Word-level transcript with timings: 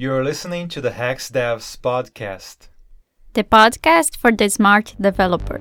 You're 0.00 0.22
listening 0.22 0.68
to 0.68 0.80
the 0.80 0.92
Hex 0.92 1.28
Devs 1.28 1.76
podcast. 1.76 2.68
The 3.32 3.42
podcast 3.42 4.16
for 4.16 4.30
the 4.30 4.48
smart 4.48 4.94
developer. 5.00 5.60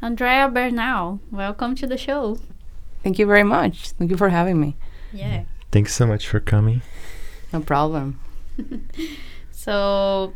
Andrea 0.00 0.48
Bernal, 0.48 1.20
welcome 1.30 1.74
to 1.74 1.86
the 1.86 1.98
show. 1.98 2.38
Thank 3.02 3.18
you 3.18 3.26
very 3.26 3.44
much. 3.44 3.90
Thank 3.90 4.10
you 4.10 4.16
for 4.16 4.30
having 4.30 4.58
me. 4.58 4.78
Yeah. 5.12 5.44
Thanks 5.70 5.94
so 5.94 6.06
much 6.06 6.26
for 6.26 6.40
coming. 6.40 6.80
No 7.52 7.60
problem. 7.60 8.20
So, 9.50 10.32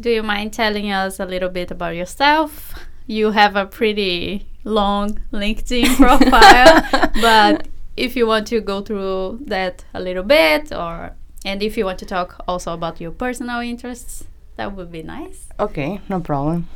do 0.00 0.10
you 0.10 0.22
mind 0.22 0.52
telling 0.52 0.90
us 0.90 1.20
a 1.20 1.26
little 1.26 1.48
bit 1.48 1.70
about 1.70 1.94
yourself? 1.94 2.74
You 3.06 3.32
have 3.32 3.56
a 3.56 3.66
pretty 3.66 4.46
long 4.64 5.20
LinkedIn 5.32 5.96
profile, 5.96 7.10
but 7.20 7.68
if 7.96 8.16
you 8.16 8.26
want 8.26 8.46
to 8.48 8.60
go 8.60 8.80
through 8.80 9.40
that 9.46 9.84
a 9.94 10.00
little 10.00 10.22
bit, 10.22 10.72
or 10.72 11.12
and 11.44 11.62
if 11.62 11.76
you 11.76 11.84
want 11.84 11.98
to 11.98 12.06
talk 12.06 12.42
also 12.46 12.72
about 12.72 13.00
your 13.00 13.10
personal 13.10 13.60
interests, 13.60 14.24
that 14.56 14.74
would 14.74 14.90
be 14.90 15.02
nice. 15.02 15.48
Okay, 15.58 16.00
no 16.08 16.20
problem. 16.20 16.68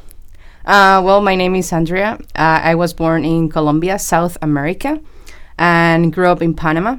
Uh, 0.64 1.00
well, 1.04 1.20
my 1.20 1.36
name 1.36 1.54
is 1.54 1.72
Andrea. 1.72 2.18
Uh, 2.34 2.60
I 2.62 2.74
was 2.74 2.92
born 2.92 3.24
in 3.24 3.48
Colombia, 3.48 3.98
South 3.98 4.36
America, 4.42 5.00
and 5.56 6.12
grew 6.12 6.26
up 6.26 6.42
in 6.42 6.54
Panama. 6.54 6.96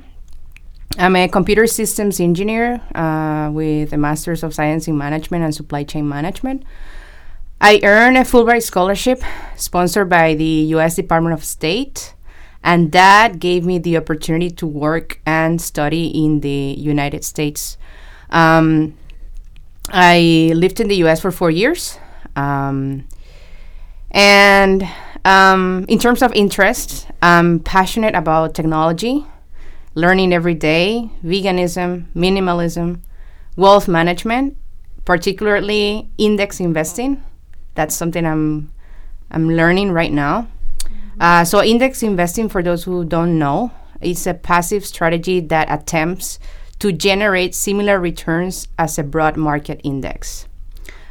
I'm 0.95 1.15
a 1.15 1.27
computer 1.27 1.67
systems 1.67 2.19
engineer 2.19 2.81
uh, 2.95 3.51
with 3.51 3.93
a 3.93 3.97
Master's 3.97 4.43
of 4.43 4.53
Science 4.53 4.87
in 4.87 4.97
Management 4.97 5.43
and 5.43 5.53
Supply 5.53 5.83
Chain 5.83 6.07
Management. 6.07 6.63
I 7.61 7.79
earned 7.83 8.17
a 8.17 8.21
Fulbright 8.21 8.63
scholarship 8.63 9.21
sponsored 9.55 10.09
by 10.09 10.35
the 10.35 10.65
U.S. 10.75 10.95
Department 10.95 11.33
of 11.33 11.43
State, 11.43 12.15
and 12.63 12.91
that 12.93 13.39
gave 13.39 13.65
me 13.65 13.77
the 13.77 13.97
opportunity 13.97 14.49
to 14.51 14.65
work 14.65 15.19
and 15.25 15.61
study 15.61 16.07
in 16.07 16.39
the 16.39 16.75
United 16.77 17.23
States. 17.23 17.77
Um, 18.29 18.95
I 19.89 20.51
lived 20.55 20.79
in 20.79 20.87
the 20.87 20.97
U.S. 20.97 21.21
for 21.21 21.31
four 21.31 21.51
years. 21.51 21.97
Um, 22.35 23.07
and 24.11 24.87
um, 25.25 25.85
in 25.87 25.99
terms 25.99 26.21
of 26.21 26.31
interest, 26.33 27.07
I'm 27.21 27.59
passionate 27.59 28.15
about 28.15 28.55
technology, 28.55 29.25
learning 29.97 30.31
every 30.31 30.53
day, 30.53 31.09
veganism, 31.25 32.05
minimalism, 32.13 32.99
wealth 33.55 33.87
management, 33.87 34.55
particularly 35.05 36.07
index 36.19 36.59
investing. 36.59 37.23
That's 37.73 37.95
something 37.95 38.23
I'm 38.23 38.71
I'm 39.31 39.49
learning 39.49 39.91
right 39.91 40.13
now. 40.13 40.49
Uh, 41.19 41.43
so 41.43 41.63
index 41.63 42.03
investing, 42.03 42.47
for 42.47 42.61
those 42.61 42.83
who 42.83 43.05
don't 43.05 43.39
know, 43.39 43.71
is 43.99 44.27
a 44.27 44.35
passive 44.35 44.85
strategy 44.85 45.39
that 45.39 45.65
attempts 45.71 46.37
to 46.77 46.91
generate 46.91 47.55
similar 47.55 47.99
returns 47.99 48.67
as 48.77 48.99
a 48.99 49.03
broad 49.03 49.35
market 49.35 49.81
index. 49.83 50.47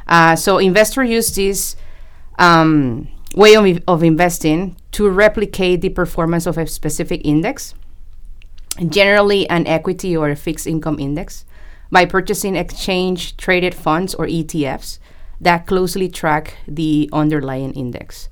Uh, 0.07 0.37
so 0.37 0.59
investors 0.59 1.09
use 1.09 1.35
this 1.35 1.75
um, 2.39 3.09
way 3.35 3.55
of, 3.55 3.83
of 3.85 4.01
investing 4.01 4.77
to 4.93 5.09
replicate 5.09 5.81
the 5.81 5.89
performance 5.89 6.45
of 6.45 6.57
a 6.57 6.65
specific 6.65 7.19
index, 7.25 7.73
generally 8.89 9.49
an 9.49 9.65
equity 9.67 10.15
or 10.15 10.29
a 10.29 10.35
fixed 10.35 10.67
income 10.67 10.99
index, 10.99 11.45
by 11.91 12.05
purchasing 12.05 12.55
exchange 12.55 13.37
traded 13.37 13.73
funds 13.73 14.13
or 14.15 14.25
ETFs 14.27 14.99
that 15.39 15.67
closely 15.67 16.09
track 16.09 16.55
the 16.67 17.09
underlying 17.13 17.73
index. 17.73 18.29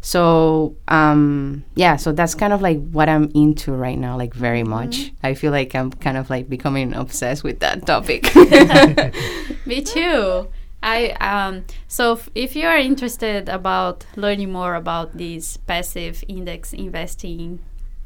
So 0.00 0.76
um, 0.88 1.64
yeah, 1.74 1.96
so 1.96 2.12
that's 2.12 2.34
kind 2.34 2.52
of 2.52 2.62
like 2.62 2.78
what 2.90 3.08
I'm 3.08 3.30
into 3.34 3.72
right 3.72 3.98
now, 3.98 4.16
like 4.16 4.34
very 4.34 4.62
much. 4.62 5.12
I 5.22 5.34
feel 5.34 5.50
like 5.50 5.74
I'm 5.74 5.90
kind 5.90 6.16
of 6.16 6.30
like 6.30 6.48
becoming 6.48 6.94
obsessed 6.94 7.42
with 7.42 7.58
that 7.60 7.86
topic. 7.86 8.34
Me 9.66 9.82
too. 9.82 10.48
I 10.82 11.10
um 11.20 11.64
so 11.88 12.12
f- 12.12 12.28
if 12.34 12.54
you 12.54 12.68
are 12.68 12.76
interested 12.76 13.48
about 13.48 14.06
learning 14.14 14.52
more 14.52 14.76
about 14.76 15.16
this 15.16 15.56
passive 15.56 16.22
index 16.28 16.72
investing 16.72 17.58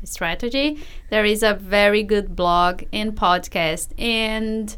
strategy, 0.04 0.78
there 1.10 1.24
is 1.24 1.42
a 1.42 1.54
very 1.54 2.02
good 2.02 2.34
blog 2.36 2.82
and 2.92 3.14
podcast 3.14 3.88
and 3.98 4.76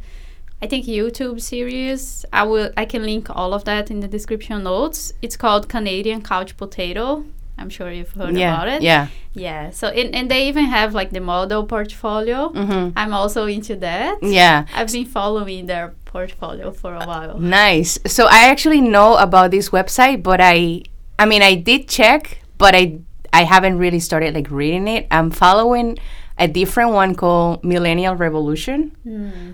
I 0.62 0.68
think 0.68 0.86
YouTube 0.86 1.40
series. 1.40 2.24
I 2.32 2.44
will 2.44 2.70
I 2.76 2.84
can 2.84 3.02
link 3.02 3.28
all 3.28 3.52
of 3.52 3.64
that 3.64 3.90
in 3.90 3.98
the 4.00 4.08
description 4.08 4.62
notes. 4.62 5.12
It's 5.20 5.36
called 5.36 5.68
Canadian 5.68 6.22
Couch 6.22 6.56
Potato. 6.56 7.24
I'm 7.58 7.68
sure 7.68 7.90
you've 7.90 8.12
heard 8.12 8.36
yeah, 8.36 8.54
about 8.54 8.68
it. 8.68 8.82
yeah. 8.82 9.08
Yeah. 9.34 9.70
So 9.70 9.88
and, 9.88 10.14
and 10.14 10.30
they 10.30 10.48
even 10.48 10.64
have 10.66 10.94
like 10.94 11.10
the 11.10 11.20
model 11.20 11.64
portfolio. 11.64 12.50
Mhm. 12.50 12.92
I'm 12.96 13.12
also 13.12 13.46
into 13.46 13.74
that. 13.76 14.22
Yeah. 14.22 14.66
I've 14.74 14.90
been 14.92 15.04
following 15.04 15.66
their 15.66 15.94
portfolio 16.04 16.70
for 16.70 16.94
a 16.94 17.04
while. 17.06 17.38
Nice. 17.38 17.98
So 18.06 18.26
I 18.26 18.48
actually 18.48 18.80
know 18.80 19.16
about 19.16 19.50
this 19.50 19.70
website, 19.70 20.22
but 20.22 20.40
I 20.40 20.82
I 21.18 21.26
mean 21.26 21.42
I 21.42 21.54
did 21.54 21.88
check, 21.88 22.38
but 22.56 22.74
I 22.74 23.00
I 23.32 23.44
haven't 23.44 23.78
really 23.78 24.00
started 24.00 24.34
like 24.34 24.50
reading 24.50 24.88
it. 24.88 25.06
I'm 25.10 25.31
following 25.31 25.98
a 26.38 26.48
different 26.48 26.91
one 26.93 27.15
called 27.15 27.62
Millennial 27.65 28.15
Revolution, 28.16 28.93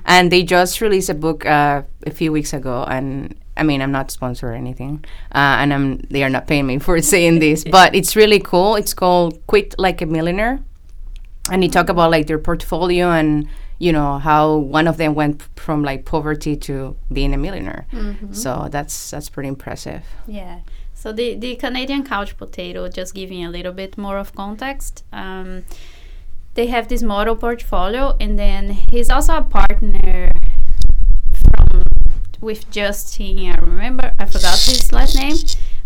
and 0.05 0.33
they 0.33 0.43
just 0.43 0.81
released 0.81 1.11
a 1.11 1.15
book 1.15 1.45
uh, 1.47 1.83
a 2.07 2.11
few 2.11 2.33
weeks 2.33 2.53
ago. 2.53 2.85
And 2.89 3.35
I 3.57 3.63
mean, 3.65 3.83
I'm 3.83 3.93
not 3.93 4.11
sponsored 4.11 4.51
or 4.51 4.55
anything, 4.55 5.05
uh, 5.33 5.59
and 5.61 5.73
I'm 5.75 5.99
they 6.11 6.23
are 6.23 6.31
not 6.31 6.47
paying 6.47 6.67
me 6.67 6.79
for 6.79 7.01
saying 7.15 7.39
this, 7.41 7.65
but 7.65 7.95
it's 7.95 8.15
really 8.17 8.41
cool. 8.41 8.77
It's 8.77 8.95
called 8.95 9.45
Quit 9.47 9.75
Like 9.79 10.01
a 10.03 10.07
Millionaire, 10.07 10.61
and 11.51 11.63
they 11.63 11.69
talk 11.69 11.89
about 11.89 12.11
like 12.11 12.27
their 12.27 12.39
portfolio 12.39 13.11
and 13.11 13.49
you 13.81 13.93
know 13.93 14.19
how 14.19 14.57
one 14.57 14.89
of 14.89 14.97
them 14.97 15.15
went 15.15 15.39
p- 15.39 15.45
from 15.57 15.85
like 15.85 16.05
poverty 16.05 16.57
to 16.57 16.97
being 17.13 17.33
a 17.33 17.39
millionaire. 17.39 17.87
So 18.33 18.69
that's 18.71 19.11
that's 19.13 19.29
pretty 19.29 19.49
impressive. 19.49 20.03
Yeah. 20.27 20.61
So 20.99 21.13
the, 21.13 21.37
the 21.37 21.55
Canadian 21.55 22.03
couch 22.03 22.37
potato, 22.37 22.89
just 22.89 23.15
giving 23.15 23.45
a 23.45 23.51
little 23.51 23.73
bit 23.73 23.97
more 23.97 24.19
of 24.19 24.35
context, 24.35 25.05
um, 25.13 25.65
they 26.55 26.67
have 26.67 26.89
this 26.89 27.05
model 27.05 27.37
portfolio, 27.37 28.17
and 28.19 28.37
then 28.37 28.71
he's 28.91 29.09
also 29.09 29.37
a 29.37 29.43
partner 29.43 30.33
from 31.31 31.85
with 32.41 32.69
Justin. 32.73 33.39
I 33.49 33.59
remember 33.59 34.13
I 34.19 34.25
forgot 34.25 34.59
his 34.59 34.93
last 34.93 35.15
name, 35.15 35.37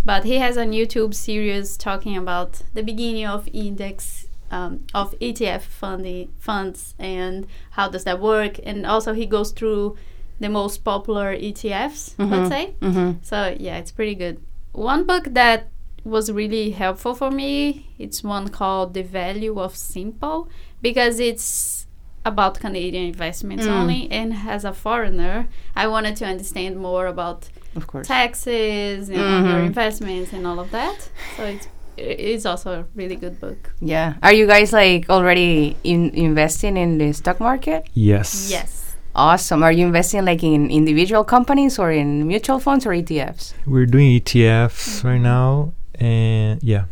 but 0.02 0.24
he 0.24 0.38
has 0.38 0.56
a 0.56 0.64
YouTube 0.64 1.12
series 1.12 1.76
talking 1.76 2.16
about 2.16 2.62
the 2.72 2.82
beginning 2.82 3.26
of 3.26 3.50
index 3.52 4.28
um, 4.50 4.86
of 4.94 5.14
ETF 5.20 5.60
funding 5.60 6.32
funds 6.38 6.94
and 6.98 7.46
how 7.72 7.90
does 7.90 8.04
that 8.04 8.18
work, 8.18 8.58
and 8.64 8.86
also 8.86 9.12
he 9.12 9.26
goes 9.26 9.52
through 9.52 9.98
the 10.40 10.48
most 10.48 10.84
popular 10.84 11.36
ETFs. 11.36 12.14
Let's 12.16 12.48
say. 12.48 12.76
Mm-hmm. 12.80 13.18
So 13.20 13.54
yeah, 13.60 13.76
it's 13.76 13.92
pretty 13.92 14.14
good. 14.14 14.40
One 14.72 15.06
book 15.06 15.24
that 15.32 15.68
was 16.04 16.30
really 16.32 16.70
helpful 16.70 17.14
for 17.14 17.30
me, 17.30 17.90
it's 17.98 18.24
one 18.24 18.48
called 18.48 18.94
The 18.94 19.02
Value 19.02 19.60
of 19.60 19.76
Simple 19.76 20.48
because 20.80 21.20
it's 21.20 21.86
about 22.24 22.58
Canadian 22.60 23.04
investments 23.06 23.66
Mm. 23.66 23.70
only 23.80 24.08
and 24.10 24.32
as 24.46 24.64
a 24.64 24.72
foreigner, 24.72 25.48
I 25.76 25.86
wanted 25.88 26.16
to 26.16 26.24
understand 26.24 26.76
more 26.78 27.06
about 27.06 27.48
Of 27.76 27.86
course. 27.86 28.06
taxes 28.08 29.08
and 29.08 29.20
on 29.20 29.44
your 29.46 29.60
Mhm. 29.60 29.66
investments 29.66 30.32
and 30.32 30.46
all 30.46 30.58
of 30.60 30.70
that. 30.70 31.08
So 31.36 31.44
it's 31.44 31.68
it's 31.98 32.46
also 32.46 32.70
a 32.80 32.84
really 32.94 33.16
good 33.16 33.38
book. 33.38 33.74
Yeah. 33.80 34.14
Are 34.22 34.32
you 34.32 34.46
guys 34.46 34.72
like 34.72 35.10
already 35.10 35.76
in 35.84 36.10
investing 36.14 36.78
in 36.78 36.96
the 36.96 37.12
stock 37.12 37.38
market? 37.38 37.86
Yes. 37.92 38.48
Yes. 38.50 38.81
Awesome. 39.14 39.62
Are 39.62 39.72
you 39.72 39.86
investing 39.86 40.24
like 40.24 40.42
in 40.42 40.70
individual 40.70 41.24
companies 41.24 41.78
or 41.78 41.90
in 41.92 42.26
mutual 42.26 42.58
funds 42.58 42.86
or 42.86 42.90
ETFs? 42.90 43.52
We're 43.66 43.86
doing 43.86 44.18
ETFs 44.20 45.04
right 45.04 45.20
now, 45.20 45.72
and 45.96 46.62
yeah, 46.62 46.84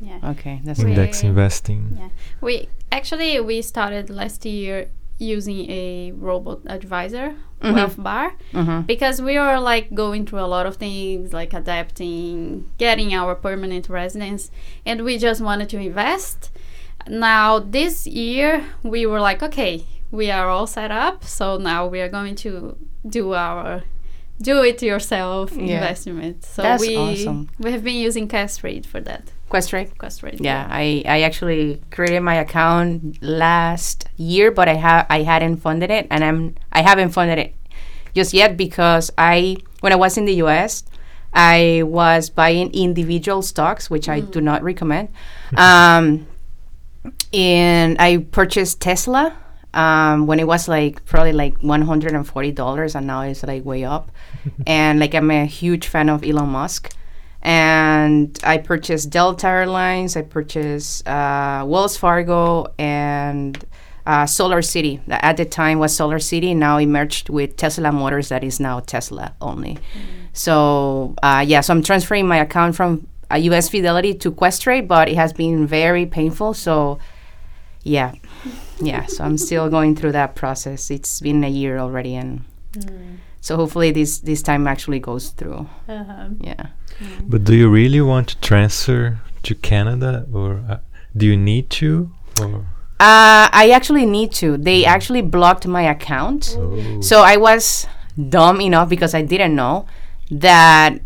Yeah. 0.00 0.30
Okay, 0.32 0.60
that's 0.64 0.78
We- 0.78 0.84
great. 0.86 0.98
index 0.98 1.22
investing. 1.22 1.96
Yeah. 1.98 2.08
We 2.40 2.68
actually 2.92 3.40
we 3.40 3.62
started 3.62 4.10
last 4.10 4.44
year 4.44 4.86
using 5.18 5.70
a 5.70 6.12
robot 6.12 6.60
advisor, 6.66 7.34
Mhm. 7.62 7.74
WealthBar. 7.74 8.30
Mm-hmm. 8.52 8.80
because 8.82 9.22
we 9.22 9.36
are 9.36 9.58
like 9.60 9.94
going 9.94 10.26
through 10.26 10.40
a 10.40 10.50
lot 10.56 10.66
of 10.66 10.76
things 10.76 11.32
like 11.32 11.52
adapting 11.54 12.64
getting 12.78 13.14
our 13.14 13.34
permanent 13.34 13.88
residence 13.88 14.50
and 14.84 15.02
we 15.04 15.16
just 15.18 15.40
wanted 15.40 15.68
to 15.70 15.78
invest 15.78 16.50
now 17.08 17.58
this 17.58 18.06
year 18.06 18.64
we 18.82 19.06
were 19.06 19.20
like 19.20 19.42
okay 19.42 19.84
we 20.14 20.30
are 20.30 20.48
all 20.48 20.66
set 20.66 20.90
up 20.90 21.24
so 21.24 21.56
now 21.58 21.86
we 21.86 22.00
are 22.00 22.08
going 22.08 22.34
to 22.36 22.76
do 23.18 23.34
our 23.34 23.82
do 24.40 24.62
it 24.62 24.82
yourself 24.82 25.52
Yeah. 25.52 25.76
investment 25.76 26.44
so 26.44 26.62
That's 26.62 26.80
we 26.86 26.96
awesome. 26.96 27.48
we 27.58 27.72
have 27.72 27.82
been 27.84 27.96
using 28.08 28.28
Castrate 28.28 28.86
for 28.86 29.00
that 29.00 29.22
Questrade? 29.50 29.96
Castrate 29.98 30.40
Yeah, 30.40 30.66
I, 30.68 31.02
I 31.06 31.20
actually 31.22 31.80
created 31.90 32.20
my 32.20 32.34
account 32.34 33.22
last 33.22 34.08
year, 34.16 34.50
but 34.50 34.68
I 34.68 34.74
have 34.74 35.06
I 35.08 35.22
hadn't 35.22 35.58
funded 35.58 35.90
it, 35.90 36.08
and 36.10 36.24
I'm 36.24 36.56
I 36.72 36.82
haven't 36.82 37.10
funded 37.10 37.38
it 37.38 37.54
just 38.14 38.34
yet 38.34 38.56
because 38.56 39.12
I 39.16 39.58
when 39.80 39.92
I 39.92 39.96
was 39.96 40.16
in 40.18 40.24
the 40.24 40.34
U.S. 40.44 40.82
I 41.32 41.82
was 41.84 42.30
buying 42.30 42.72
individual 42.74 43.42
stocks, 43.42 43.88
which 43.90 44.08
I 44.08 44.20
do 44.20 44.40
not 44.40 44.62
recommend. 44.64 45.08
Um, 45.56 46.26
and 47.32 47.96
I 48.00 48.18
purchased 48.18 48.80
Tesla 48.80 49.36
um, 49.74 50.26
when 50.26 50.38
it 50.40 50.46
was 50.46 50.68
like 50.68 51.04
probably 51.04 51.32
like 51.32 51.58
one 51.58 51.82
hundred 51.82 52.12
and 52.14 52.26
forty 52.26 52.52
dollars, 52.52 52.94
and 52.94 53.06
now 53.06 53.22
it's 53.22 53.42
like 53.42 53.64
way 53.64 53.84
up. 53.84 54.10
and 54.66 55.00
like 55.00 55.14
I'm 55.14 55.30
a 55.30 55.44
huge 55.44 55.86
fan 55.88 56.08
of 56.08 56.24
Elon 56.24 56.48
Musk, 56.48 56.94
and 57.42 58.38
I 58.44 58.58
purchased 58.58 59.10
Delta 59.10 59.48
Airlines, 59.48 60.16
I 60.16 60.22
purchased 60.22 61.06
uh, 61.06 61.64
Wells 61.66 61.96
Fargo, 61.96 62.72
and 62.78 63.62
uh, 64.06 64.26
Solar 64.26 64.62
City. 64.62 65.00
That 65.06 65.24
At 65.24 65.36
the 65.36 65.44
time 65.44 65.78
was 65.78 65.94
Solar 65.94 66.18
City, 66.18 66.54
now 66.54 66.78
it 66.78 66.86
merged 66.86 67.28
with 67.28 67.56
Tesla 67.56 67.92
Motors, 67.92 68.28
that 68.30 68.44
is 68.44 68.60
now 68.60 68.80
Tesla 68.80 69.34
only. 69.40 69.78
So 70.32 71.14
uh, 71.22 71.44
yeah, 71.46 71.60
so 71.60 71.74
I'm 71.74 71.82
transferring 71.82 72.26
my 72.26 72.38
account 72.38 72.76
from 72.76 73.06
uh, 73.30 73.36
US 73.36 73.68
Fidelity 73.68 74.14
to 74.14 74.32
Questrade, 74.32 74.88
but 74.88 75.08
it 75.08 75.16
has 75.16 75.32
been 75.32 75.66
very 75.66 76.06
painful. 76.06 76.54
So 76.54 76.98
yeah, 77.82 78.14
yeah. 78.80 79.06
So 79.06 79.24
I'm 79.24 79.38
still 79.38 79.68
going 79.70 79.96
through 79.96 80.12
that 80.12 80.34
process. 80.34 80.90
It's 80.90 81.20
been 81.20 81.44
a 81.44 81.48
year 81.48 81.78
already, 81.78 82.14
and 82.14 82.44
so 83.40 83.56
hopefully 83.56 83.90
this 83.92 84.18
this 84.18 84.42
time 84.42 84.66
actually 84.66 85.00
goes 85.00 85.30
through. 85.30 85.66
Uh-huh. 85.88 86.28
Yeah. 86.40 86.66
But 87.26 87.44
do 87.44 87.54
you 87.54 87.68
really 87.68 88.00
want 88.00 88.28
to 88.28 88.36
transfer 88.40 89.18
to 89.42 89.54
Canada, 89.54 90.26
or 90.32 90.62
uh, 90.68 90.78
do 91.16 91.26
you 91.26 91.36
need 91.36 91.70
to? 91.80 92.10
Or 92.40 92.66
Uh, 93.00 93.50
I 93.52 93.70
actually 93.74 94.06
need 94.06 94.32
to. 94.40 94.56
They 94.56 94.84
actually 94.86 95.20
blocked 95.22 95.66
my 95.66 95.82
account. 95.82 96.56
oh. 96.58 97.00
So 97.00 97.22
I 97.22 97.36
was 97.36 97.86
dumb 98.16 98.60
enough 98.60 98.88
because 98.88 99.14
I 99.14 99.22
didn't 99.22 99.54
know 99.56 99.86
that 100.30 101.00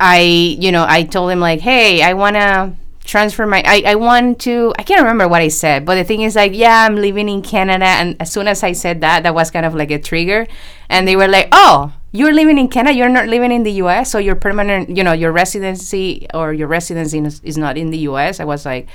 I, 0.00 0.18
you 0.60 0.72
know, 0.72 0.84
I 0.88 1.04
told 1.04 1.30
him 1.30 1.40
like, 1.40 1.60
"Hey, 1.60 2.02
I 2.02 2.12
want 2.12 2.36
to 2.36 2.72
transfer 3.06 3.46
my 3.46 3.62
I, 3.64 3.82
I 3.86 3.94
want 3.94 4.40
to 4.40 4.74
I 4.78 4.82
can't 4.82 5.00
remember 5.00 5.28
what 5.28 5.40
I 5.40 5.48
said, 5.48 5.86
but 5.86 5.94
the 5.94 6.04
thing 6.04 6.22
is 6.22 6.36
like, 6.36 6.52
yeah, 6.54 6.84
I'm 6.84 6.96
living 6.96 7.28
in 7.28 7.40
Canada 7.42 7.86
and 7.86 8.16
as 8.20 8.32
soon 8.32 8.48
as 8.48 8.62
I 8.62 8.72
said 8.72 9.00
that, 9.00 9.22
that 9.22 9.34
was 9.34 9.50
kind 9.50 9.64
of 9.64 9.74
like 9.74 9.90
a 9.90 9.98
trigger 9.98 10.46
and 10.88 11.06
they 11.08 11.16
were 11.16 11.28
like, 11.28 11.48
"Oh, 11.52 11.92
you're 12.12 12.34
living 12.34 12.58
in 12.58 12.68
Canada, 12.68 12.96
you're 12.96 13.08
not 13.08 13.28
living 13.28 13.52
in 13.52 13.62
the 13.62 13.72
US, 13.82 14.10
so 14.10 14.18
your 14.18 14.34
permanent, 14.34 14.96
you 14.96 15.02
know, 15.02 15.12
your 15.12 15.32
residency 15.32 16.26
or 16.34 16.52
your 16.52 16.68
residency 16.68 17.18
is, 17.18 17.56
not 17.56 17.78
in 17.78 17.90
the 17.90 17.98
US." 18.10 18.40
I 18.40 18.44
was 18.44 18.66
like, 18.66 18.88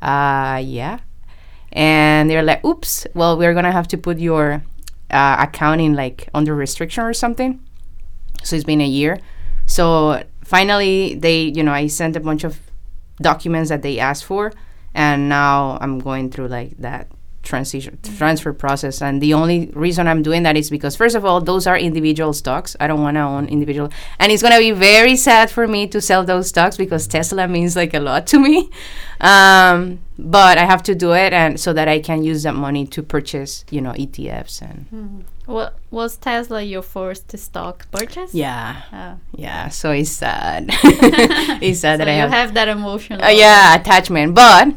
"Uh, 0.00 0.62
yeah." 0.64 0.98
and 1.72 2.30
they're 2.30 2.42
like, 2.42 2.64
"Oops, 2.64 3.06
well, 3.14 3.36
we're 3.36 3.52
gonna 3.52 3.72
have 3.72 3.86
to 3.88 3.98
put 3.98 4.18
your 4.18 4.62
uh, 5.10 5.36
account 5.38 5.80
in 5.80 5.94
like 5.94 6.28
under 6.32 6.54
restriction 6.54 7.04
or 7.04 7.12
something." 7.12 7.60
So 8.42 8.56
it's 8.56 8.64
been 8.64 8.80
a 8.80 8.86
year. 8.86 9.18
So 9.66 10.22
finally, 10.44 11.14
they, 11.14 11.42
you 11.42 11.62
know, 11.62 11.72
I 11.72 11.88
sent 11.88 12.16
a 12.16 12.20
bunch 12.20 12.44
of 12.44 12.60
documents 13.20 13.68
that 13.70 13.82
they 13.82 13.98
asked 13.98 14.24
for, 14.24 14.52
and 14.94 15.28
now 15.28 15.78
I'm 15.80 15.98
going 15.98 16.30
through 16.30 16.48
like 16.48 16.76
that 16.78 17.08
transition 17.46 17.98
transfer 18.18 18.52
process. 18.52 19.00
And 19.00 19.22
the 19.22 19.32
only 19.40 19.70
reason 19.74 20.06
I'm 20.10 20.22
doing 20.22 20.42
that 20.42 20.56
is 20.56 20.68
because 20.76 20.94
first 20.96 21.14
of 21.16 21.24
all, 21.24 21.40
those 21.40 21.66
are 21.70 21.78
individual 21.78 22.32
stocks. 22.32 22.76
I 22.80 22.86
don't 22.88 23.02
want 23.06 23.14
to 23.16 23.22
own 23.22 23.46
individual, 23.46 23.88
and 24.18 24.30
it's 24.32 24.42
gonna 24.42 24.58
be 24.58 24.72
very 24.72 25.16
sad 25.16 25.50
for 25.50 25.66
me 25.66 25.86
to 25.94 26.00
sell 26.00 26.22
those 26.24 26.48
stocks 26.48 26.76
because 26.76 27.06
Tesla 27.06 27.46
means 27.48 27.76
like 27.76 27.94
a 27.94 28.00
lot 28.00 28.26
to 28.32 28.38
me. 28.38 28.68
Um, 29.20 30.00
but 30.18 30.58
I 30.58 30.64
have 30.64 30.82
to 30.84 30.94
do 30.94 31.12
it, 31.12 31.32
and 31.32 31.58
so 31.58 31.72
that 31.72 31.88
I 31.88 31.98
can 32.00 32.22
use 32.22 32.42
that 32.42 32.54
money 32.54 32.86
to 32.88 33.02
purchase, 33.02 33.64
you 33.70 33.80
know, 33.80 33.92
ETFs 33.92 34.60
and 34.62 35.24
What 35.46 35.78
was 35.90 36.16
Tesla 36.16 36.60
your 36.62 36.82
first 36.82 37.36
stock 37.38 37.86
purchase? 37.92 38.34
yeah, 38.34 38.82
Oh. 38.92 39.14
yeah. 39.36 39.68
So 39.68 39.90
it's 39.92 40.10
sad. 40.10 40.66
it's 41.62 41.80
sad 41.80 41.94
So 42.00 42.04
that 42.04 42.08
I 42.08 42.14
you 42.16 42.20
have, 42.22 42.30
have 42.30 42.54
that 42.54 42.68
emotional. 42.68 43.22
uh, 43.24 43.28
yeah 43.30 43.74
attachment, 43.78 44.34
but 44.34 44.74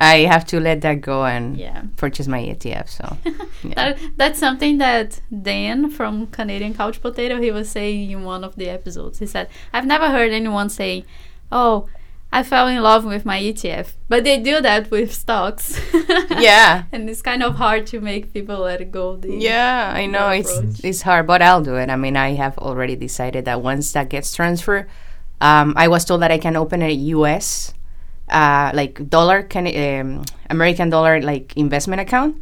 I 0.00 0.18
have 0.30 0.44
to 0.46 0.60
let 0.60 0.80
that 0.82 1.00
go 1.00 1.24
and 1.24 1.56
Yeah. 1.56 1.82
purchase 1.96 2.26
my 2.28 2.38
ETF. 2.40 2.88
So 2.88 3.16
yeah. 3.64 3.74
That, 3.74 3.98
that's 4.16 4.38
something 4.38 4.78
that 4.78 5.20
Dan 5.42 5.90
from 5.90 6.28
Canadian 6.28 6.74
Couch 6.74 7.00
Potato 7.02 7.40
he 7.40 7.50
was 7.50 7.68
saying 7.68 8.10
in 8.10 8.22
one 8.24 8.44
of 8.44 8.54
the 8.56 8.68
episodes. 8.68 9.18
He 9.18 9.26
said, 9.26 9.48
"I've 9.72 9.86
never 9.86 10.08
heard 10.10 10.30
anyone 10.30 10.68
say, 10.70 11.04
"Oh, 11.50 11.88
I 12.30 12.42
fell 12.42 12.68
in 12.68 12.82
love 12.82 13.04
with 13.04 13.24
my 13.24 13.40
ETF," 13.40 13.96
but 14.08 14.22
they 14.22 14.38
do 14.38 14.60
that 14.60 14.90
with 14.90 15.12
stocks. 15.14 15.80
yeah. 16.30 16.84
and 16.92 17.08
it's 17.10 17.22
kind 17.22 17.42
of 17.42 17.56
hard 17.56 17.86
to 17.88 18.00
make 18.00 18.32
people 18.32 18.58
let 18.60 18.90
go. 18.92 19.18
Yeah, 19.24 19.90
I 19.94 20.06
know 20.06 20.28
it's 20.28 20.52
approach. 20.58 20.84
it's 20.84 21.02
hard, 21.02 21.26
but 21.26 21.40
I'll 21.42 21.62
do 21.62 21.76
it. 21.76 21.88
I 21.90 21.96
mean, 21.96 22.16
I 22.16 22.34
have 22.34 22.56
already 22.58 22.96
decided 22.96 23.46
that 23.46 23.62
once 23.62 23.90
that 23.92 24.10
gets 24.10 24.34
transferred, 24.34 24.86
um, 25.40 25.72
I 25.76 25.88
was 25.88 26.04
told 26.04 26.22
that 26.22 26.30
I 26.30 26.38
can 26.38 26.54
open 26.56 26.82
a 26.82 26.92
U.S. 27.16 27.72
Uh, 28.30 28.70
like 28.74 29.08
dollar 29.08 29.42
can 29.42 29.66
um, 29.66 30.24
American 30.50 30.90
dollar 30.90 31.20
like 31.22 31.56
investment 31.56 32.00
account. 32.00 32.36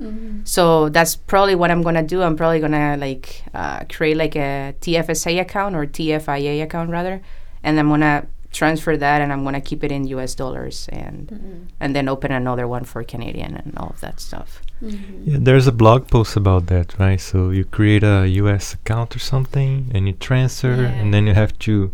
So 0.48 0.88
that's 0.88 1.14
probably 1.16 1.54
what 1.54 1.70
I'm 1.70 1.82
gonna 1.82 2.02
do. 2.02 2.22
I'm 2.22 2.36
probably 2.36 2.60
gonna 2.60 2.96
like 2.96 3.42
uh, 3.54 3.84
create 3.88 4.16
like 4.16 4.36
a 4.36 4.74
TFSA 4.80 5.40
account 5.40 5.74
or 5.76 5.86
TFIA 5.86 6.62
account 6.62 6.90
rather, 6.90 7.20
and 7.62 7.78
I'm 7.78 7.88
gonna 7.88 8.26
transfer 8.52 8.96
that 8.96 9.20
and 9.20 9.32
I'm 9.32 9.44
gonna 9.44 9.60
keep 9.60 9.84
it 9.84 9.92
in 9.92 10.06
U.S. 10.08 10.34
dollars 10.34 10.88
and 10.90 11.68
and 11.78 11.94
then 11.94 12.08
open 12.08 12.32
another 12.32 12.66
one 12.66 12.84
for 12.84 13.04
Canadian 13.04 13.54
and 13.54 13.76
all 13.76 13.90
of 13.90 14.00
that 14.00 14.18
stuff. 14.18 14.62
Yeah, 14.80 15.38
there's 15.40 15.66
a 15.66 15.72
blog 15.72 16.08
post 16.08 16.36
about 16.36 16.66
that, 16.66 16.98
right? 16.98 17.20
So 17.20 17.50
you 17.50 17.64
create 17.64 18.02
a 18.02 18.26
US 18.42 18.74
account 18.74 19.14
or 19.14 19.18
something 19.20 19.90
and 19.94 20.06
you 20.08 20.14
transfer 20.14 20.74
Yeah. 20.82 20.88
and 21.00 21.12
then 21.14 21.26
you 21.26 21.34
have 21.34 21.58
to 21.60 21.92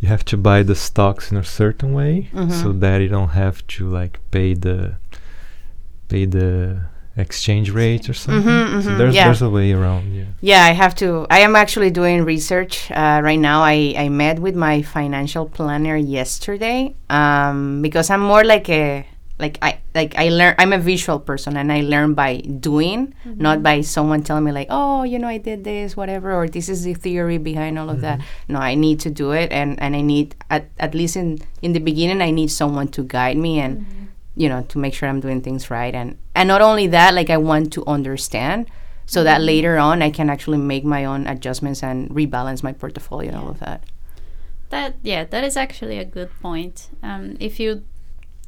you 0.00 0.08
have 0.08 0.24
to 0.24 0.36
buy 0.36 0.62
the 0.62 0.74
stocks 0.74 1.30
in 1.30 1.36
a 1.36 1.44
certain 1.44 1.92
way 1.92 2.28
so 2.62 2.72
that 2.72 2.98
you 3.00 3.08
don't 3.08 3.30
have 3.30 3.66
to 3.66 3.88
like 3.88 4.18
pay 4.30 4.54
the 4.54 4.96
pay 6.08 6.24
the 6.24 6.80
exchange 7.16 7.70
rate 7.70 8.08
or 8.08 8.14
something. 8.14 8.42
Mhm, 8.50 8.82
So 8.82 8.90
mhm, 8.90 8.98
there's 8.98 9.14
yeah. 9.14 9.24
there's 9.26 9.42
a 9.42 9.50
way 9.50 9.72
around, 9.72 10.14
yeah. 10.14 10.24
Yeah, 10.40 10.64
I 10.64 10.72
have 10.72 10.94
to. 10.96 11.26
I 11.30 11.40
am 11.40 11.54
actually 11.54 11.90
doing 11.90 12.24
research 12.24 12.90
uh, 12.90 13.20
right 13.22 13.38
now. 13.38 13.62
I, 13.62 13.94
I 14.04 14.08
met 14.08 14.38
with 14.38 14.54
my 14.56 14.82
financial 14.82 15.46
planner 15.46 15.96
yesterday 15.96 16.94
um, 17.10 17.82
because 17.82 18.08
I'm 18.10 18.20
more 18.22 18.44
like 18.44 18.68
a 18.70 19.04
like 19.40 19.58
I 19.62 19.80
like 19.94 20.14
I 20.16 20.28
learn. 20.28 20.54
I'm 20.58 20.72
a 20.72 20.78
visual 20.78 21.18
person 21.18 21.56
and 21.56 21.72
I 21.72 21.80
learn 21.80 22.14
by 22.14 22.36
doing, 22.38 23.14
mm-hmm. 23.24 23.40
not 23.40 23.62
by 23.62 23.80
someone 23.80 24.22
telling 24.22 24.44
me 24.44 24.52
like, 24.52 24.68
oh, 24.70 25.02
you 25.02 25.18
know, 25.18 25.28
I 25.28 25.38
did 25.38 25.64
this, 25.64 25.96
whatever, 25.96 26.32
or 26.32 26.48
this 26.48 26.68
is 26.68 26.84
the 26.84 26.94
theory 26.94 27.38
behind 27.38 27.78
all 27.78 27.90
of 27.90 28.00
that. 28.02 28.18
Mm-hmm. 28.18 28.52
No, 28.52 28.58
I 28.60 28.74
need 28.74 29.00
to 29.00 29.10
do 29.10 29.32
it, 29.32 29.50
and 29.50 29.80
and 29.80 29.96
I 29.96 30.02
need 30.02 30.36
at 30.50 30.68
at 30.78 30.94
least 30.94 31.16
in 31.16 31.38
in 31.62 31.72
the 31.72 31.80
beginning, 31.80 32.22
I 32.22 32.30
need 32.30 32.50
someone 32.50 32.88
to 32.88 33.02
guide 33.02 33.36
me 33.36 33.58
and 33.60 33.80
mm-hmm. 33.80 34.04
you 34.36 34.48
know 34.48 34.62
to 34.68 34.78
make 34.78 34.94
sure 34.94 35.08
i'm 35.08 35.20
doing 35.20 35.40
things 35.42 35.70
right 35.70 35.94
and 35.94 36.16
and 36.34 36.46
not 36.46 36.62
only 36.62 36.86
that 36.86 37.14
like 37.14 37.30
i 37.30 37.36
want 37.36 37.72
to 37.72 37.84
understand 37.86 38.70
so 39.06 39.24
that 39.24 39.40
later 39.40 39.76
on 39.76 40.02
i 40.02 40.10
can 40.10 40.30
actually 40.30 40.58
make 40.58 40.84
my 40.84 41.04
own 41.04 41.26
adjustments 41.26 41.82
and 41.82 42.08
rebalance 42.10 42.62
my 42.62 42.72
portfolio 42.72 43.30
and 43.30 43.38
all 43.38 43.48
of 43.48 43.58
that 43.58 43.82
That 44.70 44.94
yeah, 45.02 45.24
that 45.24 45.42
is 45.44 45.56
actually 45.56 45.98
a 45.98 46.04
good 46.04 46.30
point. 46.40 46.90
Um, 47.02 47.36
if 47.40 47.58
you 47.58 47.82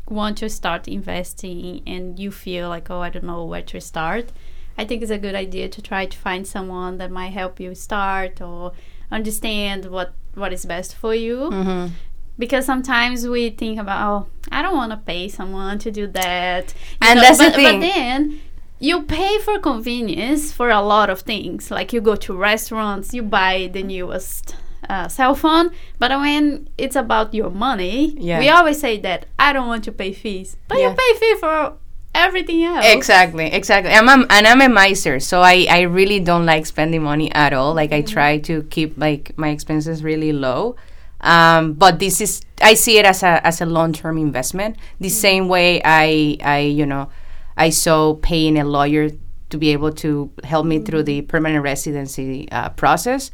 want 0.08 0.38
to 0.38 0.48
start 0.48 0.88
investing 0.88 1.82
and 1.86 2.18
you 2.18 2.30
feel 2.30 2.68
like 2.68 2.90
oh 2.90 3.00
I 3.00 3.10
don't 3.10 3.24
know 3.24 3.44
where 3.44 3.62
to 3.62 3.80
start, 3.80 4.32
I 4.76 4.84
think 4.84 5.02
it's 5.02 5.10
a 5.10 5.18
good 5.18 5.34
idea 5.34 5.68
to 5.68 5.82
try 5.82 6.06
to 6.06 6.18
find 6.18 6.46
someone 6.46 6.98
that 6.98 7.10
might 7.10 7.32
help 7.32 7.60
you 7.60 7.74
start 7.74 8.40
or 8.40 8.72
understand 9.10 9.86
what 9.86 10.14
what 10.34 10.52
is 10.52 10.64
best 10.64 10.94
for 10.94 11.14
you. 11.14 11.36
mm-hmm. 11.50 11.94
Because 12.38 12.64
sometimes 12.64 13.28
we 13.28 13.50
think 13.50 13.78
about 13.78 14.00
oh 14.08 14.26
I 14.50 14.62
don't 14.62 14.76
want 14.76 14.92
to 14.92 14.98
pay 14.98 15.28
someone 15.28 15.78
to 15.80 15.90
do 15.90 16.06
that, 16.08 16.74
You 16.74 17.08
And 17.08 17.20
that's 17.20 17.38
the 17.38 17.50
thing. 17.50 17.80
But 17.80 17.86
then 17.86 18.40
you 18.78 19.02
pay 19.02 19.38
for 19.38 19.60
convenience 19.60 20.52
for 20.52 20.68
a 20.70 20.80
lot 20.80 21.08
of 21.08 21.20
things. 21.20 21.70
Like 21.70 21.92
you 21.92 22.00
go 22.00 22.16
to 22.16 22.36
restaurants, 22.36 23.14
you 23.14 23.22
buy 23.22 23.70
the 23.72 23.82
newest 23.82 24.56
uh, 24.88 25.08
cell 25.08 25.34
phone, 25.34 25.70
but 25.98 26.10
when 26.10 26.68
it's 26.78 26.96
about 26.96 27.32
your 27.34 27.50
money, 27.50 28.14
Yeah. 28.18 28.38
we 28.38 28.48
always 28.48 28.80
say 28.80 28.98
that 29.00 29.26
I 29.38 29.52
don't 29.52 29.68
want 29.68 29.84
to 29.84 29.92
pay 29.92 30.12
fees, 30.12 30.56
but 30.68 30.78
Yeah. 30.78 30.90
you 30.90 30.94
pay 30.96 31.18
fee 31.18 31.36
for 31.40 31.74
everything 32.14 32.62
else. 32.64 32.84
exactly 32.86 33.46
exactly. 33.46 33.90
I'm 33.90 34.06
a, 34.06 34.26
and 34.28 34.46
i'm 34.46 34.60
a 34.60 34.68
miser 34.68 35.18
so 35.18 35.40
i 35.40 35.66
i 35.70 35.80
really 35.80 36.20
don't 36.20 36.44
like 36.44 36.66
spending 36.66 37.02
money 37.02 37.32
at 37.32 37.52
all. 37.54 37.72
Like 37.74 37.90
i 37.92 38.02
try 38.02 38.36
to 38.40 38.62
keep 38.64 38.98
like 38.98 39.32
my 39.38 39.48
expenses 39.48 40.04
really 40.04 40.32
low. 40.32 40.76
Um, 41.22 41.72
but 41.74 42.00
this 42.00 42.20
is 42.20 42.42
i 42.60 42.74
see 42.74 42.98
it 42.98 43.06
as 43.06 43.22
a 43.22 43.40
as 43.46 43.60
a 43.62 43.66
long-term 43.66 44.18
investment. 44.18 44.76
The 45.00 45.08
same 45.08 45.48
way 45.48 45.80
i 45.84 46.36
i 46.44 46.58
you 46.58 46.84
know 46.84 47.08
i 47.56 47.70
saw 47.70 48.14
paying 48.14 48.58
a 48.58 48.64
lawyer 48.64 49.08
to 49.48 49.56
be 49.58 49.70
able 49.72 49.92
to 50.04 50.30
help 50.44 50.66
me 50.66 50.80
through 50.80 51.04
the 51.04 51.22
permanent 51.22 51.62
residency 51.64 52.46
uh, 52.52 52.68
process 52.70 53.30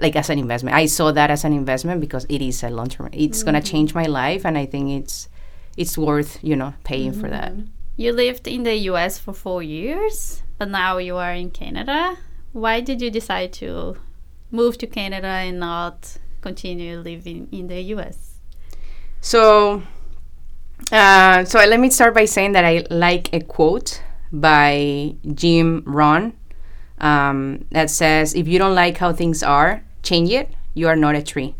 like 0.00 0.16
as 0.16 0.30
an 0.30 0.38
investment 0.38 0.76
i 0.76 0.86
saw 0.86 1.12
that 1.12 1.30
as 1.30 1.44
an 1.44 1.52
investment 1.52 2.00
because 2.00 2.24
it 2.28 2.42
is 2.42 2.62
a 2.62 2.70
long-term 2.70 3.08
it's 3.12 3.42
going 3.42 3.54
to 3.54 3.62
change 3.62 3.94
my 3.94 4.04
life 4.04 4.44
and 4.44 4.56
i 4.58 4.66
think 4.66 4.90
it's 4.90 5.28
it's 5.76 5.96
worth 5.96 6.38
you 6.42 6.56
know 6.56 6.72
paying 6.84 7.12
for 7.12 7.28
that 7.28 7.52
You 8.00 8.12
lived 8.12 8.48
in 8.48 8.62
the 8.62 8.76
US 8.88 9.18
for 9.18 9.34
four 9.34 9.62
years, 9.62 10.42
but 10.56 10.70
now 10.70 10.96
you 10.96 11.16
are 11.16 11.34
in 11.34 11.50
Canada. 11.50 12.16
Why 12.52 12.80
did 12.80 13.02
you 13.02 13.10
decide 13.10 13.52
to 13.60 13.96
move 14.50 14.78
to 14.78 14.86
Canada 14.86 15.28
and 15.28 15.60
not 15.60 16.16
continue 16.40 16.98
living 16.98 17.48
in 17.52 17.66
the 17.68 17.80
US? 17.94 18.40
So, 19.20 19.82
uh, 20.90 21.44
so 21.44 21.58
let 21.58 21.78
me 21.78 21.90
start 21.90 22.14
by 22.14 22.24
saying 22.24 22.52
that 22.52 22.64
I 22.64 22.86
like 22.88 23.34
a 23.34 23.40
quote 23.40 24.02
by 24.32 25.14
Jim 25.34 25.82
Rohn 25.84 26.32
um, 27.04 27.66
that 27.70 27.90
says, 27.90 28.34
"If 28.34 28.48
you 28.48 28.58
don't 28.58 28.74
like 28.74 28.96
how 28.96 29.12
things 29.12 29.42
are, 29.42 29.84
change 30.02 30.30
it. 30.30 30.52
You 30.74 30.88
are 30.88 30.96
not 30.96 31.14
a 31.14 31.22
tree." 31.22 31.54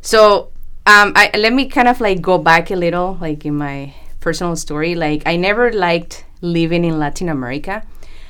So, 0.00 0.50
um, 0.86 1.12
I, 1.14 1.30
let 1.36 1.52
me 1.52 1.68
kind 1.68 1.88
of 1.88 2.00
like 2.00 2.20
go 2.20 2.38
back 2.38 2.70
a 2.70 2.76
little, 2.76 3.18
like 3.20 3.44
in 3.46 3.56
my 3.56 3.94
personal 4.20 4.56
story. 4.56 4.94
Like, 4.94 5.22
I 5.26 5.36
never 5.36 5.72
liked 5.72 6.24
living 6.40 6.84
in 6.84 6.98
Latin 6.98 7.28
America. 7.28 7.84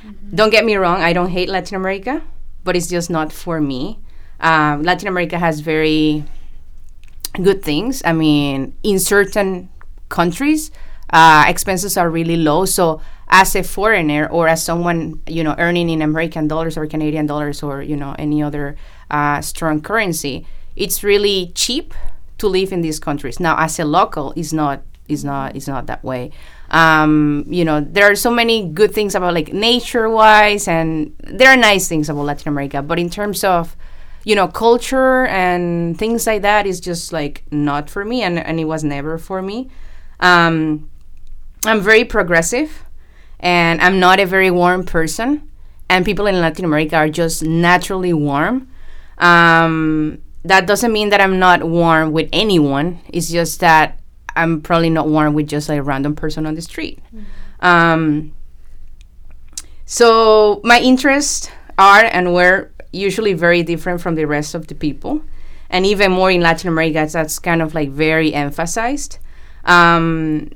Mm-hmm. 0.04 0.36
Don't 0.36 0.50
get 0.50 0.64
me 0.64 0.76
wrong; 0.76 1.00
I 1.00 1.12
don't 1.12 1.30
hate 1.30 1.48
Latin 1.48 1.76
America, 1.76 2.22
but 2.64 2.76
it's 2.76 2.88
just 2.88 3.10
not 3.10 3.32
for 3.32 3.60
me. 3.60 3.98
Um, 4.40 4.82
Latin 4.82 5.08
America 5.08 5.38
has 5.38 5.60
very 5.60 6.24
good 7.40 7.62
things. 7.62 8.02
I 8.04 8.12
mean, 8.12 8.74
in 8.82 8.98
certain 8.98 9.68
countries, 10.08 10.70
uh, 11.10 11.44
expenses 11.46 11.96
are 11.96 12.10
really 12.10 12.36
low. 12.36 12.64
So 12.64 13.00
as 13.32 13.56
a 13.56 13.62
foreigner 13.62 14.28
or 14.28 14.46
as 14.46 14.62
someone 14.62 15.20
you 15.26 15.42
know 15.42 15.56
earning 15.58 15.88
in 15.88 16.02
American 16.02 16.46
dollars 16.46 16.76
or 16.76 16.86
Canadian 16.86 17.26
dollars 17.26 17.62
or 17.62 17.82
you 17.82 17.96
know 17.96 18.14
any 18.18 18.42
other 18.42 18.76
uh, 19.10 19.40
strong 19.40 19.80
currency, 19.80 20.46
it's 20.76 21.02
really 21.02 21.50
cheap 21.54 21.94
to 22.38 22.46
live 22.46 22.72
in 22.72 22.82
these 22.82 23.00
countries. 23.00 23.40
Now, 23.40 23.56
as 23.58 23.78
a 23.80 23.84
local, 23.84 24.34
is 24.36 24.52
not 24.52 24.82
is 25.08 25.24
not 25.24 25.56
is 25.56 25.66
not 25.66 25.86
that 25.86 26.04
way. 26.04 26.30
Um, 26.70 27.44
you 27.48 27.64
know, 27.64 27.80
there 27.80 28.10
are 28.10 28.14
so 28.14 28.30
many 28.30 28.68
good 28.68 28.92
things 28.92 29.14
about 29.14 29.32
like 29.32 29.52
nature 29.52 30.08
wise, 30.10 30.68
and 30.68 31.16
there 31.24 31.48
are 31.48 31.56
nice 31.56 31.88
things 31.88 32.10
about 32.10 32.24
Latin 32.24 32.48
America. 32.48 32.82
But 32.82 32.98
in 32.98 33.08
terms 33.08 33.42
of 33.44 33.74
you 34.24 34.36
know 34.36 34.46
culture 34.46 35.26
and 35.26 35.98
things 35.98 36.26
like 36.26 36.42
that 36.42 36.66
is 36.66 36.80
just 36.80 37.14
like 37.14 37.44
not 37.50 37.88
for 37.88 38.04
me, 38.04 38.20
and 38.20 38.38
and 38.38 38.60
it 38.60 38.66
was 38.66 38.84
never 38.84 39.16
for 39.16 39.40
me. 39.40 39.70
Um, 40.20 40.90
I'm 41.64 41.80
very 41.80 42.04
progressive 42.04 42.84
and 43.42 43.80
I'm 43.80 43.99
not 44.00 44.20
a 44.20 44.26
very 44.26 44.50
warm 44.50 44.84
person. 44.84 45.50
And 45.90 46.04
people 46.04 46.26
in 46.26 46.40
Latin 46.40 46.64
America 46.64 46.96
are 46.96 47.08
just 47.08 47.42
naturally 47.42 48.12
warm. 48.12 48.68
Um, 49.18 50.22
that 50.44 50.66
doesn't 50.66 50.92
mean 50.92 51.11
that 51.11 51.20
I'm 51.20 51.38
not 51.38 51.64
warm 51.64 52.12
with 52.12 52.28
anyone. 52.32 53.00
It's 53.08 53.30
just 53.30 53.61
that 53.61 54.00
I'm 54.34 54.62
probably 54.62 54.90
not 54.90 55.08
warm 55.08 55.34
with 55.34 55.49
just 55.49 55.68
like 55.68 55.78
a 55.78 55.82
random 55.82 56.14
person 56.14 56.46
on 56.46 56.54
the 56.54 56.62
street. 56.62 57.00
Mm-hmm. 57.14 57.66
Um, 57.66 58.34
so 59.84 60.61
my 60.64 60.80
interests 60.80 61.50
are 61.78 62.04
and 62.04 62.32
were 62.32 62.70
usually 62.92 63.34
very 63.34 63.62
different 63.62 64.00
from 64.00 64.14
the 64.14 64.25
rest 64.25 64.54
of 64.54 64.68
the 64.68 64.75
people, 64.75 65.22
and 65.68 65.84
even 65.87 66.12
more 66.12 66.30
in 66.30 66.40
Latin 66.40 66.68
America, 66.68 67.06
that's 67.11 67.38
kind 67.38 67.62
of 67.62 67.75
like 67.75 67.90
very 67.90 68.32
emphasized. 68.34 69.18
Um, 69.64 70.50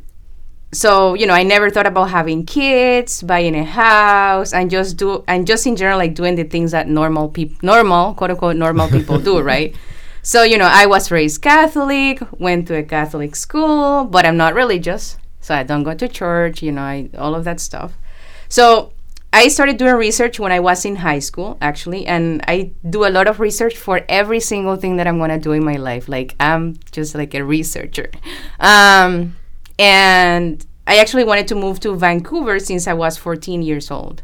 so 0.72 1.14
you 1.14 1.26
know 1.26 1.34
i 1.34 1.42
never 1.42 1.70
thought 1.70 1.86
about 1.86 2.10
having 2.10 2.44
kids 2.44 3.22
buying 3.22 3.54
a 3.54 3.64
house 3.64 4.52
and 4.52 4.70
just 4.70 4.96
do 4.96 5.22
and 5.28 5.46
just 5.46 5.66
in 5.66 5.76
general 5.76 5.98
like 5.98 6.14
doing 6.14 6.34
the 6.34 6.44
things 6.44 6.72
that 6.72 6.88
normal 6.88 7.28
people 7.28 7.56
normal 7.62 8.14
quote 8.14 8.30
unquote 8.30 8.56
normal 8.56 8.88
people 8.88 9.18
do 9.18 9.40
right? 9.52 9.74
So 10.22 10.42
you 10.42 10.58
know 10.58 10.68
i 10.70 10.86
was 10.86 11.12
raised 11.12 11.40
catholic 11.40 12.20
went 12.40 12.66
to 12.66 12.74
a 12.74 12.82
catholic 12.82 13.36
school 13.36 14.04
but 14.04 14.26
i'm 14.26 14.36
not 14.36 14.54
religious 14.54 15.18
so 15.40 15.54
i 15.54 15.62
don't 15.62 15.84
go 15.84 15.94
to 15.94 16.08
church 16.08 16.62
you 16.62 16.72
know 16.72 16.82
I, 16.82 17.10
all 17.16 17.36
of 17.36 17.44
that 17.44 17.60
stuff. 17.60 17.92
So 18.48 18.92
i 19.32 19.46
started 19.46 19.76
doing 19.76 19.94
research 19.94 20.40
when 20.40 20.50
i 20.50 20.58
was 20.58 20.84
in 20.84 20.96
high 20.96 21.20
school 21.20 21.58
actually 21.60 22.06
and 22.06 22.42
i 22.48 22.72
do 22.90 23.06
a 23.06 23.10
lot 23.10 23.28
of 23.28 23.38
research 23.38 23.76
for 23.76 24.00
every 24.08 24.40
single 24.40 24.74
thing 24.74 24.96
that 24.96 25.06
i'm 25.06 25.18
going 25.18 25.30
to 25.30 25.38
do 25.38 25.52
in 25.52 25.64
my 25.64 25.76
life. 25.76 26.08
Like 26.08 26.34
i'm 26.40 26.74
just 26.90 27.14
like 27.14 27.32
a 27.34 27.44
researcher. 27.44 28.10
Um, 28.58 29.36
and 29.78 30.64
I 30.86 30.98
actually 30.98 31.24
wanted 31.24 31.48
to 31.48 31.54
move 31.54 31.80
to 31.80 31.94
Vancouver 31.94 32.58
since 32.58 32.86
I 32.86 32.94
was 32.94 33.16
14 33.16 33.62
years 33.62 33.90
old. 33.90 34.22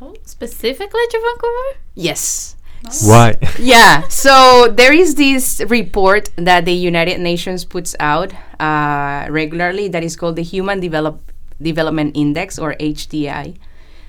Oh, 0.00 0.14
specifically 0.24 1.06
to 1.10 1.18
Vancouver? 1.18 1.80
Yes. 1.94 2.56
Why? 3.02 3.34
yeah. 3.58 4.06
So 4.08 4.68
there 4.68 4.92
is 4.92 5.16
this 5.16 5.60
report 5.66 6.30
that 6.36 6.64
the 6.64 6.72
United 6.72 7.20
Nations 7.20 7.64
puts 7.64 7.96
out 7.98 8.32
uh, 8.60 9.26
regularly 9.30 9.88
that 9.88 10.04
is 10.04 10.16
called 10.16 10.36
the 10.36 10.42
Human 10.42 10.78
Develop 10.78 11.20
Development 11.60 12.16
Index 12.16 12.58
or 12.58 12.74
HDI. 12.74 13.56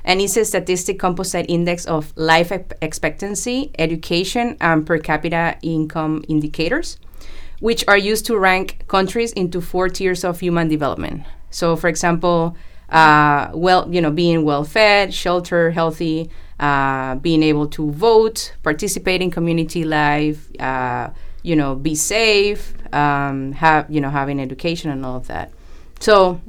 And 0.05 0.21
it's 0.21 0.38
a 0.38 0.45
statistic 0.45 0.98
composite 0.98 1.48
index 1.50 1.86
of 1.86 2.13
life 2.15 2.51
expectancy, 2.81 3.71
education, 3.77 4.55
and 4.62 4.86
per 4.86 4.98
capita 4.98 5.57
income 5.62 6.24
indicators 6.29 6.98
which 7.60 7.84
are 7.88 7.98
used 7.98 8.25
to 8.25 8.38
rank 8.38 8.88
countries 8.88 9.32
into 9.34 9.62
four 9.62 9.89
tiers 9.89 10.24
of 10.24 10.39
human 10.39 10.68
development. 10.68 11.24
So, 11.50 11.75
for 11.75 11.88
example, 11.88 12.56
uh, 12.89 13.51
well, 13.54 13.88
you 13.94 14.01
know, 14.01 14.12
being 14.12 14.44
well 14.44 14.63
fed, 14.63 15.13
shelter, 15.13 15.72
healthy, 15.72 16.30
uh, 16.60 17.16
being 17.16 17.44
able 17.44 17.68
to 17.68 17.92
vote, 17.92 18.54
participate 18.63 19.22
in 19.22 19.32
community 19.32 19.84
life, 19.84 20.50
uh, 20.60 21.10
you 21.44 21.56
know, 21.56 21.75
be 21.75 21.96
safe, 21.96 22.74
um, 22.94 23.51
have 23.54 23.89
you 23.89 24.01
know, 24.01 24.10
having 24.10 24.39
education 24.39 24.89
and 24.89 25.06
all 25.06 25.16
of 25.16 25.28
that. 25.28 25.51
So, 26.00 26.42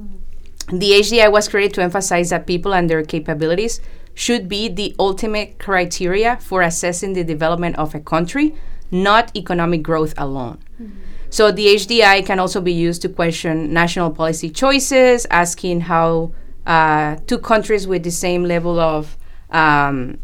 the 0.69 0.93
HDI 0.93 1.31
was 1.31 1.49
created 1.49 1.75
to 1.75 1.83
emphasize 1.83 2.31
that 2.31 2.47
people 2.47 2.73
and 2.73 2.89
their 2.89 3.03
capabilities 3.03 3.81
should 4.15 4.49
be 4.49 4.69
the 4.69 4.95
ultimate 4.99 5.59
criteria 5.59 6.37
for 6.37 6.63
assessing 6.63 7.15
the 7.15 7.25
development 7.25 7.77
of 7.77 7.95
a 7.95 8.01
country, 8.01 8.55
not 8.91 9.35
economic 9.37 9.83
growth 9.83 10.15
alone. 10.17 10.59
Mm-hmm. 10.81 10.99
So 11.31 11.53
the 11.53 11.67
HDI 11.67 12.27
can 12.27 12.41
also 12.41 12.61
be 12.61 12.73
used 12.73 13.03
to 13.03 13.09
question 13.09 13.73
national 13.73 14.11
policy 14.11 14.51
choices, 14.51 15.27
asking 15.31 15.83
how 15.83 16.33
uh, 16.67 17.17
two 17.27 17.39
countries 17.39 17.87
with 17.87 18.03
the 18.03 18.11
same 18.11 18.45
level 18.45 18.81
of 18.81 19.17
um, 19.51 20.19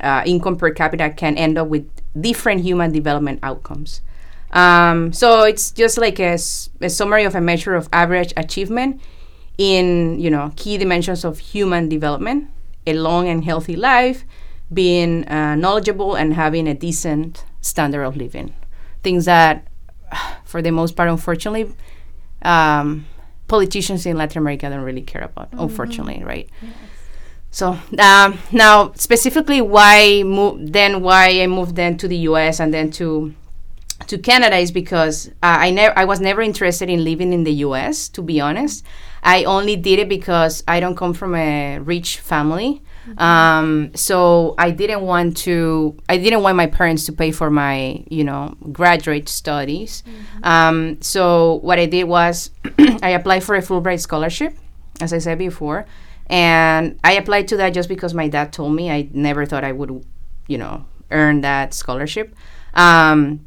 uh, 0.00 0.22
income 0.26 0.56
per 0.56 0.70
capita 0.70 1.10
can 1.10 1.36
end 1.36 1.56
up 1.56 1.68
with 1.68 1.88
different 2.20 2.62
human 2.62 2.90
development 2.90 3.38
outcomes. 3.42 4.00
Um, 4.50 5.12
so 5.12 5.44
it's 5.44 5.70
just 5.70 5.96
like 5.98 6.18
a, 6.18 6.34
a 6.80 6.90
summary 6.90 7.24
of 7.24 7.36
a 7.36 7.40
measure 7.40 7.76
of 7.76 7.88
average 7.92 8.32
achievement 8.36 9.00
in 9.58 10.18
you 10.18 10.30
know 10.30 10.52
key 10.56 10.78
dimensions 10.78 11.24
of 11.24 11.38
human 11.38 11.88
development, 11.88 12.48
a 12.86 12.94
long 12.94 13.28
and 13.28 13.44
healthy 13.44 13.76
life, 13.76 14.24
being 14.72 15.28
uh, 15.28 15.54
knowledgeable 15.54 16.16
and 16.16 16.34
having 16.34 16.66
a 16.66 16.74
decent 16.74 17.44
standard 17.60 18.04
of 18.04 18.16
living. 18.16 18.54
Things 19.02 19.24
that 19.24 19.66
for 20.44 20.62
the 20.62 20.70
most 20.70 20.96
part, 20.96 21.08
unfortunately, 21.08 21.72
um, 22.42 23.06
politicians 23.48 24.06
in 24.06 24.16
Latin 24.16 24.38
America 24.38 24.68
don't 24.68 24.80
really 24.80 25.02
care 25.02 25.22
about. 25.22 25.50
Mm-hmm. 25.50 25.60
Unfortunately, 25.60 26.24
right? 26.24 26.48
Yes. 26.62 26.72
So 27.50 27.78
um, 27.98 28.38
now, 28.52 28.92
specifically, 28.94 29.60
why 29.60 30.22
move? 30.24 30.72
Then 30.72 31.02
why 31.02 31.40
I 31.42 31.46
moved 31.48 31.74
then 31.74 31.96
to 31.98 32.06
the 32.06 32.16
U.S. 32.30 32.60
and 32.60 32.72
then 32.72 32.90
to 32.92 33.34
to 34.06 34.18
Canada 34.18 34.56
is 34.56 34.70
because 34.70 35.28
uh, 35.42 35.58
I 35.66 35.70
never 35.70 35.98
I 35.98 36.04
was 36.04 36.20
never 36.20 36.42
interested 36.42 36.88
in 36.88 37.02
living 37.02 37.32
in 37.32 37.42
the 37.44 37.52
U.S. 37.66 38.08
To 38.10 38.22
be 38.22 38.40
honest, 38.40 38.84
I 39.22 39.44
only 39.44 39.74
did 39.74 39.98
it 39.98 40.08
because 40.08 40.62
I 40.68 40.78
don't 40.78 40.96
come 40.96 41.12
from 41.12 41.34
a 41.34 41.80
rich 41.80 42.20
family. 42.20 42.82
Um, 43.18 43.92
so 43.94 44.54
I 44.58 44.70
didn't 44.70 45.02
want 45.02 45.36
to. 45.38 45.96
I 46.08 46.16
didn't 46.16 46.42
want 46.42 46.56
my 46.56 46.66
parents 46.66 47.06
to 47.06 47.12
pay 47.12 47.30
for 47.30 47.50
my, 47.50 48.04
you 48.10 48.24
know, 48.24 48.56
graduate 48.72 49.28
studies. 49.28 50.02
Mm-hmm. 50.06 50.44
Um, 50.44 51.02
so 51.02 51.54
what 51.62 51.78
I 51.78 51.86
did 51.86 52.04
was, 52.04 52.50
I 53.02 53.10
applied 53.10 53.44
for 53.44 53.54
a 53.54 53.60
Fulbright 53.60 54.00
scholarship, 54.00 54.56
as 55.00 55.12
I 55.12 55.18
said 55.18 55.38
before, 55.38 55.86
and 56.28 56.98
I 57.04 57.12
applied 57.12 57.48
to 57.48 57.56
that 57.58 57.70
just 57.70 57.88
because 57.88 58.14
my 58.14 58.28
dad 58.28 58.52
told 58.52 58.74
me. 58.74 58.90
I 58.90 59.08
never 59.12 59.46
thought 59.46 59.64
I 59.64 59.72
would, 59.72 60.04
you 60.46 60.58
know, 60.58 60.86
earn 61.10 61.40
that 61.42 61.74
scholarship. 61.74 62.34
Um, 62.74 63.46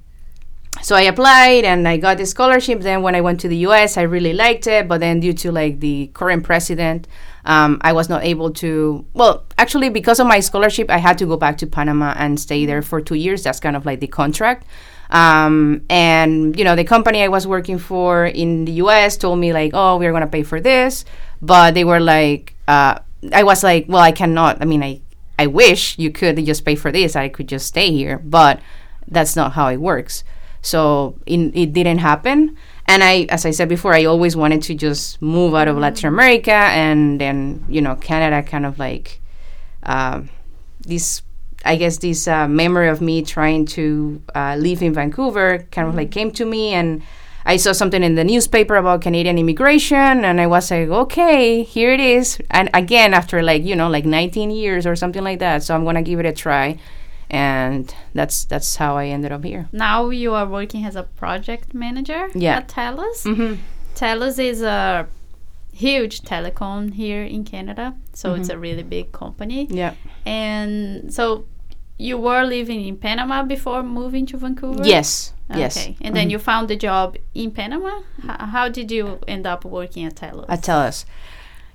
so 0.82 0.96
I 0.96 1.02
applied 1.02 1.64
and 1.66 1.88
I 1.88 1.98
got 1.98 2.18
the 2.18 2.26
scholarship. 2.26 2.82
Then 2.82 3.02
when 3.02 3.16
I 3.16 3.22
went 3.22 3.40
to 3.42 3.48
the 3.48 3.58
U.S., 3.58 3.98
I 3.98 4.02
really 4.02 4.34
liked 4.34 4.68
it, 4.68 4.88
but 4.88 5.00
then 5.00 5.20
due 5.20 5.34
to 5.34 5.52
like 5.52 5.80
the 5.80 6.08
current 6.14 6.44
president 6.44 7.08
um, 7.46 7.80
I 7.82 7.94
was 7.94 8.10
not 8.10 8.24
able 8.24 8.52
to. 8.52 9.06
Well, 9.14 9.46
actually, 9.58 9.90
because 9.90 10.20
of 10.20 10.28
my 10.28 10.40
scholarship, 10.40 10.90
I 10.90 10.98
had 10.98 11.18
to 11.18 11.26
go 11.26 11.38
back 11.38 11.58
to 11.60 11.68
Panama 11.68 12.14
and 12.18 12.40
stay 12.40 12.66
there 12.66 12.82
for 12.82 13.02
two 13.02 13.16
years. 13.16 13.44
That's 13.44 13.60
kind 13.60 13.76
of 13.76 13.86
like 13.86 14.00
the 14.00 14.08
contract. 14.08 14.66
Um, 15.10 15.84
and 15.90 16.58
you 16.58 16.64
know, 16.64 16.76
the 16.76 16.86
company 16.86 17.22
I 17.22 17.28
was 17.28 17.46
working 17.46 17.78
for 17.78 18.26
in 18.26 18.66
the 18.66 18.72
U.S. 18.84 19.18
told 19.18 19.40
me 19.40 19.52
like, 19.52 19.72
"Oh, 19.74 19.98
we're 19.98 20.14
gonna 20.14 20.28
pay 20.28 20.44
for 20.44 20.62
this," 20.62 21.04
but 21.42 21.74
they 21.74 21.84
were 21.84 22.00
like, 22.00 22.56
uh, 22.68 23.00
I 23.34 23.44
was 23.44 23.64
like, 23.64 23.86
"Well, 23.90 24.02
I 24.02 24.12
cannot. 24.12 24.62
I 24.62 24.66
mean, 24.66 24.82
I 24.82 25.02
I 25.38 25.48
wish 25.48 26.00
you 26.00 26.12
could 26.12 26.38
just 26.46 26.64
pay 26.64 26.76
for 26.76 26.92
this. 26.92 27.16
I 27.16 27.28
could 27.28 27.50
just 27.50 27.68
stay 27.68 27.92
here, 27.92 28.20
but 28.20 28.62
that's 29.08 29.36
not 29.36 29.54
how 29.54 29.68
it 29.68 29.78
works." 29.78 30.24
So 30.64 31.20
in, 31.28 31.52
it 31.54 31.74
didn't 31.74 32.00
happen. 32.00 32.58
And 32.88 33.04
I, 33.04 33.28
as 33.30 33.46
I 33.46 33.52
said 33.52 33.70
before, 33.70 33.94
I 33.94 34.06
always 34.06 34.36
wanted 34.36 34.64
to 34.64 34.74
just 34.74 35.22
move 35.22 35.54
out 35.54 35.68
of 35.68 35.78
Latin 35.78 36.08
America, 36.08 36.52
and 36.52 37.22
then 37.22 37.64
you 37.70 37.82
know 37.82 37.96
Canada 37.96 38.42
kind 38.42 38.66
of 38.66 38.80
like 38.80 39.22
um, 39.84 40.30
this 40.82 41.22
I 41.66 41.76
guess 41.78 41.98
this 41.98 42.28
uh, 42.28 42.48
memory 42.48 42.90
of 42.90 43.02
me 43.02 43.22
trying 43.22 43.66
to 43.68 44.22
uh, 44.36 44.56
live 44.60 44.82
in 44.82 44.94
Vancouver 44.94 45.66
kind 45.72 45.88
of 45.88 45.96
like 45.96 46.12
came 46.12 46.32
to 46.32 46.46
me, 46.46 46.74
and 46.74 47.02
I 47.46 47.58
saw 47.58 47.72
something 47.72 48.04
in 48.04 48.16
the 48.16 48.24
newspaper 48.24 48.76
about 48.76 49.02
Canadian 49.02 49.38
immigration, 49.38 50.26
and 50.26 50.42
I 50.42 50.48
was 50.48 50.72
like, 50.72 50.90
okay, 50.90 51.64
here 51.64 51.92
it 51.92 52.00
is. 52.00 52.40
And 52.52 52.70
again, 52.74 53.14
after 53.14 53.42
like 53.42 53.64
you 53.64 53.76
know 53.76 53.90
like 53.90 54.06
19 54.06 54.52
years 54.52 54.86
or 54.86 54.96
something 54.96 55.24
like 55.24 55.40
that, 55.40 55.64
so 55.64 55.74
I'm 55.74 55.86
gonna 55.86 56.02
give 56.02 56.20
it 56.20 56.26
a 56.26 56.34
try, 56.34 56.78
and 57.34 57.94
that's 58.14 58.46
that's 58.46 58.76
how 58.78 58.96
I 58.98 59.08
ended 59.08 59.32
up 59.32 59.44
here. 59.44 59.68
Now 59.72 60.10
you 60.10 60.34
are 60.34 60.46
working 60.46 60.86
as 60.86 60.96
a 60.96 61.04
project 61.04 61.74
manager 61.74 62.30
Yeah. 62.36 62.58
at 62.58 62.68
TELUS. 62.68 63.24
hmm 63.24 63.56
TELUS 63.96 64.40
is 64.40 64.62
a 64.62 65.08
huge 65.72 66.22
telecom 66.22 66.94
here 66.94 67.24
in 67.24 67.44
Canada, 67.44 67.94
so 68.14 68.34
it's 68.36 68.50
a 68.50 68.58
really 68.58 68.84
big 68.84 69.12
company. 69.12 69.68
Yeah. 69.70 69.94
And 70.26 71.14
so 71.14 71.46
you 71.98 72.18
were 72.18 72.44
living 72.44 72.86
in 72.86 72.98
Panama 72.98 73.44
before 73.44 73.84
moving 73.84 74.26
to 74.28 74.38
Vancouver? 74.38 74.84
Yes. 74.84 75.34
Yes. 75.56 75.78
Okay. 75.78 75.96
And 76.02 76.16
then 76.16 76.30
you 76.32 76.40
found 76.40 76.68
the 76.68 76.76
job 76.76 77.16
in 77.36 77.52
Panama? 77.52 78.02
H- 78.24 78.50
how 78.54 78.68
did 78.70 78.92
you 78.92 79.20
end 79.28 79.46
up 79.46 79.64
working 79.66 80.06
at 80.06 80.16
TELUS? 80.16 80.46
At 80.50 80.62
TELUS. 80.64 81.06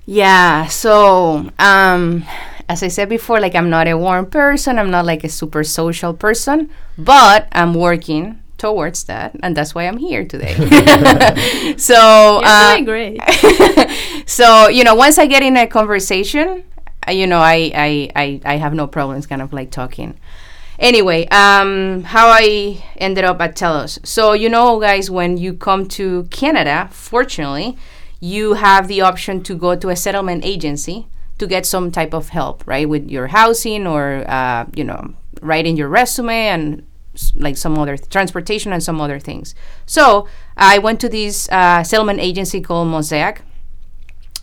Yeah. 0.05 0.67
So, 0.67 1.49
um, 1.59 2.25
as 2.69 2.83
I 2.83 2.87
said 2.87 3.09
before, 3.09 3.39
like 3.39 3.55
I'm 3.55 3.71
not 3.71 3.87
a 3.87 3.97
warm 3.97 4.27
person. 4.27 4.77
I'm 4.77 4.91
not 4.91 5.03
like 5.03 5.23
a 5.23 5.29
super 5.29 5.63
social 5.63 6.13
person, 6.13 6.69
but 6.97 7.47
I'm 7.51 7.73
working 7.73 8.41
towards 8.57 9.05
that, 9.05 9.35
and 9.41 9.57
that's 9.57 9.73
why 9.73 9.87
I'm 9.87 9.97
here 9.97 10.23
today. 10.23 10.53
so, 11.77 11.95
You're 11.95 12.45
uh, 12.45 12.73
doing 12.73 12.85
great. 12.85 13.21
so 14.27 14.69
you 14.69 14.83
know, 14.83 14.93
once 14.93 15.17
I 15.17 15.25
get 15.25 15.41
in 15.41 15.57
a 15.57 15.65
conversation, 15.65 16.63
uh, 17.07 17.11
you 17.11 17.25
know, 17.25 17.39
I, 17.39 17.71
I 17.73 18.11
I 18.15 18.41
I 18.45 18.57
have 18.57 18.75
no 18.75 18.85
problems 18.85 19.25
kind 19.25 19.41
of 19.41 19.51
like 19.51 19.71
talking. 19.71 20.19
Anyway, 20.77 21.27
um, 21.29 22.03
how 22.03 22.29
I 22.29 22.85
ended 22.97 23.25
up 23.25 23.41
at 23.41 23.55
TELUS. 23.55 24.05
So 24.05 24.33
you 24.33 24.47
know, 24.47 24.79
guys, 24.79 25.09
when 25.09 25.37
you 25.37 25.55
come 25.55 25.87
to 25.97 26.25
Canada, 26.29 26.87
fortunately, 26.91 27.77
you 28.19 28.53
have 28.53 28.87
the 28.87 29.01
option 29.01 29.41
to 29.43 29.55
go 29.55 29.75
to 29.75 29.89
a 29.89 29.95
settlement 29.95 30.45
agency 30.45 31.07
to 31.39 31.47
get 31.47 31.65
some 31.65 31.91
type 31.91 32.13
of 32.13 32.29
help, 32.29 32.63
right, 32.67 32.87
with 32.87 33.09
your 33.09 33.27
housing 33.27 33.87
or 33.87 34.23
uh, 34.27 34.65
you 34.75 34.83
know, 34.83 35.13
writing 35.41 35.75
your 35.75 35.87
resume 35.89 36.47
and 36.47 36.85
like 37.35 37.57
some 37.57 37.77
other 37.77 37.97
transportation 37.97 38.71
and 38.71 38.83
some 38.83 39.01
other 39.01 39.19
things. 39.19 39.55
So 39.85 40.27
I 40.55 40.77
went 40.77 41.01
to 41.01 41.09
this 41.09 41.49
uh, 41.49 41.83
settlement 41.83 42.19
agency 42.19 42.61
called 42.61 42.87
Mosaic 42.87 43.41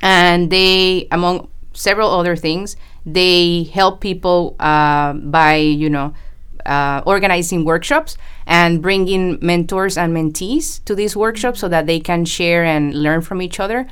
and 0.03 0.51
they 0.51 1.09
among 1.11 1.49
several 1.73 2.11
other 2.11 2.37
things 2.37 2.77
they 3.05 3.65
help 3.65 4.01
people 4.01 4.57
uh, 4.59 5.13
by 5.13 5.57
you 5.57 5.89
know 5.89 6.13
uh, 6.65 7.01
organizing 7.07 7.65
workshops 7.65 8.19
and 8.47 8.83
bringing 8.83 9.39
mentors 9.41 9.97
and 9.97 10.15
mentees 10.15 10.85
to 10.85 10.95
these 10.95 11.17
workshops 11.17 11.61
so 11.61 11.69
that 11.69 11.87
they 11.87 12.01
can 12.01 12.25
share 12.25 12.65
and 12.65 12.95
learn 12.95 13.21
from 13.21 13.41
each 13.41 13.61
other 13.61 13.87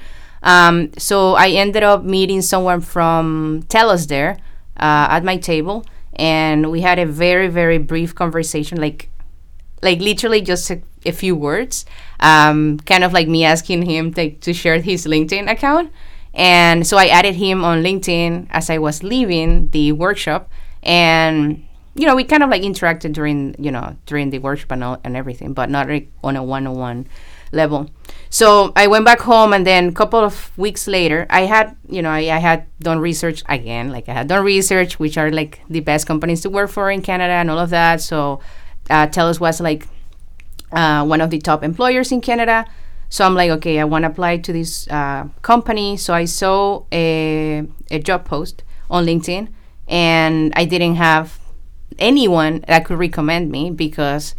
um, 0.45 0.91
so 0.97 1.35
i 1.35 1.49
ended 1.49 1.83
up 1.83 2.05
meeting 2.05 2.41
someone 2.41 2.81
from 2.81 3.65
telus 3.69 4.07
there 4.09 4.39
uh, 4.79 5.09
at 5.11 5.25
my 5.25 5.37
table 5.37 5.85
and 6.15 6.71
we 6.71 6.81
had 6.81 6.99
a 6.99 7.07
very 7.07 7.49
very 7.49 7.79
brief 7.79 8.15
conversation 8.15 8.81
like 8.81 9.11
like 9.83 10.01
literally 10.01 10.41
just 10.41 10.71
a, 10.71 10.81
a 11.05 11.13
few 11.13 11.37
words 11.37 11.85
um, 12.21 12.79
kind 12.81 13.05
of 13.05 13.13
like 13.13 13.29
me 13.29 13.45
asking 13.45 13.83
him 13.83 14.13
to, 14.15 14.31
to 14.31 14.55
share 14.55 14.81
his 14.81 15.07
linkedin 15.07 15.51
account. 15.51 15.93
And 16.33 16.87
so 16.87 16.97
i 16.97 17.07
added 17.07 17.37
him 17.37 17.63
on 17.63 17.85
linkedin 17.85 18.49
as 18.51 18.69
i 18.69 18.79
was 18.79 19.05
leaving 19.05 19.69
the 19.69 19.93
workshop 19.93 20.51
and 20.83 21.65
you 21.95 22.07
know 22.07 22.17
we 22.17 22.25
kind 22.25 22.43
of 22.43 22.51
like 22.51 22.63
interacted 22.63 23.13
during 23.13 23.55
you 23.57 23.71
know 23.71 23.97
during 24.07 24.31
the 24.31 24.41
workshop 24.41 24.73
and, 24.73 24.83
all, 24.83 25.01
and 25.05 25.17
everything 25.17 25.53
but 25.53 25.71
not 25.71 25.89
like 25.89 26.11
on 26.25 26.35
a 26.35 26.43
one-on-one 26.43 27.07
level. 27.55 27.89
So 28.31 28.73
i 28.75 28.89
went 28.89 29.05
back 29.05 29.21
home 29.21 29.53
and 29.53 29.65
then 29.65 29.89
a 29.91 29.93
couple 29.93 30.19
of 30.19 30.51
weeks 30.59 30.89
later 30.89 31.25
i 31.31 31.43
had 31.43 31.77
you 31.89 32.03
know 32.03 32.11
I, 32.11 32.23
I 32.35 32.39
had 32.39 32.67
done 32.81 32.99
research 32.99 33.45
again 33.49 33.91
like 33.91 34.09
i 34.09 34.13
had 34.13 34.27
done 34.27 34.45
research 34.45 34.99
which 34.99 35.17
are 35.17 35.31
like 35.31 35.61
the 35.71 35.79
best 35.79 36.09
companies 36.09 36.41
to 36.41 36.51
work 36.51 36.69
for 36.71 36.91
in 36.91 37.01
canada 37.01 37.35
and 37.35 37.49
all 37.49 37.61
of 37.61 37.71
that. 37.71 38.01
So 38.01 38.41
uh, 38.91 39.07
telus 39.07 39.39
was 39.39 39.61
like 39.61 39.87
uh, 40.73 41.05
one 41.07 41.21
of 41.21 41.31
the 41.31 41.39
top 41.39 41.63
employers 41.63 42.11
in 42.11 42.21
canada. 42.21 42.67
So 43.09 43.25
i'm 43.25 43.37
like 43.37 43.51
okay 43.51 43.79
i 43.79 43.85
want 43.85 44.03
to 44.03 44.11
apply 44.11 44.39
to 44.39 44.53
this 44.53 44.89
uh, 44.89 45.29
company. 45.43 45.97
So 45.97 46.13
i 46.13 46.25
saw 46.25 46.85
a, 46.91 47.63
a 47.91 48.01
job 48.01 48.25
post 48.25 48.65
on 48.91 49.07
linkedin 49.07 49.49
and 49.87 50.53
i 50.57 50.65
didn't 50.65 50.97
have 50.97 51.39
anyone 51.99 52.65
that 52.67 52.85
could 52.85 52.99
recommend 52.99 53.51
me 53.51 53.71
because 53.71 54.35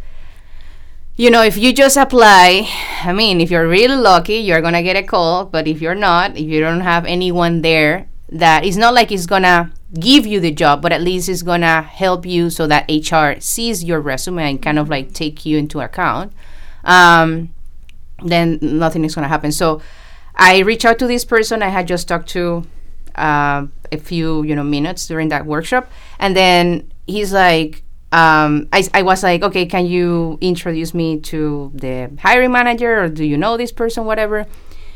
you 1.16 1.30
know 1.30 1.42
if 1.42 1.56
you 1.56 1.72
just 1.72 1.96
apply 1.96 2.68
i 3.02 3.12
mean 3.12 3.40
if 3.40 3.50
you're 3.50 3.66
really 3.66 3.96
lucky 3.96 4.36
you're 4.36 4.60
gonna 4.60 4.82
get 4.82 4.96
a 4.96 5.02
call 5.02 5.44
but 5.46 5.66
if 5.66 5.80
you're 5.80 5.94
not 5.94 6.36
if 6.36 6.46
you 6.46 6.60
don't 6.60 6.80
have 6.80 7.04
anyone 7.06 7.62
there 7.62 8.08
that 8.28 8.64
it's 8.64 8.76
not 8.76 8.92
like 8.92 9.10
it's 9.12 9.26
gonna 9.26 9.72
give 9.98 10.26
you 10.26 10.40
the 10.40 10.50
job 10.50 10.82
but 10.82 10.92
at 10.92 11.00
least 11.00 11.28
it's 11.28 11.42
gonna 11.42 11.82
help 11.82 12.26
you 12.26 12.50
so 12.50 12.66
that 12.66 12.84
hr 12.90 13.40
sees 13.40 13.84
your 13.84 14.00
resume 14.00 14.50
and 14.50 14.62
kind 14.62 14.78
of 14.78 14.88
like 14.88 15.12
take 15.12 15.46
you 15.46 15.56
into 15.56 15.80
account. 15.80 16.32
Um, 16.84 17.54
then 18.22 18.58
nothing 18.60 19.04
is 19.04 19.14
gonna 19.14 19.28
happen. 19.28 19.52
So 19.52 19.80
i 20.34 20.58
reached 20.58 20.84
out 20.84 20.98
to 20.98 21.06
this 21.06 21.24
person 21.24 21.62
i 21.62 21.68
had 21.68 21.88
just 21.88 22.08
talked 22.08 22.28
to 22.28 22.62
uh, 23.14 23.66
a 23.90 23.96
few 23.96 24.42
you 24.42 24.54
know 24.54 24.62
minutes 24.62 25.06
during 25.06 25.30
that 25.30 25.46
workshop 25.46 25.90
and 26.18 26.36
then 26.36 26.92
he's 27.06 27.32
like 27.32 27.82
um, 28.12 28.68
I, 28.72 28.88
I 28.94 29.02
was 29.02 29.22
like 29.22 29.42
okay 29.42 29.66
can 29.66 29.86
you 29.86 30.38
introduce 30.40 30.94
me 30.94 31.20
to 31.20 31.72
the 31.74 32.10
hiring 32.20 32.52
manager 32.52 33.02
or 33.02 33.08
do 33.08 33.24
you 33.24 33.36
know 33.36 33.56
this 33.56 33.72
person 33.72 34.04
whatever? 34.04 34.46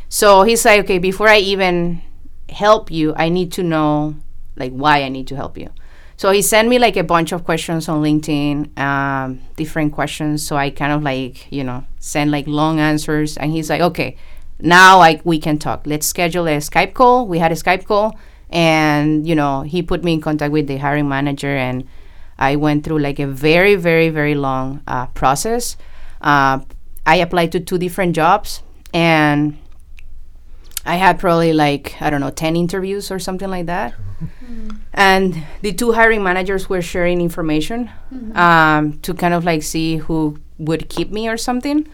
So 0.09 0.43
he's 0.43 0.65
like 0.65 0.81
okay 0.85 0.99
before 0.99 1.29
i 1.29 1.39
even 1.39 2.03
help 2.49 2.91
you 2.91 3.15
i 3.17 3.29
need 3.29 3.53
to 3.53 3.63
know 3.63 4.17
like 4.57 4.73
why 4.73 5.03
i 5.03 5.09
need 5.09 5.27
to 5.29 5.37
help 5.37 5.59
you. 5.59 5.71
So 6.17 6.33
he 6.33 6.43
sent 6.43 6.69
me 6.69 6.79
like 6.79 6.97
a 6.97 7.05
bunch 7.05 7.33
of 7.33 7.45
questions 7.45 7.89
on 7.89 8.03
linkedin 8.03 8.79
um, 8.79 9.41
different 9.57 9.93
questions. 9.93 10.47
So 10.47 10.57
i 10.57 10.71
kind 10.71 10.93
of 10.93 11.03
like 11.03 11.51
you 11.51 11.65
know 11.65 11.85
send 11.99 12.31
like 12.31 12.47
long 12.47 12.79
answers. 12.79 13.37
And 13.37 13.53
he's 13.53 13.71
like 13.71 13.81
okay 13.81 14.17
now 14.63 15.03
we 15.25 15.39
can 15.39 15.59
talk. 15.59 15.83
Let's 15.87 16.07
schedule 16.07 16.47
a 16.47 16.59
skype 16.59 16.95
call. 16.95 17.27
We 17.27 17.39
had 17.39 17.51
a 17.51 17.55
skype 17.55 17.87
call. 17.87 18.19
And 18.51 19.27
you 19.27 19.35
know 19.35 19.63
he 19.63 19.83
put 19.83 20.03
me 20.03 20.15
in 20.15 20.21
contact 20.21 20.53
with 20.53 20.67
the 20.67 20.77
hiring 20.79 21.09
manager 21.09 21.57
and 21.57 21.87
i 22.41 22.57
went 22.57 22.83
through 22.85 22.99
like 22.99 23.19
a 23.21 23.27
very 23.27 23.77
very 23.77 24.09
very 24.09 24.35
long 24.35 24.83
uh, 24.87 25.07
process. 25.09 25.77
Uh, 26.21 26.61
i 27.07 27.17
applied 27.17 27.53
to 27.53 27.61
two 27.61 27.79
different 27.79 28.15
jobs 28.17 28.63
and 28.93 29.57
i 30.85 30.97
had 30.97 31.19
probably 31.19 31.53
like 31.53 31.95
i 32.01 32.11
don't 32.11 32.21
know 32.21 32.31
10 32.31 32.57
interviews 32.57 33.11
or 33.11 33.19
something 33.19 33.49
like 33.51 33.67
that. 33.67 33.95
And 34.93 35.45
the 35.63 35.73
two 35.73 35.93
hiring 35.93 36.23
managers 36.23 36.69
were 36.69 36.83
sharing 36.83 37.21
information 37.21 37.91
um, 38.35 38.99
to 39.01 39.15
kind 39.15 39.33
of 39.33 39.45
like 39.45 39.63
see 39.63 39.97
who 39.97 40.39
would 40.59 40.89
keep 40.89 41.11
me 41.11 41.29
or 41.29 41.37
something. 41.37 41.87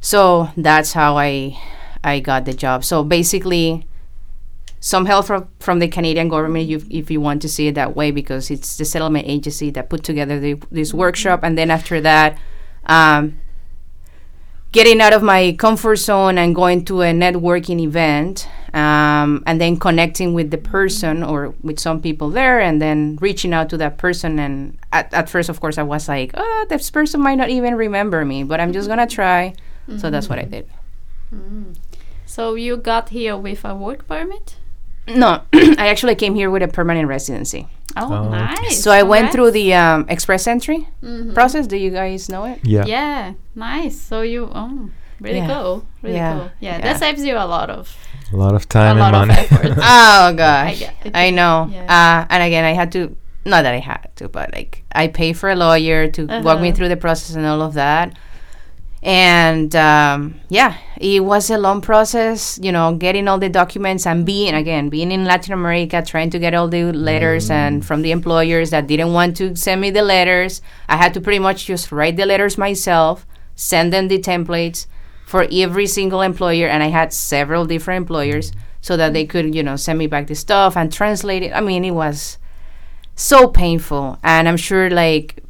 So 0.00 0.50
that's 0.56 0.92
how 0.92 1.16
i 1.16 1.58
i 2.04 2.20
got 2.20 2.44
the 2.44 2.54
job. 2.54 2.84
So 2.84 3.02
basically 3.02 3.86
some 4.80 5.06
help 5.06 5.26
from, 5.26 5.48
from 5.58 5.78
the 5.78 5.88
Canadian 5.88 6.28
government 6.28 6.68
you, 6.68 6.84
if 6.90 7.10
you 7.10 7.20
want 7.20 7.42
to 7.42 7.48
see 7.48 7.68
it 7.68 7.74
that 7.74 7.96
way 7.96 8.10
because 8.10 8.50
it's 8.50 8.76
the 8.76 8.84
settlement 8.84 9.26
agency 9.26 9.70
that 9.70 9.88
put 9.88 10.02
together 10.02 10.38
the, 10.38 10.54
this 10.70 10.92
workshop. 10.92 11.40
And 11.42 11.56
then 11.56 11.70
after 11.70 12.00
that 12.02 12.38
um, 12.86 13.38
getting 14.72 15.00
out 15.00 15.12
of 15.12 15.22
my 15.22 15.52
comfort 15.58 15.96
zone 15.96 16.38
and 16.38 16.54
going 16.54 16.84
to 16.84 17.02
a 17.02 17.12
networking 17.12 17.80
event 17.80 18.48
um, 18.74 19.42
and 19.46 19.60
then 19.60 19.78
connecting 19.78 20.34
with 20.34 20.50
the 20.50 20.58
person 20.58 21.22
or 21.22 21.54
with 21.62 21.80
some 21.80 22.00
people 22.00 22.28
there 22.30 22.60
and 22.60 22.80
then 22.80 23.16
reaching 23.20 23.54
out 23.54 23.70
to 23.70 23.76
that 23.78 23.96
person. 23.96 24.38
And 24.38 24.78
at, 24.92 25.12
at 25.14 25.28
first 25.28 25.48
of 25.48 25.60
course 25.60 25.78
i 25.78 25.82
was 25.82 26.08
like 26.08 26.30
oh 26.34 26.66
this 26.68 26.90
person 26.90 27.20
might 27.20 27.36
not 27.36 27.48
even 27.48 27.74
remember 27.74 28.24
me 28.24 28.44
but 28.44 28.60
i'm 28.60 28.72
just 28.72 28.88
gonna 28.88 29.06
try. 29.06 29.54
So 29.98 30.10
that's 30.10 30.28
what 30.28 30.38
i 30.38 30.42
did. 30.42 30.68
So 32.26 32.54
you 32.54 32.76
got 32.76 33.10
here 33.10 33.36
with 33.36 33.64
a 33.64 33.74
work 33.74 34.06
permit? 34.08 34.56
No 35.08 35.42
i 35.78 35.88
actually 35.88 36.14
came 36.14 36.34
here 36.34 36.50
with 36.50 36.62
a 36.62 36.68
permanent 36.68 37.08
residency 37.08 37.66
Oh, 37.98 38.12
Oh, 38.12 38.28
nice. 38.28 38.82
so 38.82 38.90
i 38.90 39.02
went 39.02 39.30
Congrats. 39.30 39.34
through 39.34 39.50
the 39.52 39.72
um, 39.74 40.04
express 40.08 40.46
entry 40.46 40.86
Mhm. 41.02 41.32
process 41.32 41.66
do 41.66 41.76
you 41.76 41.90
guys 41.90 42.28
know 42.28 42.44
it 42.44 42.58
Yeah. 42.62 42.84
Yeah, 42.84 43.32
nice. 43.54 43.98
So 43.98 44.20
you, 44.20 44.50
oh, 44.54 44.90
really 45.20 45.38
Yeah. 45.38 45.46
cool. 45.48 45.84
Really 46.02 46.16
Yeah. 46.16 46.32
cool. 46.34 46.50
Yeah, 46.60 46.76
Yeah. 46.76 46.82
that 46.82 46.98
saves 46.98 47.24
you 47.24 47.34
a 47.36 47.46
lot 47.46 47.70
of, 47.70 47.96
A 48.34 48.36
lot 48.36 48.54
of 48.54 48.64
a 48.64 48.66
time 48.66 48.98
lot 48.98 49.14
and 49.14 49.22
of 49.22 49.28
money. 49.28 49.40
effort. 49.40 49.78
oh 49.82 50.34
gosh 50.36 50.82
I 51.14 51.26
I, 51.28 51.30
know 51.30 51.70
yeah. 51.72 51.88
uh, 51.88 52.26
and 52.28 52.42
again 52.42 52.64
i 52.66 52.74
had 52.74 52.92
to 52.92 53.16
not 53.46 53.62
that 53.62 53.72
i 53.72 53.78
had 53.80 54.10
to 54.16 54.28
but 54.28 54.52
like 54.52 54.82
i 54.92 55.06
pay 55.08 55.32
for 55.32 55.48
a 55.48 55.56
lawyer 55.56 56.08
to 56.16 56.26
walk 56.44 56.60
me 56.60 56.68
Uh-huh. 56.68 56.76
through 56.76 56.88
the 56.92 56.96
process 57.00 57.34
and 57.34 57.46
all 57.46 57.62
of 57.62 57.72
that 57.74 58.12
and 59.06 59.76
um, 59.76 60.34
yeah 60.48 60.76
it 60.96 61.22
was 61.22 61.48
a 61.48 61.56
long 61.56 61.80
process 61.80 62.58
you 62.60 62.72
know 62.72 62.96
getting 62.96 63.28
all 63.28 63.38
the 63.38 63.48
documents 63.48 64.04
and 64.04 64.26
being 64.26 64.52
again 64.52 64.88
being 64.88 65.12
in 65.12 65.24
latin 65.24 65.52
america 65.52 66.02
trying 66.04 66.28
to 66.28 66.40
get 66.40 66.54
all 66.54 66.66
the 66.66 66.92
letters 66.92 67.48
and 67.48 67.86
from 67.86 68.02
the 68.02 68.10
employers 68.10 68.70
that 68.70 68.88
didn't 68.88 69.12
want 69.12 69.36
to 69.36 69.54
send 69.54 69.80
me 69.80 69.90
the 69.90 70.02
letters. 70.02 70.60
I 70.88 70.96
had 70.96 71.14
to 71.14 71.20
pretty 71.20 71.38
much 71.38 71.66
just 71.66 71.92
write 71.92 72.16
the 72.16 72.26
letters 72.26 72.58
myself 72.58 73.24
send 73.54 73.92
them 73.92 74.08
the 74.08 74.18
templates 74.18 74.86
for 75.24 75.46
every 75.52 75.86
single 75.86 76.20
employer 76.20 76.66
and 76.66 76.82
i 76.82 76.88
had 76.88 77.12
several 77.12 77.64
different 77.64 77.98
employers 78.02 78.50
so 78.80 78.96
that 78.96 79.12
they 79.12 79.24
could 79.24 79.54
you 79.54 79.62
know 79.62 79.76
send 79.76 80.00
me 80.00 80.08
back 80.08 80.26
the 80.26 80.34
stuff 80.34 80.76
and 80.76 80.92
translate 80.92 81.44
it. 81.44 81.52
I 81.52 81.60
mean 81.60 81.84
it 81.84 81.92
was 81.92 82.38
so 83.14 83.46
painful. 83.46 84.18
And 84.24 84.48
i'm 84.48 84.56
sure 84.56 84.90
like 84.90 85.44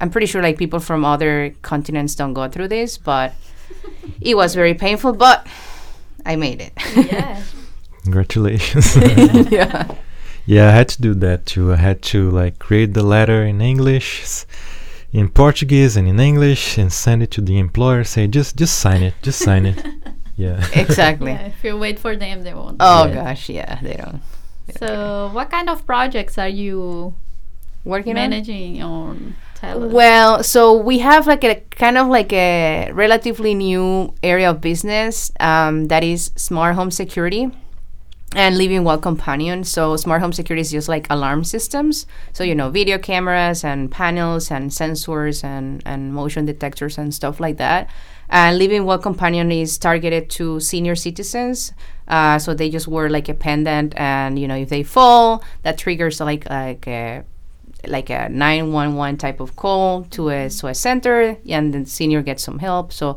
i'm 0.00 0.10
pretty 0.10 0.26
sure 0.26 0.42
like 0.42 0.56
people 0.58 0.80
from 0.80 1.04
other 1.04 1.54
continents 1.62 2.14
don't 2.14 2.34
go 2.34 2.48
through 2.48 2.68
this 2.68 2.96
but 2.98 3.32
it 4.20 4.36
was 4.36 4.54
very 4.54 4.74
painful 4.74 5.12
but 5.12 5.46
i 6.24 6.36
made 6.36 6.60
it 6.60 6.72
Yeah. 6.96 7.42
Congratulations. 8.04 8.96
yeah 9.50 9.86
yeah, 10.48 10.68
I 10.68 10.70
had 10.70 10.88
to 10.90 11.02
do 11.02 11.12
that 11.14 11.44
too. 11.44 11.72
I 11.72 11.76
had 11.76 12.02
to 12.14 12.30
like 12.30 12.60
create 12.60 12.94
the 12.94 13.02
letter 13.02 13.42
in 13.44 13.60
English, 13.60 14.44
in 15.12 15.28
Portuguese, 15.28 15.96
and 15.96 16.06
in 16.06 16.20
English, 16.20 16.78
and 16.78 16.92
send 16.92 17.20
it 17.24 17.32
to 17.32 17.40
the 17.40 17.58
employer. 17.58 18.04
Say 18.04 18.28
just 18.28 18.54
just 18.54 18.78
sign 18.78 19.02
it, 19.02 19.14
just 19.22 19.40
sign 19.40 19.66
it. 19.66 19.84
Yeah. 20.36 20.62
exactly 20.74 21.32
yeah. 21.32 21.46
If 21.46 21.64
you 21.64 21.76
wait 21.78 21.98
for 21.98 22.14
them, 22.14 22.44
they 22.44 22.54
won't. 22.54 22.76
oh 22.78 23.06
do 23.06 23.12
it. 23.12 23.14
gosh 23.14 23.48
yeah 23.48 23.80
they 23.82 23.94
don't 23.96 24.20
So, 24.78 25.30
what 25.32 25.48
kind 25.50 25.68
of 25.70 25.84
projects 25.86 26.36
are 26.38 26.46
you 26.62 27.14
working 27.84 28.14
managing 28.14 28.82
on 28.82 29.16
Tell 29.16 29.45
Well, 29.62 30.42
so 30.42 30.76
we 30.76 30.98
have 31.00 31.26
like 31.26 31.44
a 31.44 31.62
kind 31.70 31.96
of 31.98 32.08
like 32.08 32.32
a 32.32 32.90
relatively 32.92 33.54
new 33.54 34.14
area 34.22 34.50
of 34.50 34.60
business 34.60 35.32
um, 35.40 35.86
that 35.86 36.04
is 36.04 36.30
smart 36.36 36.74
home 36.74 36.90
security 36.90 37.50
and 38.34 38.58
living 38.58 38.84
well 38.84 38.98
companion. 38.98 39.64
So 39.64 39.96
smart 39.96 40.20
home 40.20 40.32
security 40.32 40.60
is 40.60 40.70
just 40.70 40.88
like 40.88 41.06
alarm 41.10 41.42
systems. 41.44 42.06
So 42.32 42.44
you 42.44 42.54
know, 42.54 42.70
video 42.70 42.98
cameras 42.98 43.64
and 43.64 43.90
panels 43.90 44.50
and 44.50 44.70
sensors 44.70 45.42
and 45.42 45.82
and 45.86 46.12
motion 46.12 46.44
detectors 46.44 46.98
and 46.98 47.14
stuff 47.14 47.40
like 47.40 47.56
that. 47.56 47.88
And 48.28 48.58
living 48.58 48.84
well 48.84 48.98
companion 48.98 49.50
is 49.52 49.78
targeted 49.78 50.28
to 50.30 50.60
senior 50.60 50.96
citizens. 50.96 51.72
Uh, 52.08 52.38
so 52.38 52.54
they 52.54 52.68
just 52.70 52.88
wear 52.88 53.08
like 53.08 53.28
a 53.28 53.34
pendant, 53.34 53.94
and 53.96 54.38
you 54.38 54.46
know, 54.46 54.56
if 54.56 54.68
they 54.68 54.82
fall, 54.82 55.42
that 55.62 55.78
triggers 55.78 56.20
like 56.20 56.48
like 56.50 56.86
a 56.86 57.24
like 57.86 58.10
a 58.10 58.28
911 58.28 59.18
type 59.18 59.40
of 59.40 59.56
call 59.56 60.04
to 60.04 60.30
a 60.30 60.46
a 60.46 60.74
center 60.74 61.36
and 61.48 61.74
the 61.74 61.84
senior 61.86 62.22
gets 62.22 62.42
some 62.42 62.58
help. 62.58 62.92
So 62.92 63.16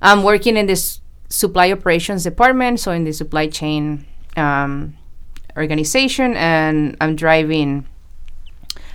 i'm 0.00 0.22
working 0.24 0.56
in 0.56 0.66
this 0.66 1.00
supply 1.28 1.70
operations 1.70 2.24
department 2.24 2.80
so 2.80 2.90
in 2.92 3.04
the 3.04 3.12
supply 3.12 3.46
chain 3.46 4.04
um, 4.36 4.96
organization 5.56 6.34
and 6.36 6.96
i'm 7.00 7.14
driving 7.14 7.86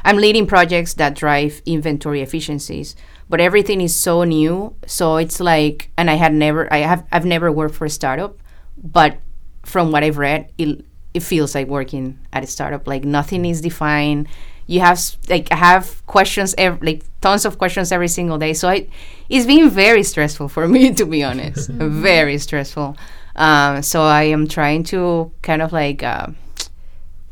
i'm 0.04 0.18
leading 0.18 0.46
projects 0.46 0.94
that 0.96 1.16
drive 1.16 1.62
inventory 1.66 2.22
efficiencies. 2.22 2.96
But 3.30 3.42
everything 3.42 3.82
is 3.82 3.94
so 3.94 4.24
new 4.24 4.76
so 4.86 5.18
it's 5.18 5.40
like 5.40 5.90
and 5.98 6.10
i 6.10 6.16
had 6.16 6.34
never 6.34 6.72
i 6.74 6.78
have 6.78 7.06
i've 7.12 7.26
never 7.26 7.52
worked 7.52 7.76
for 7.76 7.86
a 7.86 7.90
startup 7.90 8.38
but 8.82 9.18
from 9.64 9.92
what 9.92 10.02
i've 10.04 10.18
read 10.18 10.50
it, 10.58 10.86
it 11.14 11.24
feels 11.24 11.56
like 11.56 11.68
working 11.68 12.20
at 12.32 12.44
a 12.44 12.48
startup. 12.48 12.88
Like 12.88 13.04
nothing 13.04 13.44
is 13.44 13.62
defined 13.62 14.28
you 14.68 14.82
have 14.82 15.00
like 15.30 15.48
I 15.52 15.56
have 15.56 16.06
questions 16.06 16.54
ev- 16.58 16.82
like 16.84 17.04
tons 17.22 17.46
of 17.46 17.58
questions 17.58 17.92
every 17.92 18.08
single 18.10 18.38
day. 18.38 18.54
So 18.54 18.70
I, 18.70 18.88
it's 19.30 19.46
been 19.46 19.70
very 19.70 20.04
stressful 20.04 20.50
for 20.50 20.68
me 20.76 20.94
to 20.94 21.06
be 21.06 21.24
honest. 21.24 21.70
Very 21.72 22.38
stressful. 22.38 22.96
Um, 23.38 23.84
so 23.84 24.02
i 24.02 24.24
am 24.24 24.48
trying 24.48 24.84
to 24.86 25.32
kind 25.44 25.62
of 25.62 25.72
like 25.72 26.02
uh, 26.02 26.28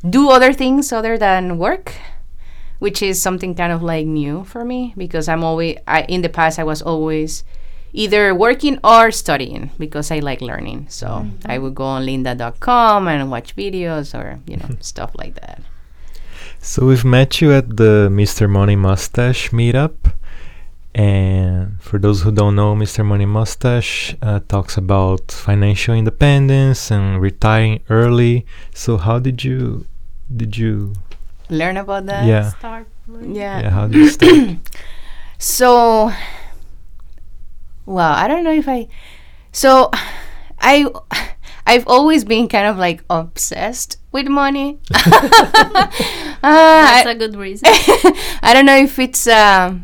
do 0.07 0.29
other 0.29 0.53
things 0.53 0.93
other 0.93 1.17
than 1.17 1.57
work 1.57 1.93
which 2.77 3.01
is 3.01 3.19
something 3.19 3.55
kind 3.55 3.73
of 3.73 3.81
like 3.81 4.05
new 4.05 4.43
for 4.43 4.63
me 4.63 4.93
because 4.97 5.27
i'm 5.27 5.43
always 5.43 5.77
I, 5.87 6.03
in 6.03 6.21
the 6.21 6.29
past 6.29 6.59
i 6.59 6.63
was 6.63 6.83
always 6.83 7.43
either 7.91 8.35
working 8.35 8.77
or 8.83 9.09
studying 9.09 9.71
because 9.79 10.11
i 10.11 10.19
like 10.19 10.41
learning. 10.41 10.85
So 10.89 11.25
i 11.45 11.57
would 11.57 11.73
go 11.73 11.85
on 11.85 12.05
lynda.com 12.05 13.07
and 13.07 13.31
watch 13.31 13.55
videos 13.55 14.13
or 14.13 14.39
you 14.45 14.57
know 14.57 14.69
stuff 14.81 15.11
like 15.15 15.33
that 15.41 15.61
So 16.65 16.87
we've 16.87 17.05
met 17.05 17.41
you 17.41 17.53
at 17.53 17.77
the 17.77 18.09
Mr. 18.11 18.49
Money 18.49 18.75
Mustache 18.75 19.51
meetup. 19.51 19.93
And 20.95 21.79
for 21.79 21.99
those 21.99 22.23
who 22.23 22.31
don't 22.31 22.55
know, 22.55 22.73
Mr. 22.73 23.05
Money 23.05 23.27
Mustache 23.27 24.15
uh, 24.23 24.39
talks 24.47 24.75
about 24.75 25.31
financial 25.31 25.93
independence 25.93 26.89
and 26.89 27.21
retiring 27.21 27.81
early. 27.91 28.47
So 28.73 28.97
how 28.97 29.19
did 29.19 29.43
you 29.43 29.85
did 30.35 30.57
you 30.57 30.93
learn 31.51 31.77
about 31.77 32.07
that 32.07 32.25
yeah, 32.25 32.49
Start. 32.49 32.87
yeah 33.21 33.61
yeah 33.61 33.69
how 33.69 33.85
did 33.85 33.97
you 33.97 34.09
start? 34.09 34.57
So, 35.37 36.11
well, 37.85 38.13
I 38.13 38.27
don't 38.27 38.43
know 38.43 38.53
if 38.53 38.67
I. 38.67 38.87
So, 39.51 39.91
I, 40.59 40.89
I've 41.67 41.87
always 41.87 42.23
been 42.23 42.47
kind 42.47 42.65
of 42.67 42.77
like 42.77 43.03
obsessed 43.09 43.99
with 44.15 44.27
money. 44.27 44.79
uh, 44.95 45.01
That's 46.41 47.05
I, 47.05 47.11
a 47.11 47.15
good 47.15 47.35
reason. 47.35 47.67
I 48.41 48.53
don't 48.53 48.65
know 48.65 48.77
if 48.77 48.97
it's. 48.97 49.27
Um, 49.27 49.83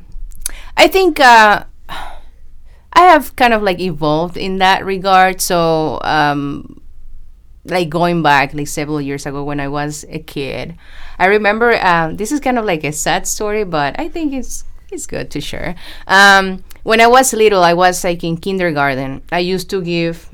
I 0.78 0.88
think 0.88 1.20
uh, 1.20 1.66
I 1.90 3.02
have 3.12 3.36
kind 3.36 3.54
of 3.54 3.62
like 3.62 3.80
evolved 3.80 4.38
in 4.38 4.58
that 4.60 4.86
regard. 4.86 5.42
So, 5.42 6.00
um, 6.02 6.82
like 7.66 7.90
going 7.90 8.24
back 8.24 8.54
like 8.54 8.68
several 8.68 9.02
years 9.02 9.26
ago 9.26 9.44
when 9.44 9.60
I 9.60 9.68
was 9.68 10.06
a 10.08 10.20
kid, 10.20 10.80
I 11.20 11.26
remember. 11.26 11.76
Um, 11.84 12.16
this 12.16 12.32
is 12.32 12.40
kind 12.40 12.58
of 12.58 12.64
like 12.64 12.86
a 12.86 12.94
sad 12.94 13.28
story, 13.28 13.66
but 13.66 14.00
I 14.00 14.08
think 14.08 14.32
it's 14.32 14.64
it's 14.90 15.06
good 15.06 15.30
to 15.32 15.42
share. 15.42 15.76
Um, 16.08 16.64
when 16.84 17.02
I 17.02 17.08
was 17.08 17.34
little, 17.34 17.64
I 17.64 17.74
was 17.74 18.02
like 18.04 18.24
in 18.24 18.38
kindergarten. 18.38 19.24
I 19.30 19.40
used 19.40 19.70
to 19.72 19.84
give 19.84 20.32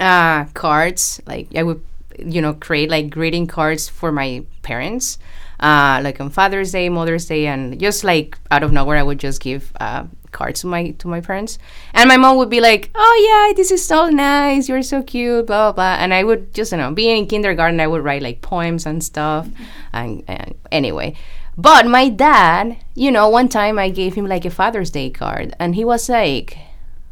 uh, 0.00 0.46
cards. 0.56 1.20
Like 1.26 1.48
I 1.54 1.62
would, 1.62 1.84
you 2.18 2.40
know, 2.40 2.54
create 2.54 2.90
like 2.90 3.10
greeting 3.10 3.46
cards 3.46 3.88
for 3.88 4.12
my 4.12 4.44
parents, 4.62 5.18
uh, 5.60 6.00
like 6.02 6.20
on 6.20 6.30
Father's 6.30 6.72
Day, 6.72 6.88
Mother's 6.88 7.26
Day, 7.26 7.46
and 7.46 7.78
just 7.78 8.04
like 8.04 8.38
out 8.50 8.62
of 8.62 8.72
nowhere, 8.72 8.96
I 8.96 9.02
would 9.02 9.18
just 9.18 9.40
give 9.40 9.72
uh, 9.80 10.04
cards 10.32 10.60
to 10.60 10.66
my 10.66 10.90
to 10.90 11.08
my 11.08 11.20
parents. 11.20 11.58
And 11.94 12.08
my 12.08 12.16
mom 12.16 12.36
would 12.36 12.50
be 12.50 12.60
like, 12.60 12.90
"Oh 12.94 13.16
yeah, 13.28 13.54
this 13.56 13.70
is 13.70 13.84
so 13.84 14.08
nice. 14.08 14.68
You're 14.68 14.82
so 14.82 15.02
cute." 15.02 15.46
Blah 15.46 15.72
blah. 15.72 15.96
blah. 15.96 16.02
And 16.02 16.12
I 16.12 16.24
would 16.24 16.52
just 16.54 16.72
you 16.72 16.78
know, 16.78 16.92
being 16.92 17.18
in 17.18 17.26
kindergarten, 17.26 17.80
I 17.80 17.86
would 17.86 18.04
write 18.04 18.22
like 18.22 18.42
poems 18.42 18.86
and 18.86 19.02
stuff. 19.02 19.48
And, 19.92 20.22
and 20.26 20.54
anyway. 20.70 21.14
But 21.56 21.86
my 21.86 22.08
dad, 22.08 22.78
you 22.96 23.12
know, 23.12 23.28
one 23.28 23.48
time 23.48 23.78
I 23.78 23.88
gave 23.88 24.14
him 24.14 24.26
like 24.26 24.44
a 24.44 24.50
Father's 24.50 24.90
Day 24.90 25.08
card, 25.08 25.54
and 25.60 25.76
he 25.76 25.84
was 25.84 26.08
like, 26.08 26.58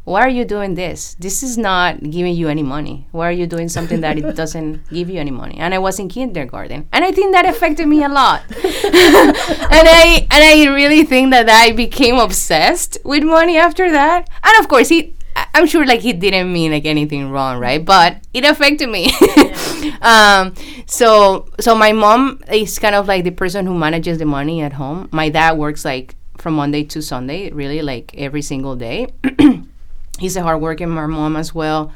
why 0.05 0.21
are 0.21 0.29
you 0.29 0.43
doing 0.43 0.75
this? 0.75 1.15
This 1.15 1.43
is 1.43 1.57
not 1.57 2.03
giving 2.03 2.35
you 2.35 2.49
any 2.49 2.63
money. 2.63 3.07
Why 3.11 3.29
are 3.29 3.31
you 3.31 3.47
doing 3.47 3.69
something 3.69 4.01
that 4.01 4.17
it 4.17 4.35
doesn't 4.35 4.89
give 4.89 5.09
you 5.09 5.19
any 5.19 5.31
money? 5.31 5.57
And 5.57 5.73
I 5.73 5.79
was 5.79 5.97
in 5.97 6.09
kindergarten, 6.09 6.87
and 6.91 7.05
I 7.05 7.11
think 7.11 7.33
that 7.33 7.45
affected 7.45 7.87
me 7.87 8.03
a 8.03 8.09
lot. 8.09 8.41
and 8.51 9.87
I 9.87 10.27
and 10.29 10.43
I 10.43 10.67
really 10.73 11.03
think 11.03 11.31
that 11.31 11.49
I 11.49 11.71
became 11.71 12.15
obsessed 12.15 12.97
with 13.05 13.23
money 13.23 13.57
after 13.57 13.91
that. 13.91 14.29
And 14.43 14.59
of 14.59 14.67
course, 14.67 14.89
he. 14.89 15.13
I'm 15.55 15.65
sure 15.65 15.83
like 15.85 16.01
he 16.01 16.13
didn't 16.13 16.53
mean 16.53 16.71
like 16.71 16.85
anything 16.85 17.31
wrong, 17.31 17.57
right? 17.57 17.83
But 17.83 18.17
it 18.33 18.45
affected 18.45 18.89
me. 18.89 19.11
um, 20.01 20.53
so 20.85 21.47
so 21.59 21.75
my 21.75 21.91
mom 21.91 22.43
is 22.51 22.77
kind 22.77 22.93
of 22.93 23.07
like 23.07 23.23
the 23.23 23.31
person 23.31 23.65
who 23.65 23.73
manages 23.73 24.19
the 24.19 24.25
money 24.25 24.61
at 24.61 24.73
home. 24.73 25.09
My 25.11 25.29
dad 25.29 25.57
works 25.57 25.85
like 25.85 26.15
from 26.37 26.53
Monday 26.53 26.83
to 26.83 27.01
Sunday, 27.01 27.49
really 27.51 27.81
like 27.81 28.13
every 28.15 28.41
single 28.43 28.75
day 28.75 29.07
he's 30.23 30.37
a 30.37 30.41
hardworking 30.41 30.89
my 30.89 31.05
mom 31.05 31.35
as 31.35 31.53
well. 31.53 31.91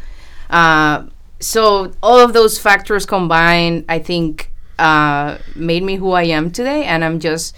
Uh, 0.49 1.05
so 1.39 1.93
all 2.03 2.19
of 2.19 2.33
those 2.33 2.59
factors 2.59 3.05
combined, 3.05 3.85
I 3.87 3.99
think, 3.99 4.51
uh, 4.77 5.37
made 5.55 5.81
me 5.81 5.95
who 5.95 6.11
I 6.11 6.23
am 6.23 6.51
today, 6.51 6.83
and 6.83 7.05
I'm 7.05 7.19
just. 7.19 7.55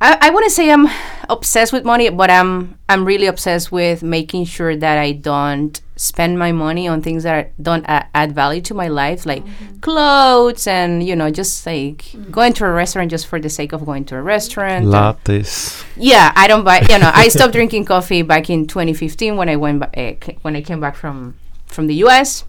I, 0.00 0.18
I 0.20 0.30
wouldn't 0.30 0.52
say 0.52 0.70
I'm 0.70 0.88
obsessed 1.28 1.72
with 1.72 1.84
money, 1.84 2.10
but 2.10 2.30
I'm 2.30 2.78
I'm 2.88 3.04
really 3.04 3.26
obsessed 3.26 3.70
with 3.70 4.02
making 4.02 4.44
sure 4.46 4.76
that 4.76 4.98
I 4.98 5.12
don't 5.12 5.80
spend 5.98 6.38
my 6.38 6.52
money 6.52 6.86
on 6.86 7.02
things 7.02 7.24
that 7.24 7.52
don't 7.60 7.84
a- 7.86 8.06
add 8.14 8.32
value 8.32 8.62
to 8.62 8.72
my 8.74 8.86
life, 8.88 9.26
like 9.26 9.42
clothes 9.82 10.66
and 10.66 11.02
you 11.02 11.14
know 11.16 11.30
just 11.30 11.66
like 11.66 12.04
going 12.30 12.52
to 12.54 12.64
a 12.64 12.70
restaurant 12.70 13.10
just 13.10 13.26
for 13.26 13.38
the 13.40 13.48
sake 13.50 13.72
of 13.72 13.84
going 13.84 14.04
to 14.06 14.16
a 14.16 14.22
restaurant. 14.22 14.86
Lattes. 14.86 15.84
yeah, 15.96 16.32
I 16.36 16.46
don't 16.46 16.64
buy. 16.64 16.80
You 16.88 16.98
know, 16.98 17.10
I 17.12 17.28
stopped 17.28 17.52
drinking 17.52 17.84
coffee 17.84 18.22
back 18.22 18.48
in 18.48 18.66
2015 18.66 19.36
when 19.36 19.48
I 19.48 19.56
went 19.56 19.80
ba- 19.80 19.90
uh, 19.98 20.14
c- 20.24 20.38
when 20.42 20.54
I 20.56 20.62
came 20.62 20.80
back 20.80 20.94
from 20.96 21.34
from 21.66 21.86
the 21.88 21.94
U.S. 22.06 22.44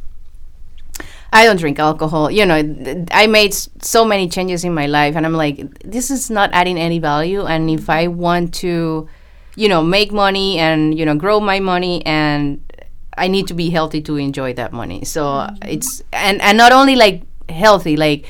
I 1.32 1.46
don't 1.46 1.58
drink 1.60 1.78
alcohol. 1.80 2.32
You 2.32 2.46
know, 2.46 2.62
th- 2.62 3.08
I 3.12 3.28
made 3.28 3.52
s- 3.54 3.70
so 3.82 4.04
many 4.04 4.28
changes 4.28 4.64
in 4.64 4.74
my 4.74 4.88
life, 4.88 5.16
and 5.16 5.26
I'm 5.26 5.34
like, 5.34 5.58
this 5.84 6.10
is 6.10 6.30
not 6.30 6.50
adding 6.54 6.78
any 6.78 6.98
value. 7.00 7.46
And 7.46 7.70
if 7.70 7.90
I 7.90 8.08
want 8.08 8.54
to 8.66 9.08
you 9.56 9.68
know, 9.68 9.84
make 9.84 10.12
money 10.14 10.58
and 10.58 10.98
you 10.98 11.04
know, 11.06 11.16
grow 11.16 11.40
my 11.42 11.60
money 11.60 12.06
and 12.06 12.62
I 13.20 13.28
need 13.28 13.48
to 13.48 13.54
be 13.54 13.70
healthy 13.70 14.02
to 14.04 14.18
enjoy 14.18 14.54
that 14.54 14.72
money. 14.74 15.06
So 15.06 15.24
Mm-hmm. 15.24 15.70
it's 15.70 16.04
and 16.14 16.42
and 16.42 16.58
not 16.58 16.72
only 16.72 16.96
like 16.96 17.24
healthy, 17.50 17.96
like 17.98 18.26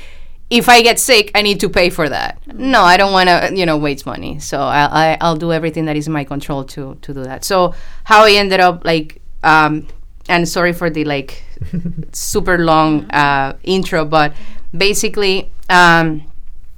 if 0.49 0.67
I 0.67 0.82
get 0.82 0.99
sick, 0.99 1.32
I 1.36 1.41
need 1.43 1.60
to 1.62 1.69
pay 1.69 1.89
for 1.89 2.10
that. 2.10 2.41
Mm-hmm. 2.47 2.71
No, 2.71 2.82
I 2.82 2.97
don't 2.97 3.12
want 3.13 3.30
to, 3.30 3.52
you 3.56 3.65
know, 3.65 3.78
waste 3.78 4.06
money. 4.06 4.39
So 4.39 4.60
I, 4.60 5.13
I 5.13 5.17
I'll 5.21 5.36
do 5.38 5.52
everything 5.54 5.86
that 5.86 5.95
is 5.95 6.08
in 6.08 6.13
my 6.13 6.23
control 6.23 6.63
to 6.75 6.95
to 7.02 7.13
do 7.13 7.23
that. 7.23 7.43
So 7.45 7.73
how 8.06 8.23
I 8.25 8.32
ended 8.32 8.60
up 8.60 8.84
like, 8.86 9.21
um, 9.43 9.88
and 10.28 10.47
sorry 10.47 10.73
for 10.73 10.89
the 10.89 11.04
like 11.06 11.43
super 12.13 12.58
long 12.58 13.06
uh, 13.12 13.58
intro, 13.63 14.06
but 14.06 14.34
basically, 14.75 15.52
um, 15.69 16.23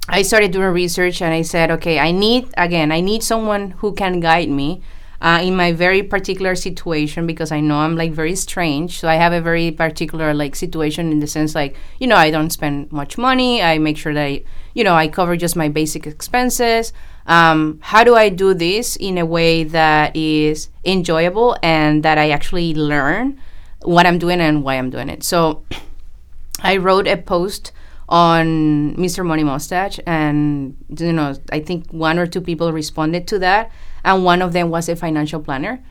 I 0.08 0.22
started 0.22 0.50
doing 0.52 0.68
research 0.74 1.22
and 1.22 1.32
I 1.32 1.42
said, 1.42 1.70
okay, 1.70 1.98
I 1.98 2.10
need 2.12 2.48
again, 2.56 2.92
I 2.92 3.00
need 3.00 3.22
someone 3.22 3.72
who 3.80 3.92
can 3.94 4.20
guide 4.20 4.48
me. 4.50 4.82
Uh, 5.22 5.40
in 5.40 5.54
my 5.54 5.70
very 5.70 6.02
particular 6.02 6.56
situation 6.56 7.28
because 7.28 7.52
I 7.52 7.60
know 7.60 7.76
I'm 7.76 7.94
like 7.94 8.10
very 8.10 8.34
strange. 8.34 8.98
So 8.98 9.06
I 9.06 9.14
have 9.14 9.32
a 9.32 9.40
very 9.40 9.70
particular 9.70 10.34
like 10.34 10.56
situation 10.56 11.12
in 11.12 11.20
the 11.20 11.28
sense 11.28 11.54
like 11.54 11.76
you 12.00 12.08
know 12.08 12.16
I 12.16 12.32
don't 12.32 12.50
spend 12.50 12.90
much 12.90 13.16
money. 13.16 13.62
I 13.62 13.78
make 13.78 13.96
sure 13.96 14.12
that 14.12 14.24
I, 14.24 14.42
you 14.74 14.82
know 14.82 14.94
I 14.94 15.06
cover 15.06 15.36
just 15.36 15.54
my 15.54 15.68
basic 15.68 16.08
expenses. 16.08 16.92
Um, 17.26 17.78
how 17.82 18.02
do 18.02 18.16
I 18.16 18.30
do 18.30 18.52
this 18.52 18.96
in 18.96 19.16
a 19.16 19.24
way 19.24 19.62
that 19.62 20.16
is 20.16 20.70
enjoyable 20.84 21.56
and 21.62 22.02
that 22.02 22.18
I 22.18 22.30
actually 22.30 22.74
learn 22.74 23.40
what 23.82 24.06
I'm 24.06 24.18
doing 24.18 24.40
and 24.40 24.64
why 24.64 24.74
I'm 24.74 24.90
doing 24.90 25.08
it? 25.08 25.22
So 25.22 25.62
I 26.62 26.78
wrote 26.78 27.06
a 27.06 27.16
post 27.16 27.70
on 28.08 28.96
Mr. 28.96 29.24
Money 29.24 29.44
Mustache, 29.44 29.98
and 30.06 30.76
you 30.98 31.12
know, 31.12 31.34
I 31.50 31.60
think 31.60 31.90
one 31.92 32.18
or 32.18 32.26
two 32.26 32.40
people 32.40 32.72
responded 32.72 33.26
to 33.28 33.38
that, 33.38 33.70
and 34.04 34.24
one 34.24 34.42
of 34.42 34.52
them 34.52 34.70
was 34.70 34.88
a 34.88 34.96
financial 34.96 35.40
planner. 35.40 35.82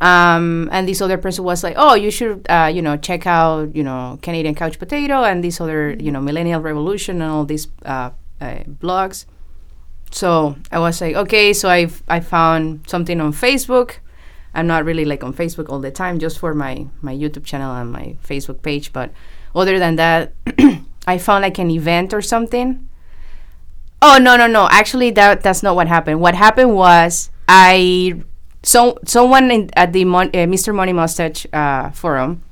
Um, 0.00 0.68
and 0.72 0.88
this 0.88 1.00
other 1.00 1.18
person 1.18 1.44
was 1.44 1.62
like, 1.62 1.74
"Oh, 1.78 1.94
you 1.94 2.10
should, 2.10 2.46
uh, 2.50 2.70
you 2.72 2.82
know, 2.82 2.96
check 2.96 3.26
out, 3.26 3.74
you 3.74 3.82
know, 3.82 4.18
Canadian 4.22 4.54
Couch 4.54 4.78
Potato 4.78 5.24
and 5.24 5.42
this 5.42 5.60
other, 5.60 5.92
you 5.98 6.10
know, 6.10 6.20
Millennial 6.20 6.60
Revolution 6.60 7.22
and 7.22 7.30
all 7.30 7.44
these 7.44 7.68
uh, 7.84 8.10
uh, 8.40 8.58
blogs." 8.68 9.26
So 10.10 10.56
I 10.70 10.78
was 10.78 11.00
like, 11.00 11.14
"Okay." 11.16 11.52
So 11.52 11.68
I 11.68 11.88
I 12.08 12.20
found 12.20 12.88
something 12.88 13.20
on 13.20 13.32
Facebook. 13.32 13.98
I'm 14.54 14.66
not 14.66 14.84
really 14.84 15.04
like 15.04 15.24
on 15.24 15.32
Facebook 15.32 15.68
all 15.68 15.80
the 15.80 15.90
time, 15.90 16.18
just 16.18 16.38
for 16.38 16.54
my 16.54 16.86
my 17.00 17.14
YouTube 17.14 17.44
channel 17.44 17.74
and 17.74 17.90
my 17.90 18.16
Facebook 18.26 18.62
page. 18.62 18.92
But 18.92 19.10
other 19.54 19.78
than 19.78 19.96
that, 19.96 20.34
I 21.06 21.18
found 21.18 21.42
like 21.42 21.58
an 21.58 21.70
event 21.70 22.12
or 22.12 22.20
something. 22.20 22.88
Oh 24.02 24.18
no 24.20 24.36
no 24.36 24.46
no! 24.46 24.68
Actually, 24.70 25.10
that 25.12 25.42
that's 25.42 25.62
not 25.62 25.76
what 25.76 25.88
happened. 25.88 26.20
What 26.20 26.34
happened 26.34 26.74
was 26.74 27.30
I 27.48 28.22
so 28.62 28.98
someone 29.04 29.50
in, 29.50 29.70
at 29.76 29.92
the 29.92 30.04
Mon- 30.04 30.28
uh, 30.28 30.46
Mr. 30.48 30.74
Money 30.74 30.92
Mustache 30.92 31.46
uh, 31.52 31.90
forum. 31.90 32.42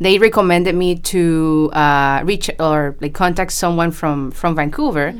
They 0.00 0.18
recommended 0.18 0.76
me 0.76 0.94
to 1.12 1.70
uh, 1.72 2.22
reach 2.24 2.50
or 2.60 2.96
like 3.00 3.14
contact 3.14 3.52
someone 3.52 3.90
from 3.90 4.30
from 4.30 4.54
Vancouver, 4.54 5.12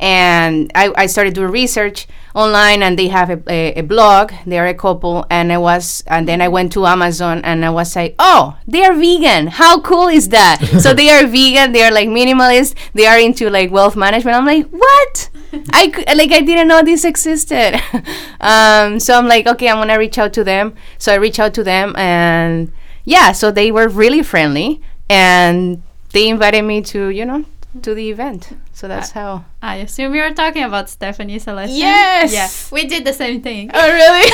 and 0.00 0.72
I, 0.74 0.92
I 0.96 1.06
started 1.06 1.34
doing 1.34 1.50
research 1.50 2.08
online 2.34 2.82
and 2.82 2.98
they 2.98 3.08
have 3.08 3.28
a, 3.28 3.42
a, 3.46 3.74
a 3.74 3.82
blog. 3.82 4.32
They're 4.46 4.66
a 4.66 4.74
couple. 4.74 5.26
And 5.30 5.52
i 5.52 5.58
was 5.58 6.02
and 6.06 6.26
then 6.26 6.40
i 6.40 6.48
went 6.48 6.72
to 6.72 6.86
amazon 6.86 7.42
and 7.44 7.64
i 7.64 7.70
was 7.70 7.94
like 7.94 8.14
oh 8.18 8.58
they 8.66 8.82
are 8.84 8.94
vegan. 8.94 9.48
How 9.48 9.80
cool 9.80 10.08
is 10.08 10.30
that? 10.30 10.60
So 10.80 10.94
they 10.94 11.10
are 11.10 11.26
vegan. 11.26 11.72
They 11.72 11.82
are 11.82 11.90
like 11.90 12.08
minimalist. 12.08 12.74
They 12.94 13.06
are 13.06 13.18
into 13.18 13.50
like 13.50 13.70
wealth 13.70 13.94
management. 13.96 14.36
I'm 14.36 14.46
like 14.46 14.68
what? 14.70 15.30
I 15.72 15.92
like 16.16 16.32
i 16.32 16.40
didn't 16.40 16.68
know 16.68 16.82
this 16.82 17.04
existed. 17.04 17.80
Um, 18.40 18.98
so 18.98 19.18
i'm 19.18 19.28
like 19.28 19.46
okay 19.46 19.68
i'm 19.68 19.76
gonna 19.76 19.98
reach 19.98 20.16
out 20.16 20.32
to 20.32 20.44
them. 20.44 20.74
So 20.96 21.12
i 21.12 21.16
reached 21.16 21.38
out 21.38 21.52
to 21.54 21.62
them 21.62 21.94
and 21.96 22.72
yeah 23.04 23.32
so 23.32 23.50
they 23.50 23.70
were 23.70 23.86
really 23.88 24.22
friendly 24.22 24.80
and 25.10 25.82
they 26.12 26.28
invited 26.28 26.62
me 26.62 26.80
to 26.82 27.08
you 27.10 27.26
know 27.26 27.44
to 27.82 27.94
the 27.94 28.10
event 28.10 28.50
so 28.72 28.88
that's 28.88 29.12
how 29.12 29.44
I 29.62 29.76
assume 29.76 30.14
you 30.14 30.22
were 30.22 30.32
talking 30.34 30.62
about 30.64 30.88
Stephanie 30.90 31.38
Celestian. 31.38 31.78
Yes! 31.78 32.32
Yeah, 32.32 32.48
we 32.74 32.86
did 32.86 33.04
the 33.04 33.12
same 33.12 33.42
thing. 33.42 33.70
oh 33.72 33.92
really 33.92 34.26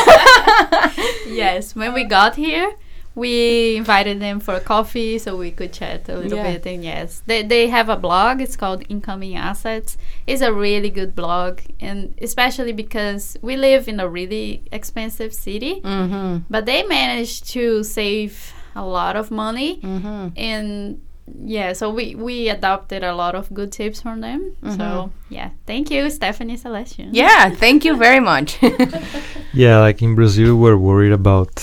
yes, 1.36 1.74
when 1.74 1.92
we 1.92 2.04
got 2.04 2.36
here, 2.36 2.72
we 3.14 3.76
invited 3.76 4.20
them 4.20 4.40
for 4.40 4.60
coffee 4.60 5.18
so 5.18 5.36
we 5.36 5.50
could 5.50 5.72
chat 5.72 6.08
a 6.08 6.16
little 6.16 6.38
Yeah. 6.38 6.52
bit. 6.52 6.66
And 6.66 6.84
yes, 6.84 7.22
they, 7.26 7.42
they 7.42 7.68
have 7.68 7.88
a 7.88 7.96
blog. 7.96 8.40
It's 8.40 8.56
called 8.56 8.84
Incoming 8.88 9.34
Assets. 9.36 9.96
It's 10.26 10.42
a 10.42 10.52
really 10.52 10.90
good 10.90 11.14
blog, 11.16 11.60
and 11.80 12.14
especially 12.20 12.72
because 12.72 13.36
we 13.42 13.56
live 13.56 13.88
in 13.88 14.00
a 14.00 14.08
really 14.08 14.62
expensive 14.70 15.32
city, 15.32 15.80
mm-hmm. 15.82 16.44
but 16.50 16.66
they 16.66 16.82
managed 16.84 17.48
to 17.50 17.82
save 17.82 18.52
a 18.74 18.84
lot 18.84 19.16
of 19.16 19.30
money. 19.30 19.80
Mm-hmm. 19.80 20.28
And 20.36 21.00
yeah, 21.44 21.72
so 21.72 21.90
we, 21.90 22.14
we 22.14 22.48
adopted 22.48 23.02
a 23.02 23.14
lot 23.14 23.34
of 23.34 23.52
good 23.52 23.72
tips 23.72 24.00
from 24.00 24.20
them. 24.20 24.56
So 24.76 25.10
yeah, 25.28 25.50
thank 25.66 25.90
you, 25.90 26.08
Stephanie 26.10 26.56
Celestian. 26.56 27.10
yeah 27.12 27.50
thank 27.50 27.84
you 27.84 27.96
very 27.96 28.20
much 28.20 28.58
Yeah, 29.52 29.78
like 29.80 30.02
in 30.02 30.14
Brazil, 30.14 30.56
we're 30.56 30.76
worried 30.76 31.12
about 31.12 31.54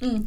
Mhm. 0.00 0.24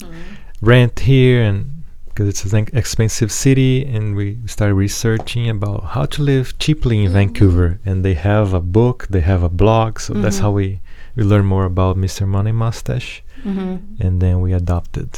rent 0.62 1.00
here 1.00 1.42
and 1.50 1.66
because 2.06 2.28
it's 2.30 2.54
an 2.54 2.68
expensive 2.74 3.32
city 3.32 3.84
and 3.86 4.16
we 4.16 4.38
started 4.46 4.76
researching 4.76 5.50
about 5.50 5.84
how 5.96 6.06
to 6.06 6.22
live 6.22 6.46
cheaply 6.60 7.04
in 7.06 7.12
Vancouver 7.12 7.80
and 7.86 8.06
they 8.06 8.14
have 8.14 8.54
a 8.54 8.60
book 8.62 9.08
they 9.10 9.22
have 9.22 9.42
a 9.42 9.50
blog 9.50 10.00
so 10.00 10.14
that's 10.14 10.38
Mhm. 10.38 10.42
how 10.42 10.52
we 10.52 10.80
we 11.16 11.24
learn 11.24 11.46
more 11.46 11.66
about 11.66 11.98
Mr. 11.98 12.28
Money 12.28 12.52
Mustache 12.52 13.24
mm-hmm. 13.44 13.78
and 14.04 14.14
then 14.22 14.42
we 14.42 14.54
adopted 14.54 15.10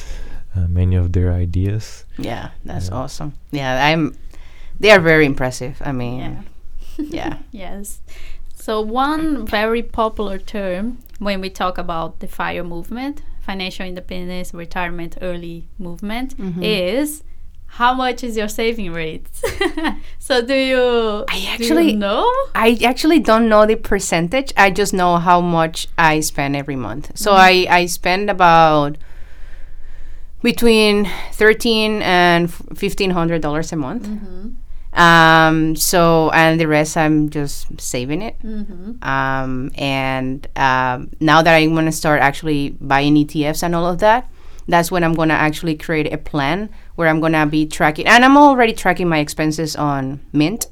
uh, 0.55 0.67
many 0.67 0.95
of 0.95 1.11
their 1.13 1.31
ideas 1.33 2.05
yeah 2.17 2.49
that's 2.65 2.89
Yeah. 2.89 2.95
awesome 2.95 3.33
yeah 3.51 3.85
i'm 3.87 4.15
they 4.79 4.91
are 4.91 4.99
very 4.99 5.25
impressive 5.25 5.81
i 5.85 5.91
mean 5.91 6.19
Yeah. 6.19 6.41
yeah 7.19 7.37
Yes. 7.51 7.99
So, 8.55 8.81
one 8.81 9.45
very 9.45 9.83
popular 9.83 10.39
term 10.39 10.97
when 11.19 11.39
we 11.39 11.49
talk 11.51 11.77
about 11.77 12.19
the 12.19 12.27
FIRE 12.27 12.63
movement, 12.63 13.21
financial 13.41 13.85
independence, 13.85 14.53
retirement 14.55 15.17
early 15.21 15.67
movement, 15.77 16.35
Mhm. 16.37 16.63
is 16.63 17.21
how 17.79 17.93
much 17.93 18.23
is 18.23 18.35
your 18.37 18.47
saving 18.47 18.91
rate? 18.93 19.27
so, 20.19 20.41
do 20.41 20.55
you, 20.55 21.25
I 21.29 21.35
do 21.35 21.39
you 21.41 21.49
actually- 21.53 21.93
know? 21.95 22.25
I 22.55 22.77
actually 22.83 23.19
don't 23.19 23.47
know 23.49 23.65
the 23.67 23.75
percentage. 23.75 24.51
I 24.57 24.71
just 24.71 24.93
know 24.93 25.17
how 25.17 25.41
much 25.41 25.87
I 25.97 26.21
spend 26.21 26.55
every 26.55 26.75
month. 26.77 27.11
So 27.15 27.33
I, 27.33 27.67
I 27.69 27.85
spend 27.87 28.29
about 28.31 28.97
between 30.45 31.09
thirteen 31.33 32.03
and 32.03 32.53
fifteen 32.77 33.09
hundred 33.09 33.41
dollars 33.41 33.73
a 33.73 33.75
month. 33.75 34.03
Mm-hmm. 34.03 34.53
Um, 34.93 35.75
so 35.75 36.29
and 36.29 36.59
the 36.59 36.67
rest 36.67 36.95
I'm 36.95 37.29
just 37.29 37.81
saving 37.81 38.21
it. 38.21 38.37
Mm-hmm. 38.39 39.03
Um, 39.03 39.71
and 39.75 40.47
um, 40.55 41.09
now 41.19 41.41
that 41.41 41.53
I'm 41.53 41.73
gonna 41.73 41.91
start 41.91 42.21
actually 42.21 42.77
buying 42.79 43.15
ETFs 43.15 43.63
and 43.63 43.75
all 43.75 43.87
of 43.87 43.97
that, 43.99 44.29
that's 44.67 44.91
when 44.91 45.03
I'm 45.03 45.15
gonna 45.15 45.33
actually 45.33 45.75
create 45.75 46.13
a 46.13 46.17
plan 46.17 46.69
where 46.93 47.09
I'm 47.09 47.19
gonna 47.19 47.47
be 47.47 47.65
tracking. 47.65 48.05
And 48.05 48.23
I'm 48.23 48.37
already 48.37 48.73
tracking 48.73 49.09
my 49.09 49.17
expenses 49.17 49.75
on 49.75 50.21
Mint. 50.31 50.67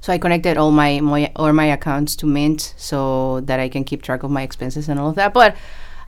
So 0.00 0.12
I 0.12 0.18
connected 0.18 0.58
all 0.58 0.70
my, 0.70 1.00
my 1.00 1.32
all 1.36 1.52
my 1.52 1.66
accounts 1.66 2.16
to 2.16 2.26
Mint 2.26 2.74
so 2.76 3.40
that 3.40 3.58
I 3.60 3.68
can 3.68 3.84
keep 3.84 4.02
track 4.02 4.22
of 4.24 4.30
my 4.30 4.42
expenses 4.42 4.88
and 4.88 5.00
all 5.00 5.08
of 5.08 5.14
that. 5.14 5.32
But 5.32 5.56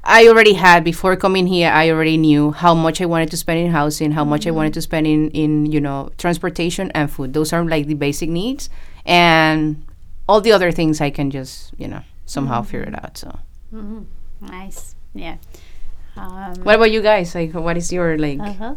I 0.07 0.29
already 0.29 0.53
had 0.55 0.85
before 0.85 1.17
coming 1.17 1.47
here. 1.47 1.71
I 1.71 1.91
already 1.91 2.17
knew 2.17 2.53
how 2.53 2.75
much 2.75 3.01
I 3.01 3.07
wanted 3.07 3.31
to 3.31 3.37
spend 3.37 3.59
in 3.61 3.71
housing, 3.71 4.13
how 4.13 4.25
much 4.25 4.47
I 4.47 4.51
wanted 4.51 4.75
to 4.75 4.83
spend 4.83 5.07
in 5.07 5.31
in 5.31 5.67
you 5.67 5.81
know 5.81 6.11
transportation 6.19 6.91
and 6.93 7.11
food. 7.11 7.33
Those 7.33 7.53
are 7.53 7.65
like 7.65 7.87
the 7.87 7.95
basic 7.95 8.29
needs, 8.29 8.69
and 9.07 9.85
all 10.29 10.41
the 10.41 10.53
other 10.53 10.71
things 10.73 11.01
I 11.01 11.11
can 11.11 11.31
just 11.31 11.73
you 11.79 11.89
know 11.89 12.03
somehow 12.27 12.63
figure 12.63 12.87
it 12.87 12.95
out. 12.95 13.17
So 13.19 13.39
Mm-hmm. 13.75 14.03
Nice. 14.47 14.95
Yeah. 15.15 15.37
Um, 16.17 16.55
what 16.63 16.77
about 16.77 16.93
you 16.93 17.03
guys? 17.03 17.35
Like, 17.35 17.55
what 17.55 17.77
is 17.77 17.93
your 17.93 18.17
like? 18.19 18.39
Uh-huh. 18.39 18.75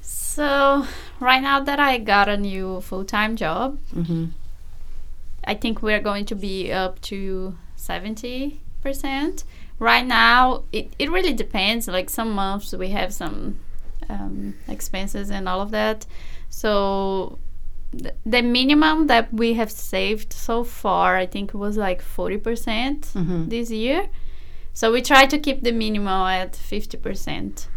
So 0.00 0.86
right 1.20 1.42
now 1.42 1.60
that 1.60 1.80
I 1.80 1.98
got 1.98 2.28
a 2.28 2.36
new 2.36 2.80
full-time 2.80 3.34
job, 3.36 3.78
hmm 3.92 4.26
I 5.44 5.54
think 5.54 5.82
we're 5.82 6.00
going 6.00 6.26
to 6.26 6.34
be 6.34 6.70
up 6.70 7.00
to 7.08 7.56
70%. 7.78 9.44
Right 9.78 10.06
now, 10.06 10.64
it, 10.72 10.92
it 10.98 11.10
really 11.10 11.32
depends. 11.34 11.86
Like 11.88 12.10
some 12.10 12.32
months 12.32 12.72
we 12.74 12.88
have 12.90 13.12
some 13.14 13.58
um, 14.10 14.54
expenses 14.66 15.30
and 15.30 15.48
all 15.48 15.60
of 15.60 15.70
that. 15.70 16.06
So 16.50 17.38
th- 17.92 18.14
the 18.26 18.42
minimum 18.42 19.06
that 19.06 19.32
we 19.32 19.54
have 19.54 19.70
saved 19.70 20.32
so 20.32 20.64
far, 20.64 21.16
I 21.16 21.26
think 21.26 21.54
was 21.54 21.76
like 21.76 22.02
40% 22.02 23.12
Mhm. 23.12 23.50
this 23.50 23.70
year. 23.70 24.08
So 24.72 24.92
we 24.92 25.02
try 25.02 25.26
to 25.26 25.38
keep 25.38 25.62
the 25.62 25.72
minimum 25.72 26.26
at 26.28 26.52
50%. 26.54 27.68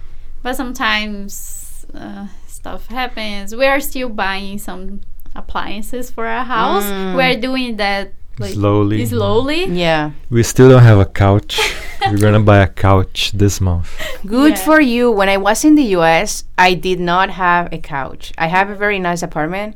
But 0.44 0.56
sometimes 0.56 1.86
uh, 1.94 2.28
stuff 2.48 2.88
happens. 2.88 3.56
We 3.56 3.66
are 3.66 3.80
still 3.80 4.10
buying 4.10 4.58
some 4.60 5.02
appliances 5.36 6.10
for 6.12 6.26
our 6.26 6.46
house. 6.46 6.86
Mm. 6.86 7.16
We're 7.16 7.40
doing 7.40 7.78
that 7.78 8.14
like 8.40 8.54
slowly. 8.54 9.06
slowly. 9.06 9.66
Yeah. 9.66 10.12
We 10.30 10.44
still 10.44 10.70
don't 10.70 10.84
have 10.84 11.00
a 11.00 11.06
couch. 11.06 11.60
We're 12.10 12.18
gonna 12.18 12.40
buy 12.40 12.60
a 12.60 12.68
couch 12.68 13.32
this 13.34 13.62
month. 13.62 13.90
Good 14.26 14.54
Yeah. 14.58 14.66
for 14.66 14.82
you. 14.82 15.12
When 15.12 15.30
I 15.30 15.38
was 15.38 15.64
in 15.64 15.76
the 15.76 15.84
US, 15.98 16.44
I 16.58 16.74
did 16.74 17.00
not 17.00 17.30
have 17.32 17.72
a 17.72 17.78
couch. 17.78 18.34
I 18.38 18.48
have 18.48 18.70
a 18.70 18.76
very 18.76 19.00
nice 19.00 19.22
apartment, 19.22 19.76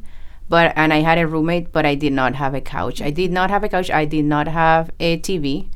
but 0.50 0.74
and 0.76 0.94
I 0.94 1.02
had 1.02 1.18
a 1.18 1.28
roommate, 1.28 1.72
but 1.72 1.86
I 1.86 1.96
did 1.96 2.14
not 2.14 2.36
have 2.36 2.54
a 2.54 2.62
couch. 2.62 3.02
I 3.02 3.12
did 3.12 3.32
not 3.32 3.50
have 3.50 3.64
a 3.64 3.70
couch. 3.70 3.90
I 3.92 4.06
did 4.06 4.26
not 4.26 4.48
have 4.48 4.92
a 5.00 5.18
TV. 5.20 5.68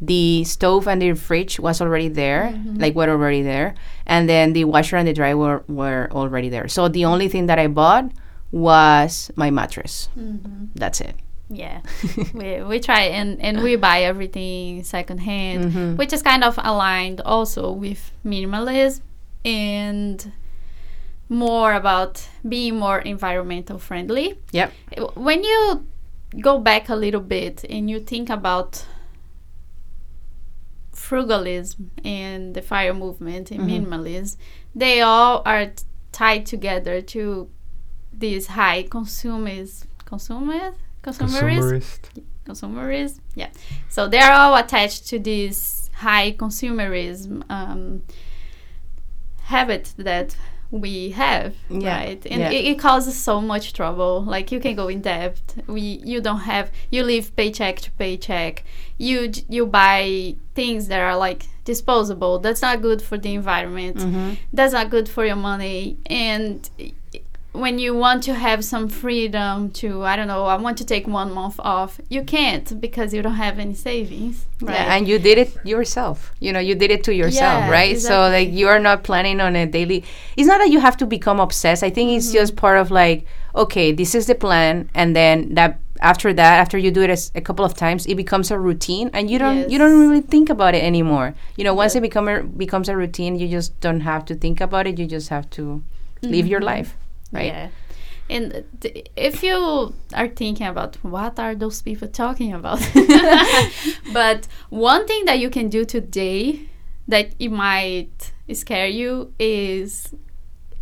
The 0.00 0.44
stove 0.44 0.86
and 0.86 1.00
the 1.00 1.14
fridge 1.14 1.58
was 1.58 1.80
already 1.80 2.08
there, 2.08 2.52
mm-hmm. 2.52 2.76
like 2.76 2.94
were 2.94 3.08
already 3.08 3.42
there, 3.42 3.74
and 4.06 4.28
then 4.28 4.52
the 4.52 4.64
washer 4.64 4.96
and 4.96 5.08
the 5.08 5.14
dryer 5.14 5.36
were, 5.36 5.64
were 5.68 6.08
already 6.12 6.50
there. 6.50 6.68
So 6.68 6.88
the 6.88 7.06
only 7.06 7.28
thing 7.28 7.46
that 7.46 7.58
I 7.58 7.66
bought 7.66 8.10
was 8.52 9.30
my 9.36 9.50
mattress. 9.50 10.10
Mm-hmm. 10.18 10.66
That's 10.74 11.00
it. 11.00 11.14
Yeah, 11.48 11.82
we 12.34 12.62
we 12.62 12.80
try 12.80 13.02
and 13.02 13.40
and 13.40 13.62
we 13.62 13.76
buy 13.76 14.02
everything 14.02 14.82
secondhand, 14.82 15.64
mm-hmm. 15.66 15.96
which 15.96 16.12
is 16.12 16.22
kind 16.22 16.42
of 16.42 16.58
aligned 16.58 17.20
also 17.20 17.70
with 17.70 18.10
minimalism 18.24 19.00
and 19.44 20.32
more 21.28 21.72
about 21.74 22.28
being 22.48 22.76
more 22.76 22.98
environmental 22.98 23.78
friendly. 23.78 24.38
Yep. 24.52 24.72
When 25.14 25.44
you 25.44 25.86
go 26.40 26.58
back 26.58 26.88
a 26.88 26.96
little 26.96 27.20
bit 27.20 27.64
and 27.68 27.88
you 27.88 28.00
think 28.00 28.28
about 28.28 28.84
frugalism 30.92 31.90
and 32.04 32.54
the 32.54 32.62
fire 32.62 32.94
movement 32.94 33.50
and 33.50 33.60
mm-hmm. 33.60 33.92
minimalism, 33.92 34.36
they 34.74 35.00
all 35.00 35.42
are 35.46 35.66
t- 35.66 35.84
tied 36.12 36.46
together 36.46 37.00
to 37.00 37.48
these 38.12 38.46
high 38.48 38.82
consumers 38.82 39.84
consumers 40.06 40.74
consumer 41.06 41.80
consumerism 41.80 42.10
Consumerist. 42.46 43.18
yeah. 43.34 43.50
So 43.88 44.06
they're 44.08 44.32
all 44.32 44.54
attached 44.54 45.08
to 45.08 45.18
this 45.18 45.90
high 45.94 46.32
consumerism 46.32 47.42
um, 47.50 48.02
habit 49.44 49.94
that 49.96 50.36
we 50.70 51.10
have 51.10 51.54
Yeah, 51.70 51.96
right? 51.98 52.26
And 52.28 52.40
yeah. 52.40 52.50
it, 52.50 52.64
it 52.66 52.78
causes 52.78 53.16
so 53.16 53.40
much 53.40 53.72
trouble. 53.72 54.22
Like 54.22 54.50
you 54.50 54.60
can 54.60 54.74
go 54.74 54.88
in 54.88 55.00
debt. 55.00 55.40
We 55.66 55.80
you 56.04 56.20
don't 56.20 56.40
have 56.40 56.70
you 56.90 57.02
live 57.04 57.34
paycheck 57.36 57.76
to 57.80 57.90
paycheck. 57.92 58.64
You 58.98 59.32
you 59.48 59.66
buy 59.66 60.36
things 60.54 60.88
that 60.88 61.00
are 61.00 61.16
like 61.16 61.46
disposable. 61.64 62.38
That's 62.40 62.62
not 62.62 62.82
good 62.82 63.00
for 63.02 63.16
the 63.18 63.34
environment. 63.34 63.96
Mm-hmm. 63.98 64.34
that's 64.52 64.72
not 64.72 64.90
good 64.90 65.08
for 65.08 65.24
your 65.24 65.36
money. 65.36 65.98
And 66.06 66.68
when 67.58 67.78
you 67.78 67.94
want 67.94 68.22
to 68.22 68.34
have 68.34 68.64
some 68.64 68.88
freedom 68.88 69.70
to 69.70 70.02
i 70.04 70.14
don't 70.16 70.28
know 70.28 70.44
i 70.46 70.56
want 70.56 70.76
to 70.78 70.84
take 70.84 71.06
one 71.06 71.32
month 71.32 71.58
off 71.60 72.00
you 72.08 72.22
can't 72.22 72.80
because 72.80 73.12
you 73.14 73.22
don't 73.22 73.34
have 73.46 73.58
any 73.58 73.74
savings 73.74 74.44
right 74.60 74.74
Yeah, 74.74 74.94
and 74.94 75.06
you 75.08 75.18
did 75.18 75.38
it 75.38 75.50
yourself. 75.64 76.32
You 76.40 76.52
know, 76.52 76.60
you 76.68 76.74
did 76.74 76.90
it 76.90 77.02
to 77.04 77.12
yourself, 77.14 77.64
Yeah, 77.64 77.70
right? 77.70 77.98
So 78.00 78.14
like 78.36 78.50
you 78.50 78.68
are 78.68 78.78
not 78.88 79.04
planning 79.04 79.38
on 79.40 79.54
a 79.56 79.66
daily. 79.66 80.02
It's 80.36 80.48
not 80.48 80.58
that 80.62 80.70
you 80.70 80.80
have 80.80 80.96
to 80.98 81.06
become 81.06 81.38
obsessed. 81.40 81.82
I 81.82 81.90
think 81.90 82.06
it's 82.16 82.26
Mm-hmm. 82.26 82.40
just 82.40 82.56
part 82.56 82.78
of 82.78 82.90
like, 82.90 83.26
okay, 83.54 83.92
this 83.92 84.14
is 84.14 84.24
the 84.26 84.34
plan, 84.34 84.88
and 84.94 85.14
then 85.14 85.54
that 85.54 85.78
after 86.00 86.32
that, 86.32 86.52
after 86.64 86.76
you 86.78 86.90
do 86.90 87.02
it 87.02 87.10
as, 87.10 87.30
a 87.34 87.40
couple 87.40 87.64
of 87.64 87.74
times, 87.74 88.06
it 88.06 88.16
becomes 88.16 88.50
a 88.50 88.58
routine, 88.58 89.10
and 89.12 89.30
you 89.30 89.38
don't 89.38 89.68
you 89.70 89.78
don't 89.78 89.96
really 90.00 90.20
think 90.34 90.48
about 90.50 90.74
it 90.74 90.82
anymore. 90.82 91.34
You 91.56 91.64
know, 91.64 91.74
once 91.74 91.94
it 91.94 92.00
become 92.02 92.26
a, 92.28 92.42
becomes 92.42 92.88
a 92.88 92.96
routine, 92.96 93.32
you 93.40 93.48
just 93.48 93.78
don't 93.80 94.00
have 94.00 94.24
to 94.26 94.34
think 94.34 94.60
about 94.60 94.86
it. 94.86 94.98
You 94.98 95.06
just 95.06 95.28
have 95.28 95.46
to 95.58 95.82
live 96.22 96.46
your 96.46 96.60
life, 96.60 96.96
right? 97.36 97.46
Yeah. 97.46 97.68
And 98.28 98.64
th- 98.80 99.08
if 99.16 99.42
you 99.42 99.94
are 100.14 100.28
thinking 100.28 100.66
about 100.66 100.96
what 101.02 101.38
are 101.38 101.54
those 101.54 101.80
people 101.82 102.08
talking 102.08 102.52
about, 102.52 102.80
but 104.12 104.48
one 104.68 105.06
thing 105.06 105.26
that 105.26 105.38
you 105.38 105.48
can 105.50 105.68
do 105.68 105.84
today 105.84 106.68
that 107.08 107.34
it 107.38 107.50
might 107.50 108.32
scare 108.52 108.88
you 108.88 109.32
is, 109.38 110.12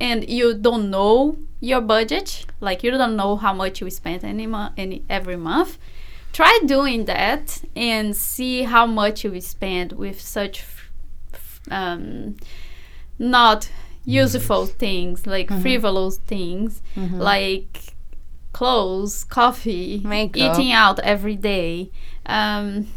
and 0.01 0.29
you 0.29 0.55
don't 0.55 0.91
know 0.91 1.37
your 1.61 1.81
budget, 1.81 2.47
like 2.61 2.83
you 2.83 2.91
don't 2.91 3.17
know 3.17 3.37
how 3.37 3.53
much 3.53 3.81
you 3.81 3.91
spend 3.91 4.25
any 4.25 4.47
month, 4.47 4.73
any 4.77 5.03
every 5.11 5.37
month. 5.37 5.79
Try 6.33 6.59
doing 6.67 7.05
that 7.05 7.63
and 7.77 8.17
see 8.17 8.63
how 8.63 8.87
much 8.87 9.23
you 9.23 9.41
spend 9.41 9.93
with 9.93 10.21
such 10.21 10.61
f- 10.61 10.91
f- 11.33 11.61
um, 11.71 12.37
not 13.19 13.71
useful 14.05 14.67
things 14.67 15.27
like 15.27 15.49
frivolous 15.63 16.19
things 16.19 16.83
like 16.97 17.95
clothes 18.53 19.25
coffee 19.25 20.01
Makeup. 20.05 20.55
eating 20.55 20.73
out 20.73 20.99
every 21.01 21.37
day. 21.37 21.91
Um, 22.27 22.89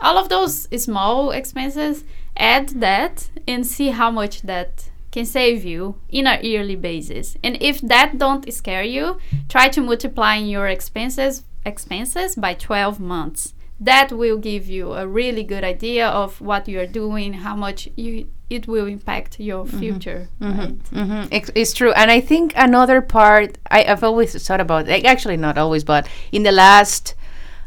all 0.00 0.18
of 0.18 0.28
those 0.28 0.68
small 0.82 1.30
expenses 1.30 2.04
add 2.36 2.70
that 2.80 3.28
and 3.46 3.66
see 3.66 3.88
how 3.88 4.10
much 4.10 4.42
that 4.42 4.90
can 5.12 5.26
save 5.26 5.64
you 5.64 5.96
in 6.08 6.26
a 6.26 6.40
yearly 6.42 6.74
basis. 6.74 7.36
And 7.44 7.56
if 7.60 7.80
that 7.82 8.18
don't 8.18 8.50
scare 8.52 8.82
you 8.82 9.18
try 9.48 9.68
to 9.68 9.80
multiply 9.80 10.36
your 10.36 10.66
expenses 10.66 11.44
expenses 11.64 12.34
by 12.34 12.54
12 12.54 12.98
months 12.98 13.54
that 13.82 14.12
will 14.12 14.38
give 14.38 14.66
you 14.66 14.92
a 14.92 15.06
really 15.06 15.42
good 15.42 15.64
idea 15.64 16.06
of 16.08 16.40
what 16.40 16.68
you 16.68 16.78
are 16.78 16.86
doing 16.86 17.32
how 17.32 17.56
much 17.56 17.88
you 17.96 18.26
it 18.48 18.68
will 18.68 18.86
impact 18.86 19.40
your 19.40 19.66
future 19.66 20.28
right? 20.40 20.76
Hmm 20.92 21.22
It's, 21.30 21.50
it's 21.54 21.72
true, 21.72 21.92
and 21.92 22.10
I 22.10 22.20
think 22.20 22.52
another 22.56 23.00
part 23.00 23.58
I, 23.70 23.84
I've 23.84 24.04
always 24.04 24.30
thought 24.46 24.60
about, 24.60 24.86
like, 24.86 25.04
actually 25.04 25.36
not 25.36 25.56
always, 25.58 25.84
but 25.84 26.06
in 26.32 26.42
the 26.42 26.52
last, 26.52 27.14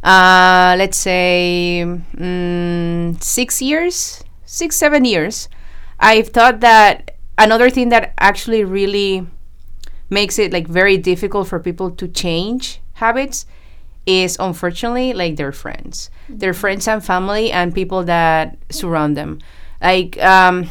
uh, 0.04 0.76
let's 0.78 0.98
say, 0.98 1.84
mm, 1.86 3.24
six 3.24 3.62
years, 3.62 4.24
six 4.46 4.76
seven 4.76 5.06
years, 5.06 5.50
I've 6.00 6.30
thought 6.30 6.60
that 6.60 7.18
another 7.38 7.70
thing 7.70 7.90
that 7.90 8.14
actually 8.20 8.64
really 8.64 9.28
makes 10.10 10.38
it 10.38 10.54
like 10.54 10.68
very 10.68 10.98
difficult 10.98 11.48
for 11.48 11.60
people 11.60 11.90
to 11.92 12.08
change 12.08 12.80
habits 12.94 13.46
is 14.06 14.38
unfortunately 14.40 15.14
like 15.14 15.36
their 15.36 15.52
friends. 15.52 16.10
Their 16.30 16.54
friends 16.54 16.88
and 16.88 17.04
family 17.04 17.52
and 17.52 17.74
people 17.74 18.04
that 18.04 18.58
surround 18.70 19.18
them. 19.18 19.40
Like 19.82 20.22
um 20.24 20.70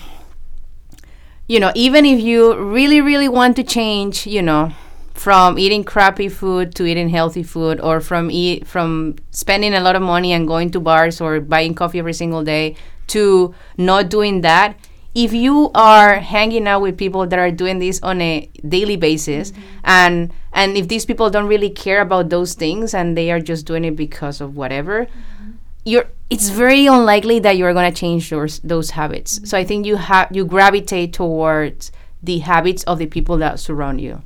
you 1.47 1.61
know 1.61 1.73
even 1.75 2.07
if 2.07 2.21
you 2.21 2.57
really 2.57 3.01
really 3.01 3.29
want 3.29 3.57
to 3.57 3.63
change 3.63 4.27
you 4.27 4.41
know 4.41 4.73
from 5.13 5.59
eating 5.59 5.85
crappy 5.85 6.29
food 6.29 6.75
to 6.75 6.85
eating 6.85 7.09
healthy 7.09 7.43
food 7.43 7.81
or 7.81 8.01
from 8.01 8.31
eat 8.31 8.67
from 8.67 9.15
spending 9.31 9.75
a 9.75 9.81
lot 9.81 9.95
of 9.95 10.03
money 10.03 10.33
and 10.33 10.49
going 10.49 10.71
to 10.71 10.81
bars 10.81 11.21
or 11.21 11.41
buying 11.41 11.75
coffee 11.75 11.99
every 11.99 12.13
single 12.13 12.43
day 12.43 12.75
to 13.07 13.55
not 13.77 14.09
doing 14.09 14.41
that 14.41 14.77
if 15.15 15.33
you 15.33 15.71
are 15.75 16.19
hanging 16.19 16.67
out 16.67 16.83
with 16.83 16.99
people 16.99 17.27
that 17.27 17.39
are 17.39 17.51
doing 17.51 17.79
this 17.79 18.01
on 18.03 18.21
a 18.21 18.49
daily 18.69 18.97
basis 18.97 19.53
mm-hmm. 19.53 19.63
and 19.85 20.33
and 20.53 20.77
if 20.77 20.89
these 20.89 21.05
people 21.05 21.31
don't 21.31 21.47
really 21.47 21.71
care 21.71 22.01
about 22.01 22.29
those 22.29 22.55
things 22.55 22.95
and 22.95 23.17
they 23.17 23.31
are 23.31 23.41
just 23.41 23.67
doing 23.67 23.85
it 23.85 23.97
because 23.97 24.41
of 24.41 24.57
whatever 24.57 25.07
mm-hmm. 25.07 25.51
you're 25.85 26.07
it's 26.31 26.49
very 26.49 26.87
unlikely 26.87 27.39
that 27.39 27.57
you're 27.57 27.73
going 27.73 27.93
to 27.93 27.97
change 27.97 28.31
those 28.31 28.59
those 28.61 28.91
habits. 28.91 29.39
Mm-hmm. 29.39 29.47
So 29.47 29.59
i 29.59 29.65
think 29.65 29.87
you 29.87 29.97
have 29.97 30.29
you 30.33 30.45
gravitate 30.45 31.13
towards 31.13 31.93
the 32.25 32.39
habits 32.39 32.83
of 32.85 32.99
the 32.99 33.07
people 33.07 33.37
that 33.37 33.61
surround 33.61 34.01
you. 34.01 34.23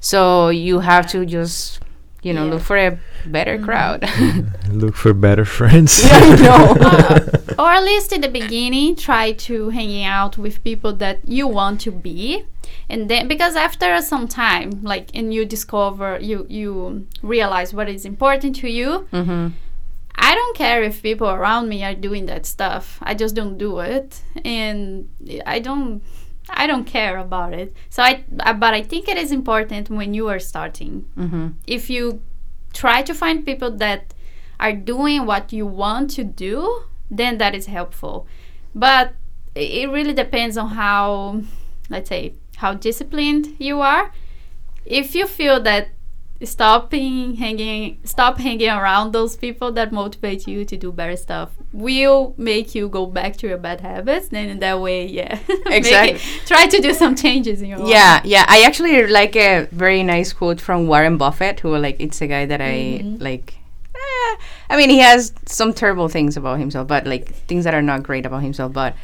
So 0.00 0.48
you 0.48 0.80
have 0.80 1.06
to 1.12 1.24
just 1.24 1.80
you 2.22 2.32
know 2.32 2.44
Yeah. 2.44 2.50
look 2.52 2.62
for 2.62 2.76
a 2.76 2.98
better 3.26 3.58
crowd. 3.58 4.04
Look 4.72 4.96
for 4.96 5.12
better 5.14 5.44
friends. 5.58 6.04
no 6.04 6.74
or 7.58 7.70
at 7.70 7.82
least 7.84 8.12
in 8.12 8.20
the 8.20 8.28
beginning 8.28 8.96
try 8.96 9.32
to 9.32 9.70
hanging 9.70 10.04
out 10.04 10.36
with 10.38 10.62
people 10.64 10.92
that 10.94 11.18
you 11.26 11.46
want 11.46 11.80
to 11.82 11.90
be. 11.92 12.44
And 12.90 13.08
then 13.10 13.28
because 13.28 13.56
after 13.56 14.00
some 14.02 14.28
time 14.28 14.82
like 14.82 15.10
and 15.14 15.32
you 15.32 15.44
discover 15.46 16.18
you 16.20 16.46
you 16.48 17.06
realize 17.22 17.72
what 17.74 17.88
is 17.88 18.04
important 18.04 18.56
to 18.56 18.68
you 18.68 19.06
hmm 19.10 19.48
i 20.20 20.34
don't 20.34 20.56
care 20.56 20.82
if 20.82 21.00
people 21.02 21.28
around 21.28 21.68
me 21.68 21.84
are 21.84 21.94
doing 21.94 22.26
that 22.26 22.44
stuff. 22.46 22.98
I 23.02 23.14
just 23.14 23.34
don't 23.36 23.56
do 23.58 23.78
it. 23.78 24.20
And 24.44 25.08
i 25.46 25.58
don't 25.60 26.02
i 26.50 26.66
don't 26.66 26.84
care 26.84 27.18
about 27.18 27.52
it 27.52 27.74
so 27.90 28.02
i 28.02 28.24
uh, 28.40 28.52
but 28.52 28.74
i 28.74 28.82
think 28.82 29.08
it 29.08 29.16
is 29.16 29.32
important 29.32 29.90
when 29.90 30.14
you 30.14 30.28
are 30.28 30.38
starting 30.38 31.04
hmm 31.14 31.48
if 31.66 31.90
you 31.90 32.20
try 32.72 33.02
to 33.02 33.14
find 33.14 33.44
people 33.44 33.70
that 33.70 34.14
are 34.60 34.72
doing 34.72 35.24
what 35.24 35.52
you 35.52 35.66
want 35.66 36.10
to 36.10 36.24
do, 36.24 36.82
then 37.10 37.38
that 37.38 37.54
is 37.54 37.66
helpful. 37.66 38.26
But 38.74 39.14
it 39.54 39.88
really 39.90 40.12
depends 40.12 40.56
on 40.56 40.70
how, 40.70 41.42
let's 41.88 42.08
say, 42.08 42.34
how 42.56 42.74
disciplined 42.74 43.56
you 43.58 43.80
are. 43.80 44.12
If 44.84 45.14
you 45.14 45.26
feel 45.26 45.60
that 45.62 45.88
stopping 46.44 47.34
hanging 47.36 47.98
stop 48.04 48.38
hanging 48.38 48.68
around 48.70 49.12
those 49.12 49.36
people 49.36 49.72
that 49.72 49.92
motivate 49.92 50.46
you 50.46 50.64
to 50.64 50.76
do 50.76 50.92
better 50.92 51.16
stuff 51.16 51.50
will 51.72 52.32
make 52.38 52.74
you 52.74 52.88
go 52.88 53.04
back 53.06 53.36
to 53.36 53.48
your 53.48 53.58
bad 53.58 53.80
habits 53.80 54.28
then 54.28 54.48
in 54.48 54.58
that 54.60 54.80
way 54.80 55.04
yeah 55.06 55.38
Exactly. 55.66 56.12
it- 56.14 56.46
try 56.46 56.66
to 56.66 56.80
do 56.80 56.94
some 56.94 57.14
changes 57.16 57.60
in 57.60 57.68
your 57.68 57.78
life. 57.78 57.88
Yeah, 57.90 58.20
yeah. 58.24 58.44
I 58.48 58.62
actually 58.62 59.06
like 59.08 59.34
a 59.36 59.66
very 59.72 60.02
nice 60.02 60.32
quote 60.32 60.60
from 60.60 60.86
Warren 60.86 61.16
Buffett, 61.18 61.60
who 61.60 61.76
like 61.76 61.96
it's 61.98 62.20
a 62.22 62.26
guy 62.26 62.46
that 62.46 62.60
I 62.60 63.02
Mhm. 63.02 63.20
like. 63.20 63.54
eh, 63.94 64.36
I 64.70 64.76
mean, 64.76 64.90
he 64.90 64.98
has 65.00 65.32
some 65.46 65.72
terrible 65.72 66.08
things 66.08 66.36
about 66.36 66.58
himself, 66.58 66.86
but 66.88 67.06
like 67.06 67.28
things 67.48 67.64
that 67.64 67.74
are 67.74 67.82
not 67.82 68.02
great 68.02 68.24
about 68.26 68.42
himself, 68.42 68.72
but 68.72 68.94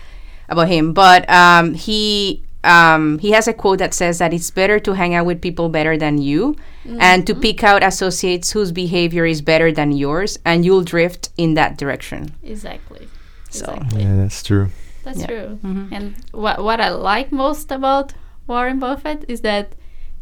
about 0.49 0.69
him. 0.69 0.93
But 0.93 1.29
um, 1.29 1.75
he 1.75 2.43
um, 2.65 3.19
he 3.19 3.31
has 3.33 3.47
a 3.49 3.53
quote 3.53 3.79
that 3.79 3.95
says 3.95 4.19
that 4.19 4.33
it's 4.33 4.51
better 4.51 4.79
to 4.81 4.93
hang 4.95 5.15
out 5.15 5.27
with 5.27 5.41
people 5.41 5.69
better 5.69 5.97
than 5.97 6.19
you, 6.19 6.57
and 6.99 7.27
to 7.27 7.35
pick 7.35 7.63
out 7.65 7.83
associates 7.83 8.53
whose 8.53 8.73
behavior 8.73 9.25
is 9.27 9.41
better 9.43 9.71
than 9.73 9.93
yours, 9.93 10.39
and 10.45 10.65
you'll 10.65 10.83
drift 10.85 11.31
in 11.37 11.55
that 11.55 11.77
direction. 11.79 12.35
Exactly. 12.43 13.09
So 13.51 13.67
Exactly. 13.67 14.03
Yeah, 14.03 14.17
that's 14.17 14.43
true. 14.43 14.69
That's 15.05 15.21
Yeah. 15.21 15.27
true. 15.27 15.59
Mhm. 15.65 15.89
And 15.93 16.15
what 16.33 16.63
what 16.65 16.81
I 16.81 16.89
like 16.91 17.31
most 17.31 17.71
about 17.71 18.15
Warren 18.47 18.79
Buffett 18.79 19.25
is 19.29 19.41
that 19.43 19.67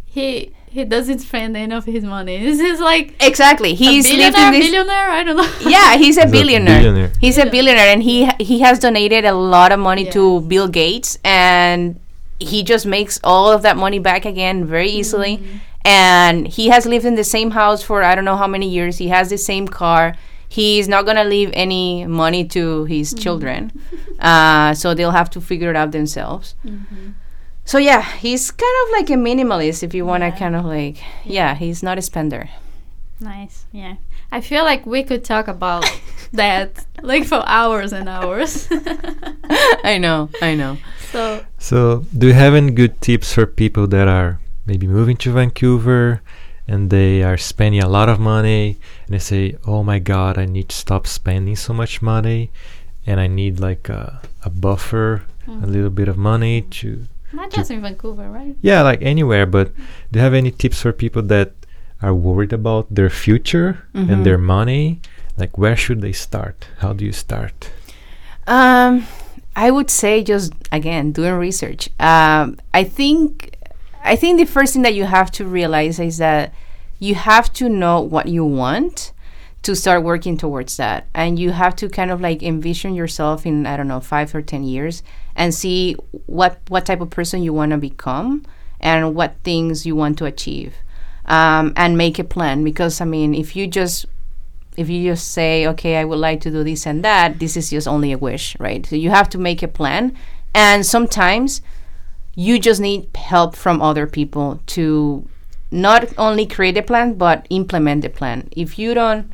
he 0.04 0.52
he 0.74 0.84
doesn't 0.84 1.18
spend 1.20 1.56
any 1.56 1.74
of 1.74 1.84
his 1.84 2.04
money. 2.04 2.36
This 2.48 2.60
is 2.60 2.80
like 2.80 3.14
exactly, 3.20 3.74
he's 3.74 4.06
a 4.10 4.16
lived 4.16 4.36
billionaire, 4.36 4.54
in 4.54 4.60
this. 4.60 4.70
billionaire. 4.70 5.10
I 5.18 5.22
don't 5.24 5.36
know. 5.36 5.50
Yeah, 5.76 5.96
he's 5.96 6.16
a 6.16 6.22
He's 6.22 6.30
a 6.30 6.32
billionaire. 6.36 6.80
billionaire. 6.82 7.12
He's 7.20 7.38
a 7.38 7.46
billionaire, 7.46 7.90
and 7.94 8.02
he 8.02 8.16
he 8.38 8.60
has 8.60 8.78
donated 8.78 9.24
a 9.24 9.34
lot 9.34 9.70
of 9.72 9.78
money 9.80 10.04
to 10.16 10.40
Bill 10.42 10.68
Gates, 10.68 11.18
and 11.24 11.98
he 12.44 12.62
just 12.62 12.86
makes 12.86 13.18
all 13.24 13.50
of 13.52 13.62
that 13.62 13.76
money 13.76 13.98
back 13.98 14.24
again 14.24 14.64
very 14.64 14.88
easily. 14.90 15.38
Mm-hmm. 15.38 15.56
And 15.84 16.46
he 16.46 16.68
has 16.68 16.86
lived 16.86 17.04
in 17.04 17.16
the 17.16 17.24
same 17.24 17.50
house 17.50 17.82
for 17.82 18.02
I 18.04 18.14
don't 18.14 18.24
know 18.24 18.36
how 18.36 18.46
many 18.46 18.68
years. 18.68 18.98
He 18.98 19.08
has 19.08 19.30
the 19.30 19.38
same 19.38 19.66
car. 19.66 20.14
He's 20.48 20.86
not 20.86 21.06
gonna 21.06 21.24
leave 21.24 21.50
any 21.54 22.06
money 22.06 22.44
to 22.48 22.84
his 22.84 23.12
Mm-hmm. 23.12 23.22
children, 23.22 23.72
uh, 24.20 24.74
so 24.74 24.94
they'll 24.94 25.10
have 25.12 25.30
to 25.30 25.40
figure 25.40 25.70
it 25.70 25.76
out 25.76 25.90
themselves. 25.92 26.54
Mm-hmm. 26.64 27.10
So 27.64 27.78
yeah, 27.78 28.02
he's 28.02 28.50
kind 28.50 28.76
of 28.86 28.92
like 28.92 29.08
a 29.10 29.14
minimalist, 29.14 29.82
if 29.82 29.94
you 29.94 30.04
wanna 30.06 30.26
Yeah. 30.28 30.38
kind 30.38 30.54
of 30.56 30.64
like 30.64 30.98
yeah, 31.24 31.54
he's 31.54 31.82
not 31.82 31.98
a 31.98 32.02
spender. 32.02 32.48
Nice. 33.18 33.64
Yeah. 33.72 33.96
I 34.30 34.40
feel 34.40 34.64
like 34.64 34.84
we 34.86 35.02
could 35.02 35.24
talk 35.24 35.48
about 35.48 35.84
that 36.32 36.84
like 37.02 37.24
for 37.26 37.42
hours 37.46 37.92
and 37.92 38.08
hours. 38.08 38.68
I 39.84 39.98
know, 39.98 40.30
I 40.40 40.54
know. 40.54 40.78
so 41.10 41.44
So, 41.58 42.04
do 42.16 42.28
you 42.28 42.32
have 42.34 42.54
any 42.54 42.70
good 42.70 43.00
tips 43.00 43.32
for 43.34 43.46
people 43.46 43.86
that 43.88 44.08
are 44.08 44.38
maybe 44.66 44.86
moving 44.86 45.16
to 45.18 45.32
Vancouver 45.32 46.22
and 46.68 46.90
they 46.90 47.22
are 47.22 47.36
spending 47.36 47.82
a 47.82 47.88
lot 47.88 48.08
of 48.08 48.18
money 48.20 48.78
and 49.06 49.14
they 49.14 49.18
say, 49.18 49.56
"Oh 49.66 49.82
my 49.82 49.98
God, 49.98 50.38
I 50.38 50.46
need 50.46 50.68
to 50.70 50.76
stop 50.76 51.06
spending 51.06 51.56
so 51.56 51.72
much 51.74 52.00
money, 52.00 52.50
and 53.06 53.18
I 53.20 53.26
need 53.26 53.58
like 53.60 53.88
a, 53.88 54.22
a 54.44 54.50
buffer, 54.50 55.22
a 55.48 55.66
little 55.66 55.90
bit 55.90 56.08
of 56.08 56.16
money 56.16 56.62
to 56.82 57.06
not 57.32 57.50
just 57.50 57.70
in 57.70 57.82
Vancouver, 57.82 58.30
right? 58.30 58.54
yeah, 58.62 58.82
like 58.82 59.02
anywhere." 59.02 59.44
But 59.46 59.74
do 60.10 60.18
you 60.18 60.24
have 60.24 60.34
any 60.34 60.50
tips 60.52 60.80
for 60.82 60.92
people 60.92 61.22
that 61.34 61.52
are 62.00 62.14
worried 62.14 62.52
about 62.52 62.86
their 62.94 63.10
future 63.10 63.82
Mhm. 63.94 64.08
and 64.10 64.18
their 64.26 64.38
money? 64.38 65.00
Like, 65.36 65.56
where 65.56 65.76
should 65.76 66.00
they 66.00 66.12
start? 66.12 66.66
How 66.78 66.92
do 66.92 67.04
you 67.04 67.12
start? 67.12 67.70
Um, 68.46 69.06
I 69.54 69.70
would 69.70 69.90
say 69.90 70.22
just 70.22 70.52
again 70.70 71.12
doing 71.12 71.34
research. 71.34 71.88
Um, 72.00 72.58
I 72.74 72.84
think 72.84 73.56
I 74.02 74.16
think 74.16 74.38
the 74.38 74.46
first 74.46 74.72
thing 74.72 74.82
that 74.82 74.94
you 74.94 75.04
have 75.04 75.30
to 75.32 75.44
realize 75.44 75.98
is 75.98 76.18
that 76.18 76.52
you 76.98 77.14
have 77.14 77.52
to 77.54 77.68
know 77.68 78.00
what 78.00 78.28
you 78.28 78.44
want 78.44 79.12
to 79.62 79.76
start 79.76 80.02
working 80.02 80.36
towards 80.36 80.76
that, 80.76 81.06
and 81.14 81.38
you 81.38 81.52
have 81.52 81.76
to 81.76 81.88
kind 81.88 82.10
of 82.10 82.20
like 82.20 82.42
envision 82.42 82.94
yourself 82.94 83.46
in 83.46 83.66
I 83.66 83.76
don't 83.76 83.88
know 83.88 84.00
five 84.00 84.34
or 84.34 84.42
ten 84.42 84.64
years 84.64 85.02
and 85.36 85.54
see 85.54 85.94
what 86.26 86.58
what 86.68 86.86
type 86.86 87.00
of 87.00 87.10
person 87.10 87.42
you 87.42 87.52
want 87.52 87.70
to 87.70 87.78
become 87.78 88.44
and 88.80 89.14
what 89.14 89.36
things 89.44 89.86
you 89.86 89.94
want 89.94 90.18
to 90.18 90.24
achieve, 90.24 90.74
um, 91.26 91.72
and 91.76 91.96
make 91.96 92.18
a 92.18 92.24
plan. 92.24 92.64
Because 92.64 93.00
I 93.00 93.04
mean, 93.04 93.34
if 93.34 93.54
you 93.54 93.66
just 93.66 94.06
if 94.76 94.88
you 94.88 95.10
just 95.10 95.30
say, 95.32 95.66
okay, 95.68 95.96
I 95.96 96.04
would 96.04 96.18
like 96.18 96.40
to 96.42 96.50
do 96.50 96.64
this 96.64 96.86
and 96.86 97.04
that, 97.04 97.38
this 97.38 97.56
is 97.56 97.70
just 97.70 97.86
only 97.86 98.12
a 98.12 98.18
wish, 98.18 98.56
right? 98.58 98.84
So 98.86 98.96
you 98.96 99.10
have 99.10 99.28
to 99.30 99.38
make 99.38 99.62
a 99.62 99.68
plan. 99.68 100.16
And 100.54 100.84
sometimes 100.84 101.62
you 102.34 102.58
just 102.58 102.80
need 102.80 103.08
help 103.14 103.54
from 103.54 103.82
other 103.82 104.06
people 104.06 104.60
to 104.68 105.28
not 105.70 106.12
only 106.18 106.46
create 106.46 106.76
a 106.76 106.82
plan, 106.82 107.14
but 107.14 107.46
implement 107.50 108.02
the 108.02 108.10
plan. 108.10 108.48
If 108.52 108.78
you 108.78 108.94
don't, 108.94 109.30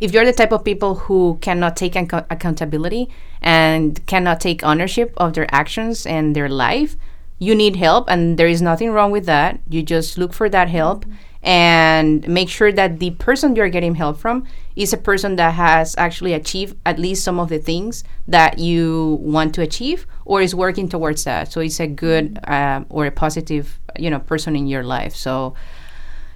if 0.00 0.12
you're 0.12 0.24
the 0.24 0.32
type 0.32 0.52
of 0.52 0.64
people 0.64 0.94
who 0.94 1.38
cannot 1.40 1.76
take 1.76 1.94
acco- 1.94 2.26
accountability 2.30 3.08
and 3.40 4.04
cannot 4.06 4.40
take 4.40 4.64
ownership 4.64 5.12
of 5.16 5.34
their 5.34 5.46
actions 5.54 6.06
and 6.06 6.34
their 6.34 6.48
life, 6.48 6.96
you 7.38 7.54
need 7.54 7.76
help, 7.76 8.08
and 8.08 8.38
there 8.38 8.48
is 8.48 8.62
nothing 8.62 8.90
wrong 8.90 9.10
with 9.10 9.26
that. 9.26 9.60
You 9.68 9.82
just 9.82 10.16
look 10.16 10.32
for 10.32 10.48
that 10.48 10.68
help 10.68 11.04
and 11.46 12.26
make 12.26 12.48
sure 12.48 12.72
that 12.72 12.98
the 12.98 13.12
person 13.12 13.54
you're 13.54 13.68
getting 13.68 13.94
help 13.94 14.18
from 14.18 14.44
is 14.74 14.92
a 14.92 14.96
person 14.96 15.36
that 15.36 15.54
has 15.54 15.94
actually 15.96 16.32
achieved 16.32 16.76
at 16.84 16.98
least 16.98 17.22
some 17.22 17.38
of 17.38 17.48
the 17.48 17.58
things 17.58 18.02
that 18.26 18.58
you 18.58 19.18
want 19.22 19.54
to 19.54 19.62
achieve 19.62 20.08
or 20.24 20.42
is 20.42 20.56
working 20.56 20.88
towards 20.88 21.22
that. 21.22 21.52
So 21.52 21.60
it's 21.60 21.78
a 21.78 21.86
good 21.86 22.40
uh, 22.48 22.82
or 22.90 23.06
a 23.06 23.12
positive, 23.12 23.78
you 23.96 24.10
know, 24.10 24.18
person 24.18 24.56
in 24.56 24.66
your 24.66 24.82
life. 24.82 25.14
So 25.14 25.54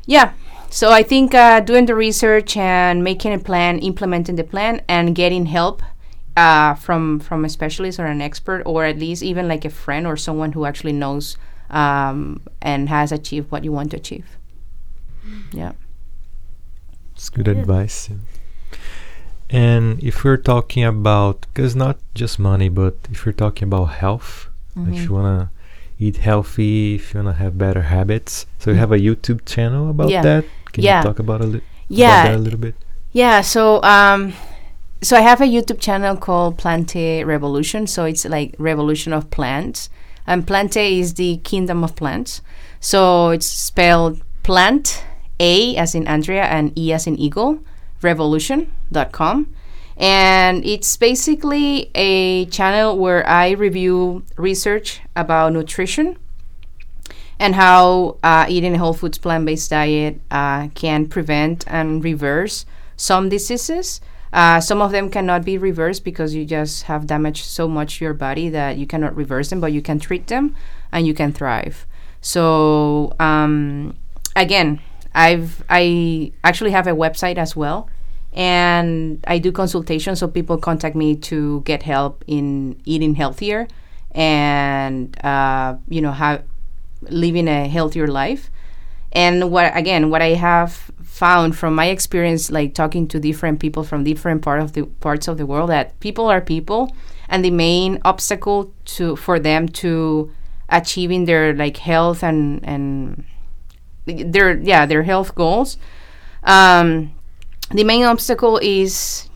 yeah. 0.06 0.32
So 0.70 0.92
I 0.92 1.02
think 1.02 1.34
uh, 1.34 1.58
doing 1.58 1.86
the 1.86 1.96
research 1.96 2.56
and 2.56 3.02
making 3.02 3.32
a 3.32 3.38
plan, 3.40 3.80
implementing 3.80 4.36
the 4.36 4.44
plan, 4.44 4.80
and 4.86 5.16
getting 5.16 5.46
help 5.46 5.82
uh, 6.36 6.74
from 6.74 7.18
from 7.18 7.44
a 7.44 7.48
specialist 7.48 7.98
or 7.98 8.06
an 8.06 8.22
expert, 8.22 8.62
or 8.64 8.84
at 8.84 8.96
least 8.96 9.24
even 9.24 9.48
like 9.48 9.64
a 9.64 9.70
friend 9.70 10.06
or 10.06 10.16
someone 10.16 10.52
who 10.52 10.64
actually 10.66 10.92
knows 10.92 11.36
um, 11.70 12.40
and 12.62 12.88
has 12.88 13.10
achieved 13.10 13.50
what 13.50 13.64
you 13.64 13.72
want 13.72 13.90
to 13.90 13.96
achieve. 13.96 14.39
Yeah. 15.52 15.72
It's 17.14 17.28
good 17.28 17.44
Good. 17.46 17.58
advice. 17.58 18.10
And 19.48 20.02
if 20.02 20.22
we're 20.24 20.36
talking 20.36 20.84
about, 20.84 21.40
because 21.52 21.74
not 21.74 21.98
just 22.14 22.38
money, 22.38 22.68
but 22.68 22.94
if 23.10 23.26
we're 23.26 23.32
talking 23.32 23.64
about 23.64 23.86
health, 23.86 24.46
Mm-hmm. 24.76 24.94
if 24.94 25.02
you 25.02 25.12
wanna 25.12 25.50
eat 25.98 26.18
healthy, 26.18 26.94
if 26.94 27.12
you 27.12 27.18
wanna 27.20 27.34
have 27.36 27.58
better 27.58 27.82
habits, 27.82 28.46
so 28.58 28.70
you 28.70 28.76
have 28.76 28.92
a 28.92 28.98
YouTube 28.98 29.44
channel 29.44 29.90
about 29.90 30.06
Mm. 30.06 30.10
Yeah. 30.12 30.22
that. 30.22 30.44
Can 30.72 30.84
Yeah. 30.84 30.98
you 30.98 31.04
talk 31.04 31.18
about 31.18 31.40
a 31.40 31.46
li- 31.46 31.62
Yeah. 31.88 32.22
about 32.22 32.30
that 32.30 32.36
a 32.36 32.42
little 32.42 32.58
bit? 32.60 32.74
Yeah, 33.12 33.40
so 33.40 33.82
um 33.82 34.32
so 35.02 35.16
I 35.16 35.22
have 35.22 35.40
a 35.40 35.46
YouTube 35.46 35.80
channel 35.80 36.14
called 36.16 36.56
Plantae 36.58 37.24
Revolution. 37.26 37.86
So 37.88 38.04
it's 38.04 38.24
like 38.26 38.54
revolution 38.58 39.12
of 39.12 39.30
plants. 39.30 39.88
And 40.26 40.46
Plantae 40.46 41.00
is 41.00 41.14
the 41.14 41.38
kingdom 41.42 41.82
of 41.82 41.96
plants. 41.96 42.42
So 42.80 43.30
it's 43.30 43.46
spelled 43.46 44.20
plant 44.44 45.02
A 45.40 45.74
as 45.76 45.94
in 45.94 46.06
Andrea 46.06 46.44
and 46.44 46.78
E 46.78 46.92
as 46.92 47.06
in 47.06 47.18
eagle, 47.18 47.58
revolution.com. 48.02 49.54
And 49.96 50.64
it's 50.64 50.96
basically 50.96 51.90
a 51.94 52.46
channel 52.46 52.96
where 52.96 53.26
I 53.26 53.50
review 53.50 54.22
research 54.36 55.00
about 55.16 55.52
nutrition 55.52 56.16
and 57.38 57.54
how 57.54 58.16
uh, 58.22 58.46
eating 58.48 58.74
a 58.74 58.78
whole 58.78 58.92
foods 58.92 59.18
plant 59.18 59.46
based 59.46 59.70
diet 59.70 60.20
uh, 60.30 60.68
can 60.68 61.08
prevent 61.08 61.64
and 61.66 62.04
reverse 62.04 62.66
some 62.96 63.28
diseases. 63.28 64.00
Uh, 64.32 64.60
some 64.60 64.80
of 64.80 64.92
them 64.92 65.10
cannot 65.10 65.44
be 65.44 65.58
reversed 65.58 66.04
because 66.04 66.34
you 66.34 66.44
just 66.44 66.84
have 66.84 67.06
damaged 67.06 67.44
so 67.44 67.66
much 67.66 68.00
your 68.00 68.14
body 68.14 68.48
that 68.48 68.76
you 68.76 68.86
cannot 68.86 69.16
reverse 69.16 69.50
them, 69.50 69.60
but 69.60 69.72
you 69.72 69.82
can 69.82 69.98
treat 69.98 70.28
them 70.28 70.54
and 70.92 71.06
you 71.06 71.14
can 71.14 71.32
thrive. 71.32 71.86
So 72.20 73.14
um, 73.18 73.96
again, 74.36 74.80
I've 75.14 75.64
I 75.68 76.32
actually 76.44 76.70
have 76.70 76.86
a 76.86 76.92
website 76.92 77.36
as 77.38 77.56
well, 77.56 77.88
and 78.32 79.24
I 79.26 79.38
do 79.38 79.52
consultations. 79.52 80.20
So 80.20 80.28
people 80.28 80.58
contact 80.58 80.94
me 80.96 81.16
to 81.16 81.62
get 81.62 81.82
help 81.82 82.24
in 82.26 82.80
eating 82.84 83.14
healthier 83.14 83.66
and 84.12 85.16
uh, 85.24 85.76
you 85.88 86.00
know 86.00 86.12
have 86.12 86.44
living 87.02 87.48
a 87.48 87.68
healthier 87.68 88.06
life. 88.06 88.50
And 89.12 89.50
what 89.50 89.76
again, 89.76 90.10
what 90.10 90.22
I 90.22 90.34
have 90.34 90.90
found 91.02 91.56
from 91.56 91.74
my 91.74 91.86
experience, 91.86 92.50
like 92.50 92.74
talking 92.74 93.08
to 93.08 93.18
different 93.18 93.58
people 93.58 93.82
from 93.82 94.04
different 94.04 94.42
part 94.42 94.60
of 94.60 94.72
the 94.72 94.84
parts 95.00 95.26
of 95.26 95.36
the 95.36 95.46
world, 95.46 95.70
that 95.70 95.98
people 96.00 96.26
are 96.26 96.40
people, 96.40 96.94
and 97.28 97.44
the 97.44 97.50
main 97.50 98.00
obstacle 98.04 98.72
to 98.96 99.16
for 99.16 99.40
them 99.40 99.66
to 99.82 100.30
achieving 100.68 101.24
their 101.24 101.52
like 101.52 101.78
health 101.78 102.22
and 102.22 102.64
and 102.64 103.24
their 104.12 104.58
yeah 104.58 104.86
their 104.86 105.02
health 105.02 105.34
goals, 105.34 105.76
um, 106.44 107.12
the 107.70 107.84
main 107.84 108.04
obstacle 108.04 108.58
is 108.62 109.28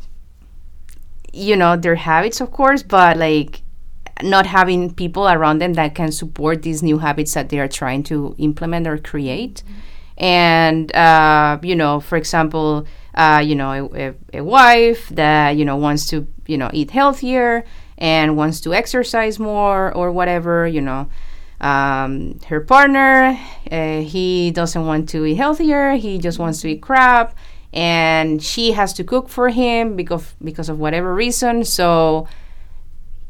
you 1.32 1.56
know 1.56 1.76
their 1.76 1.96
habits, 1.96 2.40
of 2.40 2.50
course, 2.50 2.82
but 2.82 3.16
like 3.16 3.62
not 4.22 4.46
having 4.46 4.94
people 4.94 5.28
around 5.28 5.58
them 5.58 5.74
that 5.74 5.94
can 5.94 6.12
support 6.12 6.62
these 6.62 6.82
new 6.82 6.98
habits 6.98 7.34
that 7.34 7.48
they 7.48 7.58
are 7.58 7.68
trying 7.68 8.02
to 8.04 8.34
implement 8.38 8.86
or 8.86 8.96
create. 8.98 9.62
And 10.16 10.94
uh, 10.94 11.58
you 11.62 11.74
know, 11.74 12.00
for 12.00 12.16
example, 12.16 12.86
uh, 13.14 13.42
you 13.44 13.56
know, 13.56 13.90
a, 13.94 14.08
a, 14.08 14.14
a 14.38 14.44
wife 14.44 15.08
that 15.10 15.56
you 15.56 15.64
know 15.64 15.76
wants 15.76 16.06
to 16.10 16.26
you 16.46 16.56
know 16.56 16.70
eat 16.72 16.90
healthier 16.90 17.64
and 17.98 18.36
wants 18.36 18.60
to 18.60 18.74
exercise 18.74 19.38
more 19.38 19.92
or 19.94 20.12
whatever, 20.12 20.66
you 20.66 20.80
know. 20.80 21.08
Um, 21.60 22.40
her 22.48 22.60
partner, 22.60 23.38
uh, 23.70 24.00
he 24.00 24.50
doesn't 24.50 24.86
want 24.86 25.08
to 25.10 25.24
eat 25.24 25.36
healthier. 25.36 25.94
He 25.94 26.18
just 26.18 26.38
wants 26.38 26.60
to 26.62 26.68
eat 26.68 26.82
crap, 26.82 27.36
and 27.72 28.42
she 28.42 28.72
has 28.72 28.92
to 28.94 29.04
cook 29.04 29.28
for 29.28 29.48
him 29.48 29.96
because 29.96 30.34
because 30.42 30.68
of 30.68 30.78
whatever 30.78 31.14
reason. 31.14 31.64
So 31.64 32.26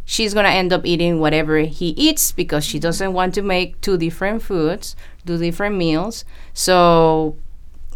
she's 0.05 0.35
gonna 0.35 0.49
end 0.49 0.73
up 0.73 0.85
eating 0.85 1.21
whatever 1.21 1.59
he 1.61 1.89
eats 1.91 2.33
because 2.33 2.65
she 2.65 2.79
doesn't 2.79 3.13
want 3.13 3.35
to 3.35 3.43
make 3.43 3.81
two 3.81 3.97
different 3.97 4.43
foods, 4.43 4.97
two 5.27 5.39
different 5.39 5.77
meals. 5.77 6.25
So 6.53 7.37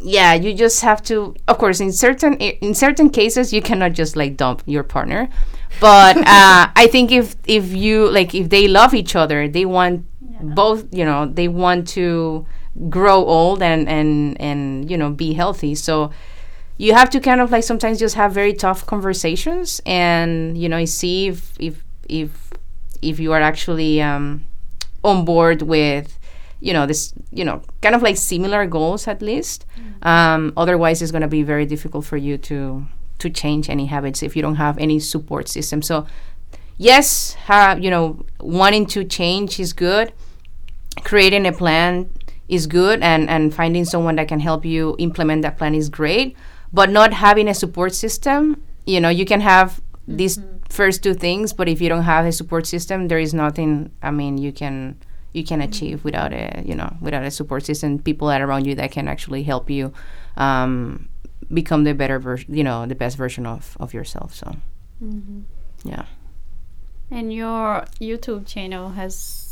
yeah, 0.01 0.35
you 0.35 0.55
just 0.55 0.81
have 0.83 1.03
to. 1.05 1.35
Of 1.47 1.59
course, 1.59 1.81
in 1.81 1.93
certain 1.93 2.35
in 2.35 2.75
certain 2.75 3.11
cases, 3.11 3.53
you 3.53 3.63
cannot 3.63 3.93
just 3.93 4.17
like 4.17 4.37
dump 4.37 4.63
your 4.67 4.83
partner. 4.83 5.29
But 5.81 6.17
uh, 6.27 6.69
I 6.75 6.89
think 6.91 7.11
if 7.13 7.37
if 7.47 7.73
you 7.73 8.11
like 8.11 8.35
if 8.35 8.49
they 8.51 8.69
love 8.69 8.95
each 8.95 9.17
other, 9.17 9.49
they 9.49 9.65
want 9.65 10.07
both. 10.41 10.87
You 10.93 11.05
know, 11.05 11.27
they 11.27 11.49
want 11.49 11.89
to 11.89 12.47
grow 12.89 13.25
old 13.25 13.63
and 13.63 13.89
and 13.89 14.41
and 14.41 14.91
you 14.91 14.97
know 14.97 15.11
be 15.11 15.33
healthy. 15.33 15.75
So 15.75 16.11
you 16.79 16.95
have 16.95 17.11
to 17.11 17.21
kind 17.21 17.41
of 17.41 17.51
like 17.51 17.65
sometimes 17.65 17.99
just 17.99 18.15
have 18.15 18.33
very 18.33 18.55
tough 18.55 18.87
conversations 18.87 19.81
and 19.85 20.57
you 20.57 20.69
know 20.69 20.85
see 20.85 21.29
if 21.29 21.53
if 21.59 21.85
if 22.09 22.51
if 23.03 23.21
you 23.21 23.33
are 23.33 23.41
actually 23.41 24.01
um, 24.01 24.45
on 25.05 25.25
board 25.25 25.63
with 25.63 26.19
you 26.61 26.73
know 26.73 26.87
this 26.87 27.13
you 27.31 27.45
know 27.45 27.63
kind 27.83 27.95
of 27.95 28.03
like 28.03 28.17
similar 28.17 28.67
goals 28.67 29.07
at 29.07 29.23
least 29.23 29.67
um, 30.03 30.53
otherwise 30.57 31.03
it's 31.03 31.13
going 31.13 31.23
to 31.23 31.29
be 31.29 31.43
very 31.43 31.67
difficult 31.67 32.05
for 32.05 32.17
you 32.17 32.39
to 32.39 32.87
to 33.19 33.29
change 33.29 33.69
any 33.69 33.87
habits 33.87 34.23
if 34.23 34.35
you 34.37 34.43
don't 34.43 34.57
have 34.57 34.79
any 34.79 34.99
support 34.99 35.49
system 35.49 35.83
so 35.83 36.07
yes 36.77 37.35
have 37.35 37.83
you 37.83 37.91
know 37.91 38.25
wanting 38.41 38.87
to 38.87 39.05
change 39.05 39.61
is 39.61 39.73
good 39.73 40.13
creating 41.05 41.47
a 41.47 41.53
plan 41.53 42.11
is 42.49 42.67
good 42.67 43.03
and 43.03 43.29
and 43.29 43.55
finding 43.55 43.85
someone 43.85 44.17
that 44.17 44.29
can 44.29 44.41
help 44.41 44.65
you 44.65 44.97
implement 44.99 45.43
that 45.43 45.59
plan 45.59 45.75
is 45.75 45.89
great. 45.89 46.37
But 46.73 46.91
not 46.91 47.15
having 47.15 47.49
a 47.49 47.55
support 47.55 47.95
system 47.95 48.63
you 48.89 49.01
know 49.01 49.11
you 49.11 49.27
can 49.27 49.41
have 49.41 49.81
these 50.09 50.39
mm-hmm. 50.39 50.57
first 50.71 51.03
two 51.03 51.15
things 51.15 51.53
but 51.53 51.69
if 51.69 51.81
you 51.81 51.89
don't 51.89 52.05
have 52.05 52.25
a 52.25 52.33
support 52.33 52.67
system 52.67 53.09
there 53.09 53.19
is 53.19 53.35
nothing 53.35 53.93
i 54.03 54.11
mean 54.11 54.39
you 54.39 54.51
can 54.51 54.97
you 55.35 55.45
can 55.45 55.61
mm-hmm. 55.61 55.69
achieve 55.69 56.05
without 56.05 56.33
a 56.33 56.63
you 56.65 56.75
know 56.75 56.91
without 57.01 57.23
a 57.23 57.31
support 57.31 57.65
system 57.65 57.99
people 57.99 58.29
that 58.29 58.41
are 58.41 58.47
around 58.47 58.67
you 58.67 58.75
that 58.75 58.91
can 58.91 59.07
actually 59.07 59.43
help 59.43 59.69
you 59.69 59.93
um, 60.39 61.09
become 61.53 61.85
the 61.85 61.93
better 61.93 62.19
version 62.19 62.55
you 62.55 62.65
know 62.65 62.87
the 62.87 62.95
best 62.95 63.17
version 63.17 63.47
of 63.47 63.77
of 63.79 63.93
yourself 63.93 64.35
so. 64.35 64.57
Mm-hmm. 65.03 65.41
Yeah. 65.85 66.07
And 67.11 67.33
your 67.33 67.85
YouTube 68.01 68.47
channel 68.47 68.91
has 68.91 69.48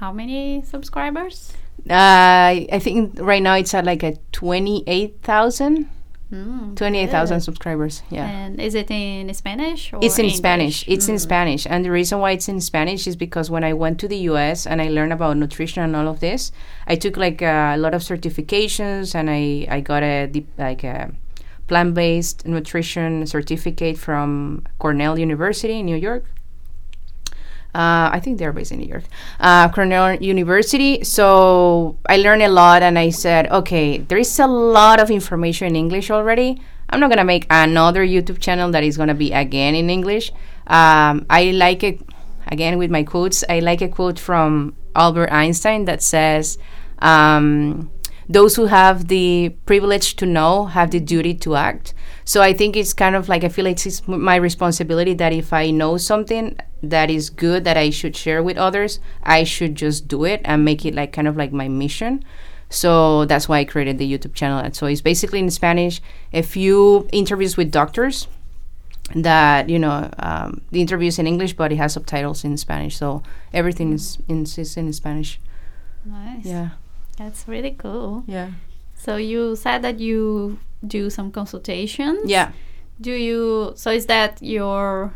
how 0.00 0.12
many 0.12 0.62
subscribers? 0.62 1.52
uh, 1.90 2.52
i 2.76 2.78
think 2.80 3.18
right 3.20 3.42
now 3.42 3.54
it's 3.54 3.72
at 3.74 3.84
like 3.84 4.02
a 4.02 4.12
28000 4.32 5.88
Mm, 6.30 6.76
28000 6.76 7.40
subscribers 7.40 8.02
yeah 8.10 8.26
And 8.28 8.60
is 8.60 8.74
it 8.74 8.90
in 8.90 9.32
Spanish 9.32 9.94
or 9.94 9.98
It's 10.02 10.18
in 10.18 10.26
English? 10.26 10.36
Spanish. 10.36 10.84
It's 10.86 11.08
in 11.08 11.14
Mm. 11.14 11.20
Spanish. 11.20 11.66
And 11.66 11.86
the 11.86 11.90
reason 11.90 12.20
why 12.20 12.32
it's 12.32 12.48
in 12.50 12.60
Spanish 12.60 13.06
is 13.06 13.16
because 13.16 13.48
when 13.50 13.64
I 13.64 13.72
went 13.72 13.98
to 14.00 14.08
the 14.08 14.18
US 14.32 14.66
and 14.66 14.82
I 14.82 14.88
learned 14.90 15.14
about 15.14 15.38
nutrition 15.38 15.82
and 15.82 15.96
all 15.96 16.06
of 16.06 16.20
this, 16.20 16.52
I 16.86 16.96
took 16.96 17.16
like 17.16 17.40
uh, 17.40 17.72
a 17.76 17.78
lot 17.78 17.94
of 17.94 18.02
certifications 18.02 19.14
and 19.14 19.30
I, 19.30 19.66
I 19.76 19.80
got 19.80 20.02
a 20.02 20.26
deep, 20.26 20.48
like 20.58 20.84
a 20.84 21.12
plant-based 21.66 22.46
nutrition 22.46 23.26
certificate 23.26 23.96
from 23.96 24.64
Cornell 24.78 25.18
University 25.18 25.78
in 25.80 25.86
New 25.86 25.96
York. 25.96 26.24
Uh, 27.78 28.10
I 28.12 28.18
think 28.18 28.38
they're 28.38 28.52
based 28.52 28.72
in 28.72 28.80
New 28.80 28.88
York, 28.88 29.04
uh, 29.38 29.68
Cornell 29.68 30.16
University. 30.16 31.04
So 31.04 31.96
I 32.08 32.16
learned 32.16 32.42
a 32.42 32.48
lot, 32.48 32.82
and 32.82 32.98
I 32.98 33.10
said, 33.10 33.46
okay, 33.52 33.98
there 33.98 34.18
is 34.18 34.36
a 34.40 34.48
lot 34.48 34.98
of 34.98 35.12
information 35.12 35.68
in 35.68 35.76
English 35.76 36.10
already. 36.10 36.60
I'm 36.90 36.98
not 36.98 37.08
gonna 37.08 37.22
make 37.24 37.46
another 37.50 38.04
YouTube 38.04 38.40
channel 38.40 38.72
that 38.72 38.82
is 38.82 38.96
gonna 38.96 39.14
be 39.14 39.30
again 39.30 39.76
in 39.76 39.90
English. 39.90 40.32
Um, 40.66 41.24
I 41.30 41.52
like 41.54 41.84
it 41.84 42.00
again 42.48 42.78
with 42.78 42.90
my 42.90 43.04
quotes. 43.04 43.44
I 43.48 43.60
like 43.60 43.80
a 43.80 43.88
quote 43.88 44.18
from 44.18 44.74
Albert 44.96 45.30
Einstein 45.30 45.84
that 45.84 46.02
says, 46.02 46.58
um, 46.98 47.92
"Those 48.28 48.56
who 48.56 48.66
have 48.66 49.06
the 49.06 49.54
privilege 49.66 50.16
to 50.16 50.26
know 50.26 50.64
have 50.64 50.90
the 50.90 50.98
duty 50.98 51.34
to 51.46 51.54
act." 51.54 51.94
So 52.28 52.42
I 52.42 52.52
think 52.52 52.76
it's 52.76 52.92
kind 52.92 53.16
of 53.16 53.30
like 53.30 53.42
I 53.42 53.48
feel 53.48 53.64
like 53.64 53.86
it's 53.86 54.06
my 54.06 54.36
responsibility 54.36 55.14
that 55.14 55.32
if 55.32 55.50
I 55.54 55.70
know 55.70 55.96
something 55.96 56.58
that 56.82 57.08
is 57.08 57.30
good 57.30 57.64
that 57.64 57.78
I 57.78 57.88
should 57.88 58.14
share 58.14 58.42
with 58.42 58.58
others, 58.58 59.00
I 59.22 59.44
should 59.44 59.74
just 59.74 60.08
do 60.08 60.26
it 60.26 60.42
and 60.44 60.62
make 60.62 60.84
it 60.84 60.94
like 60.94 61.10
kind 61.10 61.26
of 61.26 61.38
like 61.38 61.54
my 61.54 61.68
mission. 61.68 62.22
So 62.68 63.24
that's 63.24 63.48
why 63.48 63.60
I 63.60 63.64
created 63.64 63.96
the 63.96 64.04
YouTube 64.04 64.34
channel. 64.34 64.58
And 64.58 64.76
so 64.76 64.84
it's 64.84 65.00
basically 65.00 65.38
in 65.38 65.50
Spanish, 65.50 66.02
a 66.34 66.42
few 66.42 67.08
interviews 67.12 67.56
with 67.56 67.70
doctors 67.70 68.28
that, 69.14 69.70
you 69.70 69.78
know, 69.78 70.10
um, 70.18 70.60
the 70.70 70.82
interviews 70.82 71.18
in 71.18 71.26
English, 71.26 71.54
but 71.54 71.72
it 71.72 71.76
has 71.76 71.94
subtitles 71.94 72.44
in 72.44 72.58
Spanish. 72.58 72.98
So 72.98 73.22
everything 73.54 73.94
is 73.94 74.18
in, 74.28 74.42
is 74.42 74.76
in 74.76 74.92
Spanish. 74.92 75.40
Nice. 76.04 76.44
Yeah. 76.44 76.68
That's 77.16 77.48
really 77.48 77.70
cool. 77.70 78.24
Yeah. 78.26 78.50
So 78.94 79.16
you 79.16 79.56
said 79.56 79.80
that 79.80 79.98
you 79.98 80.58
do 80.86 81.10
some 81.10 81.30
consultations. 81.32 82.30
Yeah. 82.30 82.52
Do 83.00 83.12
you? 83.12 83.72
So 83.76 83.90
is 83.90 84.06
that 84.06 84.42
your 84.42 85.14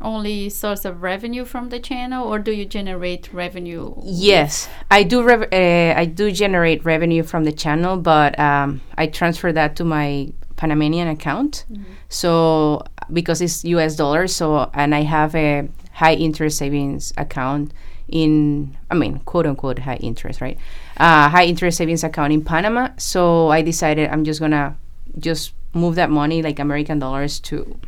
only 0.00 0.48
source 0.48 0.84
of 0.84 1.02
revenue 1.02 1.44
from 1.44 1.68
the 1.68 1.78
channel, 1.78 2.26
or 2.26 2.38
do 2.38 2.52
you 2.52 2.64
generate 2.64 3.32
revenue? 3.32 3.94
Yes, 4.02 4.68
I 4.90 5.04
do. 5.04 5.22
Rev- 5.22 5.52
uh, 5.52 5.98
I 5.98 6.04
do 6.06 6.30
generate 6.32 6.84
revenue 6.84 7.22
from 7.22 7.44
the 7.44 7.52
channel, 7.52 7.96
but 7.96 8.38
um, 8.38 8.80
I 8.98 9.06
transfer 9.06 9.52
that 9.52 9.76
to 9.76 9.84
my 9.84 10.32
Panamanian 10.56 11.08
account. 11.08 11.64
So 12.08 12.82
because 13.12 13.40
it's 13.40 13.64
U.S. 13.64 13.96
dollars, 13.96 14.34
so 14.34 14.70
and 14.74 14.94
I 14.94 15.02
have 15.02 15.34
a 15.34 15.68
high 15.92 16.14
interest 16.14 16.58
savings 16.58 17.12
account 17.16 17.72
in, 18.08 18.76
I 18.90 18.94
mean, 18.94 19.20
quote 19.20 19.46
unquote 19.46 19.78
high 19.80 19.96
interest, 19.96 20.40
right? 20.40 20.58
Uh, 20.98 21.28
high 21.28 21.44
interest 21.46 21.78
savings 21.78 22.04
account 22.04 22.32
in 22.32 22.44
Panama. 22.44 22.88
So 22.98 23.48
I 23.48 23.62
decided 23.62 24.10
I'm 24.10 24.24
just 24.24 24.40
gonna 24.40 24.76
just 25.18 25.52
move 25.74 25.94
that 25.96 26.10
money, 26.10 26.42
like 26.42 26.58
American 26.58 26.98
dollars, 26.98 27.40
to 27.40 27.78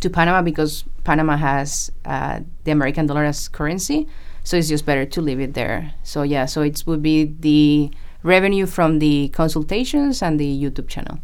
to 0.00 0.10
Panama 0.10 0.42
because 0.42 0.84
Panama 1.04 1.36
has 1.36 1.90
uh, 2.04 2.40
the 2.64 2.70
American 2.70 3.06
dollar 3.06 3.24
as 3.24 3.48
currency, 3.48 4.08
so 4.42 4.56
it's 4.56 4.68
just 4.68 4.86
better 4.86 5.04
to 5.04 5.20
leave 5.20 5.40
it 5.40 5.54
there. 5.54 5.92
So 6.02 6.22
yeah, 6.22 6.46
so 6.46 6.62
it 6.62 6.82
would 6.86 7.02
be 7.02 7.24
the 7.24 7.90
revenue 8.22 8.66
from 8.66 8.98
the 8.98 9.28
consultations 9.28 10.22
and 10.22 10.40
the 10.40 10.48
YouTube 10.62 10.88
channel. 10.88 11.20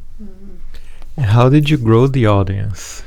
How 1.19 1.49
did 1.49 1.69
you 1.69 1.77
grow 1.77 2.07
the 2.07 2.27
audience? 2.27 3.03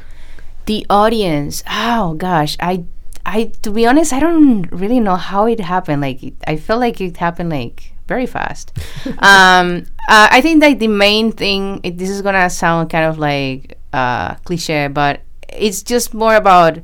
The 0.65 0.85
audience, 0.89 1.63
oh 1.69 2.15
gosh, 2.15 2.57
I, 2.59 2.85
I 3.25 3.51
to 3.61 3.71
be 3.71 3.85
honest, 3.85 4.13
I 4.13 4.19
don't 4.19 4.71
really 4.71 4.99
know 4.99 5.15
how 5.15 5.45
it 5.45 5.59
happened. 5.59 6.01
Like 6.01 6.23
it, 6.23 6.33
I 6.47 6.57
felt 6.57 6.79
like 6.79 7.01
it 7.01 7.17
happened 7.17 7.49
like 7.49 7.92
very 8.07 8.25
fast. 8.25 8.71
um, 9.19 9.85
uh, 10.09 10.27
I 10.31 10.41
think 10.41 10.61
that 10.61 10.79
the 10.79 10.87
main 10.87 11.31
thing. 11.31 11.79
It, 11.83 11.97
this 11.97 12.09
is 12.09 12.21
gonna 12.21 12.49
sound 12.49 12.89
kind 12.89 13.05
of 13.05 13.17
like 13.17 13.77
uh, 13.93 14.35
cliche, 14.45 14.87
but 14.87 15.21
it's 15.49 15.83
just 15.83 16.13
more 16.13 16.35
about 16.35 16.79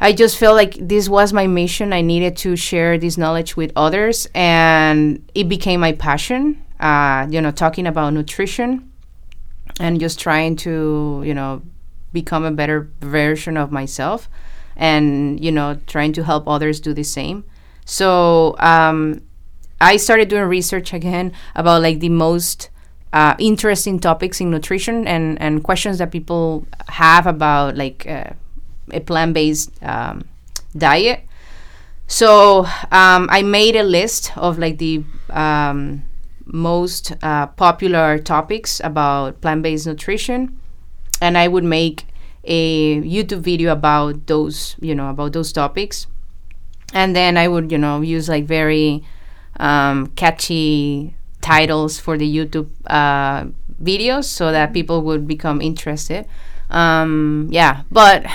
I 0.00 0.12
just 0.12 0.38
felt 0.38 0.54
like 0.54 0.76
this 0.80 1.08
was 1.08 1.32
my 1.32 1.46
mission. 1.46 1.92
I 1.92 2.02
needed 2.02 2.36
to 2.38 2.54
share 2.54 2.98
this 2.98 3.18
knowledge 3.18 3.56
with 3.56 3.72
others, 3.74 4.28
and 4.34 5.28
it 5.34 5.48
became 5.48 5.80
my 5.80 5.92
passion. 5.92 6.62
Uh, 6.78 7.26
you 7.28 7.40
know, 7.40 7.50
talking 7.50 7.86
about 7.88 8.12
nutrition 8.12 8.92
and 9.80 9.98
just 9.98 10.20
trying 10.20 10.54
to, 10.54 11.22
you 11.26 11.34
know, 11.34 11.62
become 12.12 12.44
a 12.44 12.52
better 12.52 12.88
version 13.00 13.56
of 13.56 13.72
myself, 13.72 14.28
and 14.76 15.42
you 15.44 15.50
know, 15.50 15.80
trying 15.88 16.12
to 16.12 16.22
help 16.22 16.46
others 16.46 16.78
do 16.78 16.94
the 16.94 17.02
same. 17.02 17.44
So 17.84 18.54
um, 18.60 19.22
I 19.80 19.96
started 19.96 20.28
doing 20.28 20.44
research 20.44 20.92
again 20.92 21.32
about 21.54 21.82
like 21.82 22.00
the 22.00 22.08
most 22.08 22.70
uh, 23.12 23.34
interesting 23.38 23.98
topics 24.00 24.40
in 24.40 24.50
nutrition 24.50 25.06
and 25.06 25.40
and 25.40 25.62
questions 25.62 25.98
that 25.98 26.10
people 26.10 26.66
have 26.88 27.26
about 27.26 27.76
like. 27.76 28.06
Uh, 28.06 28.30
a 28.92 29.00
plant-based 29.00 29.82
um, 29.82 30.24
diet. 30.76 31.24
So 32.06 32.64
um, 32.90 33.28
I 33.30 33.42
made 33.42 33.76
a 33.76 33.82
list 33.82 34.32
of 34.36 34.58
like 34.58 34.78
the 34.78 35.04
um, 35.30 36.04
most 36.46 37.12
uh, 37.22 37.48
popular 37.48 38.18
topics 38.18 38.80
about 38.82 39.40
plant-based 39.40 39.86
nutrition, 39.86 40.58
and 41.20 41.36
I 41.36 41.48
would 41.48 41.64
make 41.64 42.06
a 42.44 43.02
YouTube 43.02 43.40
video 43.40 43.72
about 43.72 44.26
those, 44.26 44.76
you 44.80 44.94
know, 44.94 45.10
about 45.10 45.34
those 45.34 45.52
topics, 45.52 46.06
and 46.94 47.14
then 47.14 47.36
I 47.36 47.48
would, 47.48 47.70
you 47.70 47.78
know, 47.78 48.00
use 48.00 48.28
like 48.28 48.44
very 48.46 49.04
um, 49.58 50.08
catchy 50.08 51.14
titles 51.40 51.98
for 51.98 52.18
the 52.18 52.28
YouTube 52.36 52.68
uh, 52.86 53.46
videos 53.82 54.24
so 54.24 54.52
that 54.52 54.72
people 54.72 55.02
would 55.02 55.26
become 55.26 55.60
interested. 55.60 56.26
Um, 56.70 57.48
yeah, 57.50 57.82
but 57.90 58.26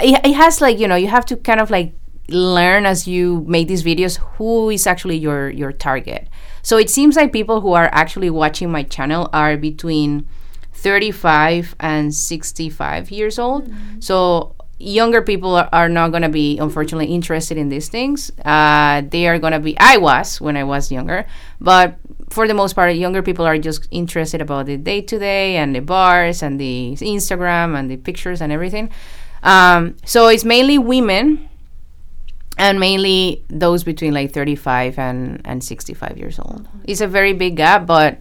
it, 0.00 0.20
it 0.24 0.34
has 0.34 0.60
like 0.60 0.78
you 0.78 0.88
know 0.88 0.96
you 0.96 1.08
have 1.08 1.26
to 1.26 1.36
kind 1.36 1.60
of 1.60 1.70
like 1.70 1.94
learn 2.28 2.86
as 2.86 3.06
you 3.06 3.44
make 3.46 3.68
these 3.68 3.82
videos 3.82 4.18
who 4.36 4.70
is 4.70 4.86
actually 4.86 5.16
your 5.16 5.50
your 5.50 5.72
target. 5.72 6.28
So 6.62 6.78
it 6.78 6.90
seems 6.90 7.16
like 7.16 7.32
people 7.32 7.60
who 7.60 7.72
are 7.72 7.90
actually 7.92 8.30
watching 8.30 8.70
my 8.70 8.84
channel 8.84 9.28
are 9.32 9.56
between 9.56 10.28
35 10.72 11.74
and 11.80 12.14
65 12.14 13.10
years 13.10 13.38
old. 13.38 13.68
So 14.00 14.54
younger 14.82 15.22
people 15.22 15.54
are, 15.54 15.68
are 15.72 15.88
not 15.88 16.10
going 16.10 16.22
to 16.22 16.28
be 16.28 16.58
unfortunately 16.58 17.06
interested 17.14 17.56
in 17.56 17.68
these 17.68 17.88
things. 17.88 18.30
Uh, 18.44 19.02
they 19.08 19.26
are 19.28 19.38
going 19.38 19.52
to 19.52 19.60
be 19.60 19.76
I 19.78 19.96
was 19.98 20.40
when 20.40 20.56
I 20.56 20.64
was 20.64 20.90
younger, 20.90 21.26
but 21.60 21.98
for 22.30 22.48
the 22.48 22.54
most 22.54 22.74
part 22.74 22.94
younger 22.96 23.22
people 23.22 23.46
are 23.46 23.58
just 23.58 23.86
interested 23.90 24.40
about 24.40 24.66
the 24.66 24.76
day 24.76 25.00
to 25.02 25.18
day 25.18 25.56
and 25.56 25.74
the 25.74 25.80
bars 25.80 26.42
and 26.42 26.58
the 26.58 26.96
Instagram 27.00 27.78
and 27.78 27.90
the 27.90 27.96
pictures 27.96 28.40
and 28.40 28.52
everything. 28.52 28.90
Um, 29.42 29.96
so 30.04 30.28
it's 30.28 30.44
mainly 30.44 30.78
women 30.78 31.48
and 32.58 32.78
mainly 32.78 33.44
those 33.48 33.84
between 33.84 34.14
like 34.14 34.32
35 34.32 34.98
and, 34.98 35.40
and 35.44 35.62
65 35.64 36.18
years 36.18 36.38
old. 36.38 36.68
It's 36.84 37.00
a 37.00 37.08
very 37.08 37.32
big 37.32 37.56
gap, 37.56 37.86
but 37.86 38.18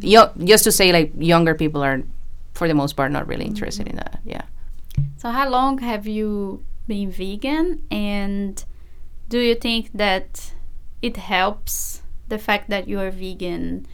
yo- 0.00 0.30
just 0.44 0.64
to 0.64 0.72
say, 0.72 0.92
like, 0.92 1.12
younger 1.18 1.54
people 1.54 1.82
are, 1.82 2.02
for 2.54 2.68
the 2.68 2.74
most 2.74 2.94
part, 2.94 3.10
not 3.10 3.26
really 3.26 3.46
interested 3.46 3.88
in 3.88 3.96
that. 3.96 4.20
Yeah. 4.24 4.42
So, 5.20 5.28
how 5.30 5.48
long 5.50 5.78
have 5.78 6.06
you 6.06 6.64
been 6.88 7.10
vegan? 7.10 7.82
And 7.90 8.64
do 9.28 9.38
you 9.38 9.54
think 9.54 9.90
that 9.92 10.54
it 11.02 11.18
helps 11.18 12.00
the 12.28 12.38
fact 12.38 12.70
that 12.70 12.88
you 12.88 12.98
are 13.00 13.10
vegan? 13.10 13.86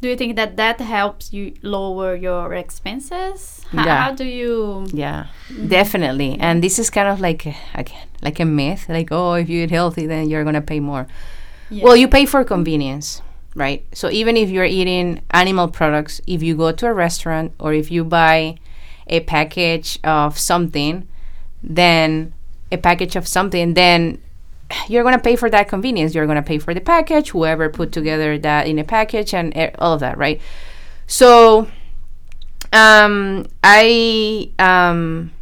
Do 0.00 0.08
you 0.08 0.16
think 0.16 0.36
that 0.36 0.56
that 0.56 0.80
helps 0.80 1.32
you 1.34 1.52
lower 1.62 2.14
your 2.16 2.54
expenses? 2.54 3.60
How, 3.72 3.84
Yeah. 3.84 4.02
how 4.04 4.12
do 4.12 4.24
you? 4.24 4.86
Yeah, 4.92 5.26
definitely. 5.68 6.36
And 6.40 6.62
this 6.64 6.78
is 6.78 6.88
kind 6.88 7.08
of 7.08 7.20
like, 7.20 7.44
again, 7.74 8.06
like 8.22 8.40
a 8.40 8.44
myth. 8.44 8.88
Like, 8.88 9.08
oh, 9.12 9.34
if 9.34 9.48
you 9.48 9.64
eat 9.64 9.70
healthy, 9.70 10.06
then 10.06 10.28
you're 10.30 10.44
going 10.44 10.54
to 10.54 10.60
pay 10.64 10.80
more. 10.80 11.06
Yeah. 11.68 11.84
Well, 11.84 11.96
you 11.96 12.08
pay 12.08 12.24
for 12.24 12.44
convenience, 12.44 13.20
right? 13.54 13.84
So 13.92 14.08
even 14.10 14.36
if 14.36 14.48
you're 14.48 14.64
eating 14.68 15.20
animal 15.30 15.68
products, 15.68 16.20
if 16.26 16.42
you 16.42 16.54
go 16.56 16.72
to 16.72 16.86
a 16.86 16.92
restaurant 16.94 17.52
or 17.58 17.72
if 17.74 17.90
you 17.90 18.04
buy 18.04 18.56
a 19.06 19.20
package 19.20 19.98
of 20.04 20.38
something, 20.38 21.06
then 21.62 22.32
a 22.72 22.76
package 22.76 23.16
of 23.16 23.26
something, 23.26 23.74
then 23.74 24.20
you're 24.88 25.02
going 25.02 25.14
to 25.14 25.22
pay 25.22 25.36
for 25.36 25.48
that 25.50 25.68
convenience. 25.68 26.14
You're 26.14 26.26
going 26.26 26.36
to 26.36 26.42
pay 26.42 26.58
for 26.58 26.74
the 26.74 26.80
package, 26.80 27.30
whoever 27.30 27.68
put 27.68 27.92
together 27.92 28.38
that 28.38 28.66
in 28.66 28.78
a 28.78 28.84
package 28.84 29.32
and 29.32 29.54
all 29.78 29.92
of 29.94 30.00
that, 30.00 30.18
right? 30.18 30.40
So 31.06 31.68
um, 32.72 33.46
I 33.62 34.50
um, 34.58 35.32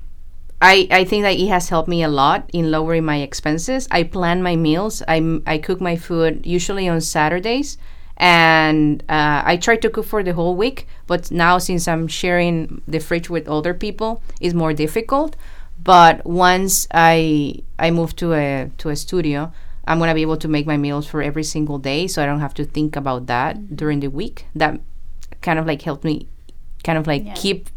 I, 0.60 0.88
I 0.90 1.04
think 1.04 1.22
that 1.22 1.34
it 1.34 1.48
has 1.48 1.68
helped 1.68 1.88
me 1.88 2.02
a 2.02 2.08
lot 2.08 2.48
in 2.52 2.70
lowering 2.70 3.04
my 3.04 3.18
expenses. 3.18 3.88
I 3.90 4.02
plan 4.02 4.42
my 4.42 4.56
meals. 4.56 5.02
I 5.08 5.40
I 5.46 5.58
cook 5.58 5.80
my 5.80 5.96
food 5.96 6.46
usually 6.46 6.88
on 6.88 7.00
Saturdays. 7.00 7.78
And 8.16 9.02
uh, 9.08 9.42
I 9.44 9.56
try 9.56 9.76
to 9.76 9.90
cook 9.90 10.06
for 10.06 10.22
the 10.22 10.32
whole 10.34 10.54
week. 10.54 10.86
But 11.06 11.30
now, 11.30 11.58
since 11.58 11.88
I'm 11.88 12.06
sharing 12.08 12.80
the 12.86 13.00
fridge 13.00 13.28
with 13.28 13.48
other 13.48 13.74
people, 13.74 14.22
it's 14.40 14.54
more 14.54 14.72
difficult. 14.72 15.36
But 15.82 16.24
once 16.24 16.86
I 16.92 17.56
I 17.78 17.90
move 17.90 18.14
to 18.16 18.32
a 18.34 18.70
to 18.78 18.88
a 18.90 18.96
studio, 18.96 19.52
I'm 19.86 19.98
gonna 19.98 20.14
be 20.14 20.22
able 20.22 20.38
to 20.38 20.48
make 20.48 20.66
my 20.66 20.76
meals 20.76 21.06
for 21.06 21.20
every 21.22 21.44
single 21.44 21.78
day, 21.78 22.06
so 22.06 22.22
I 22.22 22.26
don't 22.26 22.40
have 22.40 22.54
to 22.54 22.64
think 22.64 22.96
about 22.96 23.26
that 23.26 23.76
during 23.76 24.00
the 24.00 24.08
week. 24.08 24.46
That 24.54 24.80
kind 25.42 25.58
of 25.58 25.66
like 25.66 25.82
helped 25.82 26.04
me, 26.04 26.28
kind 26.84 26.96
of 26.96 27.06
like 27.06 27.24
Yeah. 27.26 27.34
keep 27.34 27.68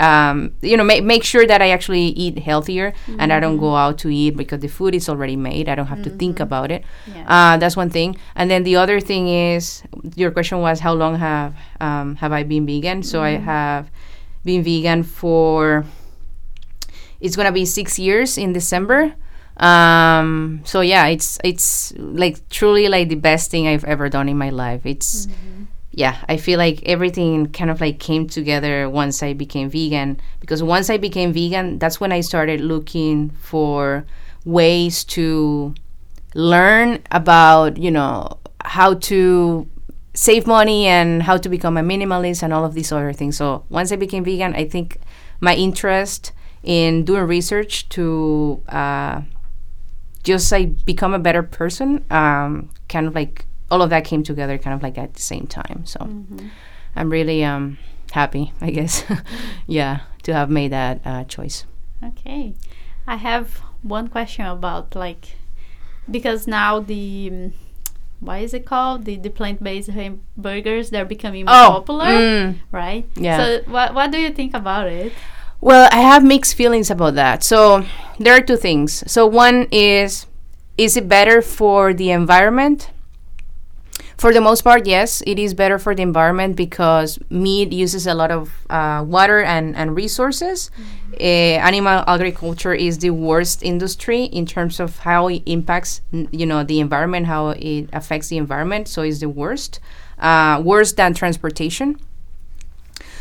um, 0.00 0.54
you 0.60 0.76
know, 0.76 0.84
make, 0.84 1.04
make 1.04 1.24
sure 1.24 1.46
that 1.46 1.62
I 1.62 1.70
actually 1.70 2.06
eat 2.06 2.38
healthier 2.38 2.94
and 3.18 3.32
I 3.32 3.40
don't 3.40 3.58
go 3.58 3.76
out 3.76 3.98
to 3.98 4.08
eat 4.10 4.36
because 4.36 4.60
the 4.60 4.68
food 4.68 4.94
is 4.94 5.08
already 5.08 5.36
made. 5.36 5.68
I 5.68 5.74
don't 5.74 5.86
have 5.86 6.02
to 6.02 6.10
think 6.10 6.40
about 6.40 6.70
it. 6.70 6.84
Yeah. 7.06 7.24
Uh, 7.28 7.56
that's 7.58 7.76
one 7.76 7.90
thing. 7.90 8.16
And 8.34 8.50
then 8.50 8.64
the 8.64 8.76
other 8.76 9.00
thing 9.00 9.28
is, 9.28 9.82
your 10.16 10.30
question 10.30 10.60
was 10.60 10.80
how 10.80 10.94
long 10.94 11.16
have 11.16 11.54
um, 11.80 12.16
have 12.16 12.32
I 12.32 12.42
been 12.42 12.66
vegan? 12.66 13.02
So 13.02 13.22
I 13.22 13.30
have 13.30 13.90
been 14.44 14.62
vegan 14.62 15.02
for 15.02 15.84
it's 17.20 17.36
gonna 17.36 17.52
be 17.52 17.64
six 17.64 17.98
years 17.98 18.36
in 18.36 18.52
December. 18.52 19.14
Um, 19.56 20.62
so 20.64 20.80
yeah, 20.80 21.06
it's 21.06 21.38
it's 21.44 21.92
like 21.96 22.48
truly 22.48 22.88
like 22.88 23.08
the 23.08 23.14
best 23.14 23.50
thing 23.50 23.68
I've 23.68 23.84
ever 23.84 24.08
done 24.08 24.28
in 24.28 24.36
my 24.36 24.50
life. 24.50 24.84
It's 24.84 25.28
yeah, 25.96 26.24
I 26.28 26.38
feel 26.38 26.58
like 26.58 26.82
everything 26.84 27.46
kind 27.52 27.70
of 27.70 27.80
like 27.80 28.00
came 28.00 28.26
together 28.26 28.90
once 28.90 29.22
I 29.22 29.32
became 29.32 29.70
vegan 29.70 30.20
because 30.40 30.60
once 30.60 30.90
I 30.90 30.96
became 30.96 31.32
vegan, 31.32 31.78
that's 31.78 32.00
when 32.00 32.10
I 32.10 32.20
started 32.20 32.60
looking 32.60 33.30
for 33.30 34.04
ways 34.44 35.04
to 35.04 35.72
learn 36.34 37.00
about, 37.12 37.76
you 37.76 37.92
know, 37.92 38.38
how 38.64 38.94
to 38.94 39.68
save 40.14 40.48
money 40.48 40.86
and 40.86 41.22
how 41.22 41.36
to 41.36 41.48
become 41.48 41.76
a 41.76 41.82
minimalist 41.82 42.42
and 42.42 42.52
all 42.52 42.64
of 42.64 42.74
these 42.74 42.90
other 42.90 43.12
things. 43.12 43.36
So 43.36 43.64
once 43.68 43.92
I 43.92 43.96
became 43.96 44.24
vegan, 44.24 44.54
I 44.54 44.66
think 44.66 44.98
my 45.40 45.54
interest 45.54 46.32
in 46.64 47.04
doing 47.04 47.22
research 47.22 47.88
to 47.90 48.60
uh, 48.68 49.22
just 50.24 50.50
like 50.50 50.84
become 50.84 51.14
a 51.14 51.20
better 51.20 51.42
person, 51.44 52.04
um, 52.10 52.70
kind 52.88 53.06
of 53.06 53.14
like 53.14 53.46
all 53.74 53.82
of 53.82 53.90
that 53.90 54.04
came 54.04 54.22
together 54.22 54.56
kind 54.56 54.72
of 54.72 54.84
like 54.84 54.96
at 54.96 55.14
the 55.14 55.20
same 55.20 55.48
time. 55.48 55.84
So 55.84 55.98
I'm 56.94 57.10
really 57.10 57.42
um, 57.42 57.76
happy, 58.12 58.52
I 58.60 58.70
guess, 58.70 59.02
yeah, 59.66 60.02
to 60.22 60.32
have 60.32 60.48
made 60.48 60.70
that 60.70 61.00
uh, 61.04 61.24
choice. 61.24 61.64
Okay. 62.04 62.54
I 63.04 63.16
have 63.16 63.58
one 63.82 64.06
question 64.06 64.46
about 64.46 64.94
like 64.94 65.34
because 66.08 66.46
now 66.46 66.78
the 66.78 67.30
um, 67.32 67.52
what 68.20 68.42
is 68.42 68.54
it 68.54 68.64
called? 68.64 69.06
The 69.06 69.16
the 69.16 69.28
plant 69.28 69.60
based 69.60 69.90
hamburgers 69.90 70.90
they're 70.90 71.04
becoming 71.04 71.46
more 71.46 71.82
popular, 71.82 72.06
mm, 72.06 72.58
right? 72.70 73.04
Yeah. 73.16 73.38
So 73.38 73.62
what 73.66 73.92
what 73.92 74.12
do 74.12 74.18
you 74.18 74.30
think 74.30 74.54
about 74.54 74.86
it? 74.86 75.12
Well, 75.60 75.88
I 75.90 75.98
have 75.98 76.22
mixed 76.22 76.54
feelings 76.54 76.92
about 76.92 77.16
that. 77.16 77.42
So 77.42 77.84
there 78.20 78.36
are 78.36 78.40
two 78.40 78.56
things. 78.56 79.02
So 79.10 79.26
one 79.26 79.66
is 79.72 80.26
is 80.78 80.96
it 80.96 81.08
better 81.08 81.42
for 81.42 81.92
the 81.92 82.12
environment? 82.12 82.93
For 84.24 84.32
the 84.32 84.40
most 84.40 84.62
part, 84.62 84.86
yes, 84.86 85.22
it 85.26 85.38
is 85.38 85.52
better 85.52 85.78
for 85.78 85.94
the 85.94 86.00
environment 86.00 86.56
because 86.56 87.18
meat 87.28 87.72
uses 87.72 88.06
a 88.06 88.14
lot 88.14 88.30
of 88.30 88.66
uh, 88.70 89.04
water 89.06 89.42
and, 89.42 89.76
and 89.76 89.94
resources. 89.94 90.70
Uh, 91.20 91.60
animal 91.60 92.02
agriculture 92.06 92.72
is 92.72 93.00
the 93.00 93.10
worst 93.10 93.62
industry 93.62 94.24
in 94.24 94.46
terms 94.46 94.80
of 94.80 95.00
how 95.00 95.28
it 95.28 95.42
impacts, 95.44 96.00
n- 96.10 96.26
you 96.32 96.46
know, 96.46 96.64
the 96.64 96.80
environment, 96.80 97.26
how 97.26 97.50
it 97.50 97.90
affects 97.92 98.28
the 98.28 98.38
environment. 98.38 98.88
So 98.88 99.02
it's 99.02 99.20
the 99.20 99.28
worst, 99.28 99.78
uh, 100.18 100.62
worse 100.64 100.94
than 100.94 101.12
transportation. 101.12 102.00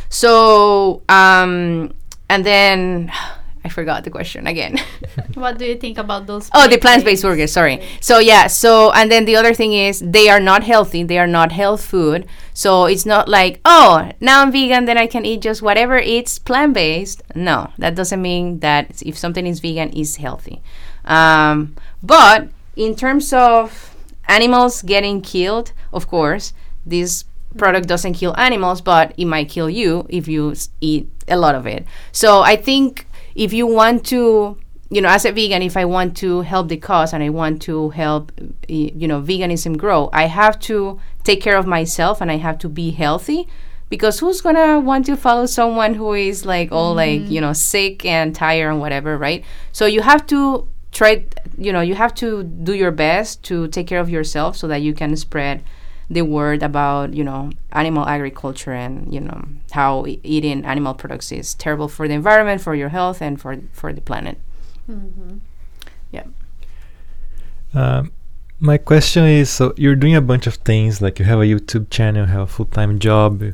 So, 0.07 1.01
um, 1.09 1.91
and 2.29 2.45
then 2.45 3.11
I 3.65 3.69
forgot 3.69 4.03
the 4.03 4.09
question 4.09 4.47
again. 4.47 4.79
What 5.35 5.57
do 5.57 5.65
you 5.65 5.75
think 5.75 5.97
about 5.97 6.27
those? 6.27 6.49
oh, 6.53 6.67
the 6.67 6.77
plant-based 6.77 7.23
burgers. 7.23 7.51
Sorry. 7.51 7.81
So 8.01 8.19
yeah. 8.19 8.47
So 8.47 8.91
and 8.91 9.11
then 9.11 9.25
the 9.25 9.35
other 9.35 9.53
thing 9.53 9.73
is 9.73 9.99
they 9.99 10.29
are 10.29 10.39
not 10.39 10.63
healthy. 10.63 11.03
They 11.03 11.17
are 11.17 11.27
not 11.27 11.51
health 11.51 11.83
food. 11.83 12.27
So 12.53 12.85
it's 12.85 13.05
not 13.05 13.27
like 13.27 13.59
oh 13.65 14.11
now 14.19 14.41
I'm 14.41 14.51
vegan 14.51 14.85
then 14.85 14.97
I 14.97 15.07
can 15.07 15.25
eat 15.25 15.41
just 15.41 15.61
whatever. 15.61 15.97
It's 15.97 16.39
plant-based. 16.39 17.23
No, 17.35 17.71
that 17.77 17.95
doesn't 17.95 18.21
mean 18.21 18.59
that 18.59 19.01
if 19.01 19.17
something 19.17 19.47
is 19.47 19.59
vegan 19.59 19.89
is 19.89 20.17
healthy. 20.17 20.61
Um, 21.05 21.75
but 22.01 22.49
in 22.75 22.95
terms 22.95 23.33
of 23.33 23.95
animals 24.27 24.81
getting 24.81 25.21
killed, 25.21 25.73
of 25.91 26.07
course, 26.07 26.53
this 26.85 27.25
product 27.57 27.87
doesn't 27.87 28.13
kill 28.13 28.35
animals, 28.37 28.81
but 28.81 29.13
it 29.17 29.25
might 29.25 29.49
kill 29.49 29.69
you 29.69 30.05
if 30.09 30.27
you 30.27 30.53
eat 30.81 31.09
a 31.27 31.37
lot 31.37 31.55
of 31.55 31.67
it. 31.67 31.85
So 32.11 32.41
I 32.41 32.55
think 32.55 33.07
if 33.35 33.53
you 33.53 33.67
want 33.67 34.05
to, 34.07 34.57
you 34.89 35.01
know, 35.01 35.09
as 35.09 35.25
a 35.25 35.31
vegan, 35.31 35.61
if 35.61 35.75
I 35.77 35.85
want 35.85 36.15
to 36.17 36.41
help 36.41 36.67
the 36.69 36.77
cause 36.77 37.13
and 37.13 37.23
I 37.23 37.29
want 37.29 37.61
to 37.63 37.89
help, 37.89 38.31
you 38.67 39.07
know, 39.07 39.21
veganism 39.21 39.77
grow, 39.77 40.09
I 40.13 40.25
have 40.25 40.59
to 40.61 40.99
take 41.23 41.41
care 41.41 41.57
of 41.57 41.65
myself 41.65 42.21
and 42.21 42.31
I 42.31 42.37
have 42.37 42.57
to 42.59 42.69
be 42.69 42.91
healthy. 42.91 43.47
Because 43.89 44.19
who's 44.19 44.41
gonna 44.41 44.79
want 44.79 45.05
to 45.05 45.15
follow 45.15 45.45
someone 45.45 45.93
who 45.93 46.13
is 46.13 46.47
like 46.47 46.71
all 46.71 46.95
mm-hmm. 46.95 47.23
like 47.23 47.31
you 47.31 47.39
know 47.39 47.53
sick 47.53 48.03
and 48.05 48.33
tired 48.33 48.71
and 48.71 48.79
whatever, 48.79 49.19
right? 49.19 49.45
So 49.71 49.85
you 49.85 50.01
have 50.01 50.25
to 50.27 50.67
try, 50.91 51.25
you 51.57 51.71
know, 51.73 51.81
you 51.81 51.95
have 51.95 52.15
to 52.15 52.43
do 52.43 52.73
your 52.73 52.91
best 52.91 53.43
to 53.43 53.67
take 53.67 53.87
care 53.87 53.99
of 53.99 54.09
yourself 54.09 54.55
so 54.55 54.67
that 54.67 54.81
you 54.81 54.93
can 54.93 55.15
spread 55.15 55.63
the 56.13 56.21
word 56.21 56.61
about 56.63 57.13
you 57.13 57.23
know 57.23 57.49
animal 57.71 58.05
agriculture 58.07 58.71
and 58.73 59.13
you 59.13 59.19
know 59.19 59.43
how 59.71 60.05
eating 60.23 60.63
animal 60.65 60.93
products 60.93 61.31
is 61.31 61.53
terrible 61.55 61.87
for 61.87 62.07
the 62.07 62.13
environment 62.13 62.61
for 62.61 62.73
your 62.75 62.89
health 62.89 63.21
and 63.21 63.39
for 63.41 63.57
for 63.71 63.91
the 63.93 64.01
planet 64.01 64.37
Um, 67.73 68.11
my 68.59 68.77
question 68.77 69.25
is 69.25 69.49
so 69.49 69.73
you're 69.77 69.95
doing 69.95 70.15
a 70.15 70.21
bunch 70.21 70.45
of 70.47 70.55
things 70.55 71.01
like 71.01 71.17
you 71.19 71.25
have 71.25 71.39
a 71.39 71.43
youtube 71.53 71.89
channel 71.89 72.21
you 72.27 72.31
have 72.31 72.41
a 72.41 72.47
full-time 72.47 72.99
job 72.99 73.41
you- 73.41 73.53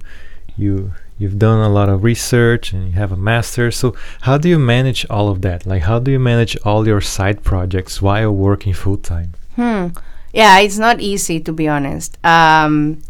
you 0.58 0.92
you've 1.18 1.40
done 1.40 1.60
a 1.64 1.70
lot 1.70 1.88
of 1.90 2.04
research 2.04 2.74
and 2.74 2.82
you 2.88 2.92
have 2.94 3.12
a 3.14 3.16
master. 3.32 3.72
So 3.72 3.94
how 4.22 4.38
do 4.38 4.48
you 4.50 4.58
manage 4.60 5.06
all 5.10 5.28
of 5.30 5.42
that? 5.42 5.66
Like 5.66 5.84
how 5.84 6.00
do 6.00 6.12
you 6.12 6.20
manage 6.20 6.56
all 6.66 6.86
your 6.88 7.02
side 7.02 7.44
projects 7.44 8.02
while 8.02 8.32
working 8.32 8.74
full 8.74 8.98
time? 8.98 9.30
Hmm. 9.58 9.88
Yeah, 10.34 10.60
it's 10.60 10.78
not 10.78 11.02
easy 11.02 11.40
to 11.42 11.52
be 11.52 11.68
honest. 11.68 12.18
Um, 12.24 13.02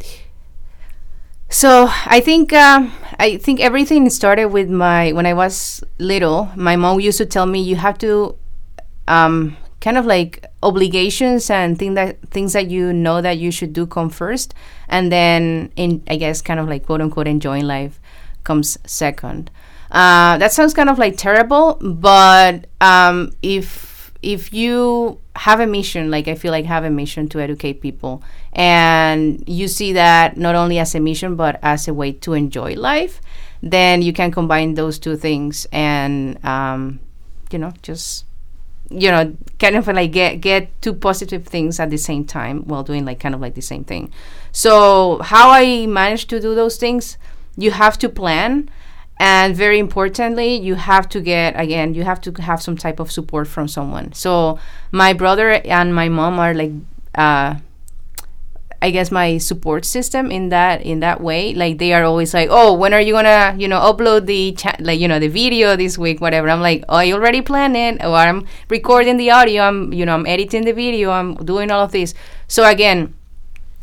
so 1.50 1.90
I 2.06 2.20
think 2.22 2.54
um, 2.54 2.94
I 3.18 3.38
think 3.38 3.60
everything 3.60 4.10
started 4.10 4.48
with 4.48 4.70
my 4.70 5.12
when 5.14 5.26
I 5.26 5.34
was 5.34 5.84
little. 5.98 6.50
My 6.56 6.76
mom 6.76 7.00
used 7.00 7.18
to 7.18 7.26
tell 7.26 7.46
me 7.46 7.62
you 7.62 7.76
have 7.76 7.98
to 8.00 8.36
um, 9.08 9.58
kind 9.82 9.98
of 9.98 10.06
like 10.06 10.46
obligations 10.62 11.50
and 11.50 11.78
thing 11.78 11.96
that 11.96 12.22
things 12.30 12.54
that 12.54 12.70
you 12.70 12.94
know 12.94 13.22
that 13.22 13.38
you 13.38 13.52
should 13.52 13.74
do 13.74 13.86
come 13.88 14.10
first, 14.10 14.54
and 14.88 15.12
then 15.12 15.72
in 15.76 16.04
I 16.08 16.16
guess 16.18 16.42
kind 16.42 16.60
of 16.60 16.68
like 16.70 16.86
quote 16.86 17.02
unquote 17.02 17.28
enjoying 17.28 17.66
life 17.66 18.00
comes 18.44 18.78
second. 18.86 19.50
Uh, 19.92 20.38
that 20.38 20.54
sounds 20.54 20.76
kind 20.76 20.88
of 20.88 21.00
like 21.00 21.18
terrible, 21.18 21.74
but 21.82 22.68
um, 22.80 23.32
if 23.42 23.89
if 24.22 24.54
you 24.54 25.20
have 25.36 25.60
a 25.60 25.68
mission, 25.68 26.12
like 26.12 26.28
I 26.28 26.36
feel 26.36 26.52
like 26.52 26.66
have 26.66 26.84
a 26.84 26.90
mission 26.90 27.30
to 27.30 27.40
educate 27.40 27.82
people, 27.82 28.22
and 28.54 29.44
you 29.48 29.68
see 29.68 29.94
that 29.94 30.38
not 30.38 30.56
only 30.56 30.78
as 30.80 30.94
a 30.96 31.00
mission 31.00 31.36
but 31.36 31.60
as 31.64 31.88
a 31.88 31.94
way 31.94 32.12
to 32.12 32.34
enjoy 32.34 32.74
life, 32.74 33.22
then 33.64 34.02
you 34.02 34.12
can 34.14 34.32
combine 34.32 34.74
those 34.74 35.00
two 35.00 35.16
things 35.16 35.68
and 35.72 36.44
um, 36.46 37.00
you 37.52 37.60
know 37.60 37.74
just 37.82 38.26
you 38.90 39.10
know 39.10 39.36
kind 39.60 39.76
of 39.76 39.88
like 39.88 40.12
get 40.12 40.42
get 40.42 40.82
two 40.82 40.94
positive 40.94 41.46
things 41.46 41.80
at 41.80 41.90
the 41.90 41.98
same 41.98 42.26
time 42.26 42.64
while 42.68 42.84
doing 42.84 43.06
like 43.06 43.20
kind 43.20 43.36
of 43.36 43.42
like 43.42 43.56
the 43.56 43.62
same 43.62 43.84
thing. 43.84 44.12
So 44.52 45.20
how 45.20 45.50
I 45.52 45.86
managed 45.86 46.30
to 46.32 46.42
do 46.42 46.56
those 46.56 46.78
things, 46.78 47.18
you 47.56 47.72
have 47.72 47.98
to 48.00 48.10
plan 48.10 48.70
and 49.20 49.56
very 49.56 49.80
importantly 49.80 50.56
you 50.56 50.76
have 50.76 51.08
to 51.10 51.20
get 51.20 51.60
again 51.60 51.94
you 51.94 52.04
have 52.04 52.22
to 52.22 52.32
have 52.42 52.62
some 52.62 52.78
type 52.78 53.00
of 53.00 53.12
support 53.12 53.48
from 53.48 53.68
someone 53.68 54.12
so 54.14 54.58
my 54.92 55.12
brother 55.14 55.62
and 55.66 55.94
my 55.94 56.08
mom 56.08 56.40
are 56.40 56.54
like 56.54 56.72
uh, 57.16 57.56
I 58.82 58.92
guess 58.92 59.12
my 59.12 59.38
support 59.40 59.84
system 59.84 60.32
in 60.32 60.50
that 60.50 60.82
in 60.82 61.02
that 61.02 61.20
way. 61.20 61.54
Like 61.54 61.80
they 61.80 61.92
are 61.92 62.04
always 62.04 62.34
like, 62.34 62.48
"Oh, 62.50 62.74
when 62.74 62.94
are 62.94 63.02
you 63.02 63.14
gonna 63.14 63.56
you 63.58 63.68
know 63.68 63.80
upload 63.80 64.26
the 64.26 64.54
chat 64.54 64.80
like 64.80 65.00
you 65.00 65.08
know 65.08 65.20
the 65.20 65.28
video 65.28 65.76
this 65.76 65.98
week, 65.98 66.22
whatever." 66.22 66.50
I'm 66.50 66.62
like, 66.62 66.86
"Oh, 66.88 66.96
I 66.96 67.12
already 67.12 67.42
planned 67.42 67.76
it, 67.76 68.02
or 68.02 68.16
I'm 68.16 68.48
recording 68.70 69.18
the 69.18 69.32
audio. 69.32 69.64
I'm 69.64 69.92
you 69.92 70.06
know 70.06 70.14
I'm 70.14 70.26
editing 70.26 70.64
the 70.64 70.72
video. 70.72 71.12
I'm 71.12 71.36
doing 71.36 71.72
all 71.72 71.84
of 71.84 71.92
this." 71.92 72.14
So 72.48 72.66
again, 72.66 73.14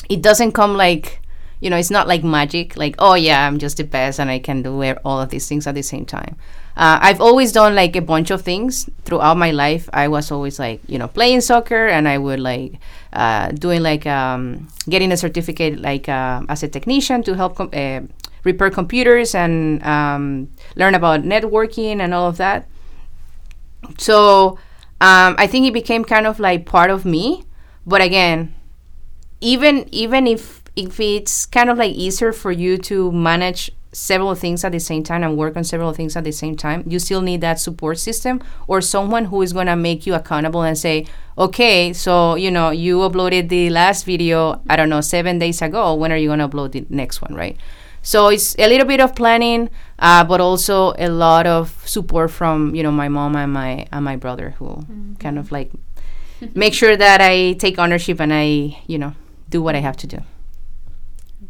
it 0.09 0.23
doesn't 0.23 0.53
come 0.53 0.77
like 0.77 1.21
you 1.61 1.71
know, 1.71 1.77
it's 1.77 1.91
not 1.91 2.07
like 2.07 2.23
magic, 2.23 2.77
like, 2.77 2.95
oh 2.99 3.15
yeah, 3.15 3.47
I'm 3.47 3.59
just 3.59 3.79
the 3.79 3.85
best 3.85 4.21
and 4.21 4.31
I 4.31 4.39
can 4.39 4.63
do 4.63 4.95
all 5.05 5.21
of 5.21 5.31
these 5.31 5.49
things 5.49 5.67
at 5.67 5.75
the 5.75 5.83
same 5.83 6.05
time. 6.05 6.37
Uh, 6.77 6.99
I've 7.01 7.23
always 7.23 7.53
done 7.53 7.75
like 7.75 7.97
a 7.97 8.03
bunch 8.03 8.31
of 8.31 8.43
things 8.43 8.91
throughout 9.05 9.39
my 9.39 9.51
life. 9.51 9.89
I 9.95 10.09
was 10.09 10.31
always 10.31 10.59
like, 10.59 10.83
you 10.87 10.99
know, 10.99 11.09
playing 11.09 11.41
soccer 11.41 11.87
and 11.87 12.07
I 12.07 12.19
would 12.19 12.39
like 12.39 12.75
uh, 13.15 13.49
doing 13.53 13.83
like 13.83 14.07
um, 14.07 14.69
getting 14.87 15.11
a 15.11 15.17
certificate 15.17 15.81
like 15.81 16.07
uh, 16.09 16.43
as 16.51 16.63
a 16.63 16.69
technician 16.69 17.23
to 17.23 17.35
help 17.35 17.57
com- 17.57 17.71
uh, 17.73 18.01
repair 18.45 18.71
computers 18.71 19.35
and 19.35 19.83
um, 19.85 20.51
learn 20.75 20.95
about 20.95 21.23
networking 21.23 22.01
and 22.01 22.13
all 22.13 22.29
of 22.29 22.37
that. 22.37 22.69
So 23.97 24.59
um, 25.01 25.35
I 25.39 25.47
think 25.47 25.67
it 25.67 25.73
became 25.73 26.05
kind 26.05 26.27
of 26.27 26.39
like 26.39 26.67
part 26.67 26.91
of 26.91 27.07
me. 27.07 27.45
But 27.87 28.03
again, 28.03 28.55
even 29.41 29.89
even 29.93 30.27
if 30.27 30.63
if 30.77 31.01
it's 31.01 31.47
kind 31.47 31.71
of 31.71 31.79
like 31.79 31.95
easier 31.95 32.33
for 32.33 32.53
you 32.53 32.77
to 32.79 33.11
manage 33.11 33.71
several 33.93 34.35
things 34.35 34.63
at 34.63 34.73
the 34.73 34.79
same 34.79 35.03
time 35.03 35.23
and 35.23 35.39
work 35.39 35.57
on 35.57 35.65
several 35.65 35.93
things 35.95 36.17
at 36.17 36.25
the 36.25 36.33
same 36.33 36.55
time, 36.55 36.85
you 36.87 36.99
still 36.99 37.23
need 37.23 37.41
that 37.41 37.59
support 37.59 37.99
system 37.99 38.43
or 38.69 38.83
someone 38.83 39.25
who 39.27 39.41
is 39.41 39.55
going 39.55 39.67
to 39.67 39.75
make 39.75 40.07
you 40.07 40.15
accountable 40.15 40.63
and 40.63 40.77
say, 40.77 41.07
okay, 41.39 41.95
so, 41.95 42.35
you 42.35 42.51
know, 42.51 42.69
you 42.69 42.99
uploaded 42.99 43.49
the 43.49 43.71
last 43.71 44.05
video, 44.05 44.61
I 44.69 44.77
don't 44.77 44.91
know, 44.91 45.01
seven 45.01 45.39
days 45.39 45.63
ago. 45.63 45.95
When 45.95 46.13
are 46.13 46.17
you 46.17 46.29
going 46.29 46.41
to 46.41 46.49
upload 46.49 46.73
the 46.73 46.85
next 46.91 47.23
one, 47.23 47.35
right? 47.35 47.57
So 48.03 48.29
it's 48.29 48.55
a 48.59 48.69
little 48.69 48.87
bit 48.87 49.01
of 49.01 49.17
planning, 49.17 49.71
uh, 49.99 50.25
but 50.25 50.43
also 50.43 50.93
a 50.99 51.09
lot 51.09 51.47
of 51.47 51.83
support 51.89 52.31
from, 52.31 52.75
you 52.75 52.83
know, 52.83 52.93
my 52.93 53.09
mom 53.09 53.35
and 53.35 53.51
my, 53.51 53.87
and 53.91 54.05
my 54.05 54.17
brother 54.17 54.51
who 54.59 54.67
mm-hmm. 54.67 55.15
kind 55.15 55.39
of 55.39 55.51
like 55.51 55.73
make 56.55 56.75
sure 56.75 56.97
that 56.97 57.23
I 57.23 57.55
take 57.55 57.79
ownership 57.79 58.21
and 58.21 58.33
I, 58.33 58.79
you 58.87 58.99
know, 58.99 59.15
do 59.49 59.63
what 59.63 59.75
I 59.75 59.81
have 59.81 59.97
to 59.99 60.07
do. 60.07 60.19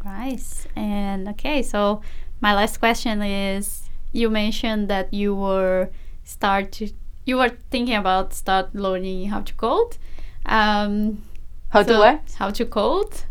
Nice. 0.07 0.67
And 0.75 1.27
okay, 1.29 1.61
so 1.61 2.01
my 2.39 2.55
last 2.55 2.77
question 2.77 3.21
is 3.21 3.89
you 4.13 4.29
mentioned 4.29 4.87
that 4.87 5.13
you 5.13 5.35
were 5.35 5.89
start 6.23 6.71
to, 6.73 6.89
you 7.25 7.37
were 7.37 7.51
thinking 7.69 7.95
about 7.95 8.33
start 8.33 8.73
learning 8.73 9.27
how 9.27 9.41
to 9.41 9.53
code. 9.55 9.97
Um, 10.45 11.23
how 11.69 11.83
so 11.83 11.93
to 11.93 11.99
what? 11.99 12.35
How 12.39 12.51
to 12.51 12.65
code. 12.65 13.21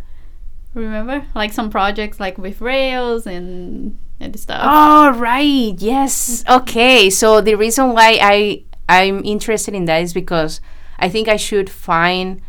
Remember, 0.75 1.25
like 1.35 1.55
some 1.55 1.71
projects 1.71 2.21
like 2.21 2.37
with 2.37 2.61
Rails 2.61 3.27
and 3.27 3.99
and 4.21 4.39
stuff. 4.39 4.61
Oh 4.63 5.19
right, 5.19 5.75
yes. 5.79 6.45
Okay, 6.47 7.09
so 7.09 7.41
the 7.41 7.55
reason 7.55 7.95
why 7.95 8.19
I 8.21 8.65
I'm 8.87 9.25
interested 9.25 9.75
in 9.75 9.87
that 9.87 10.03
is 10.03 10.13
because 10.13 10.61
I 10.99 11.09
think 11.09 11.27
I 11.27 11.37
should 11.37 11.71
find 11.71 12.43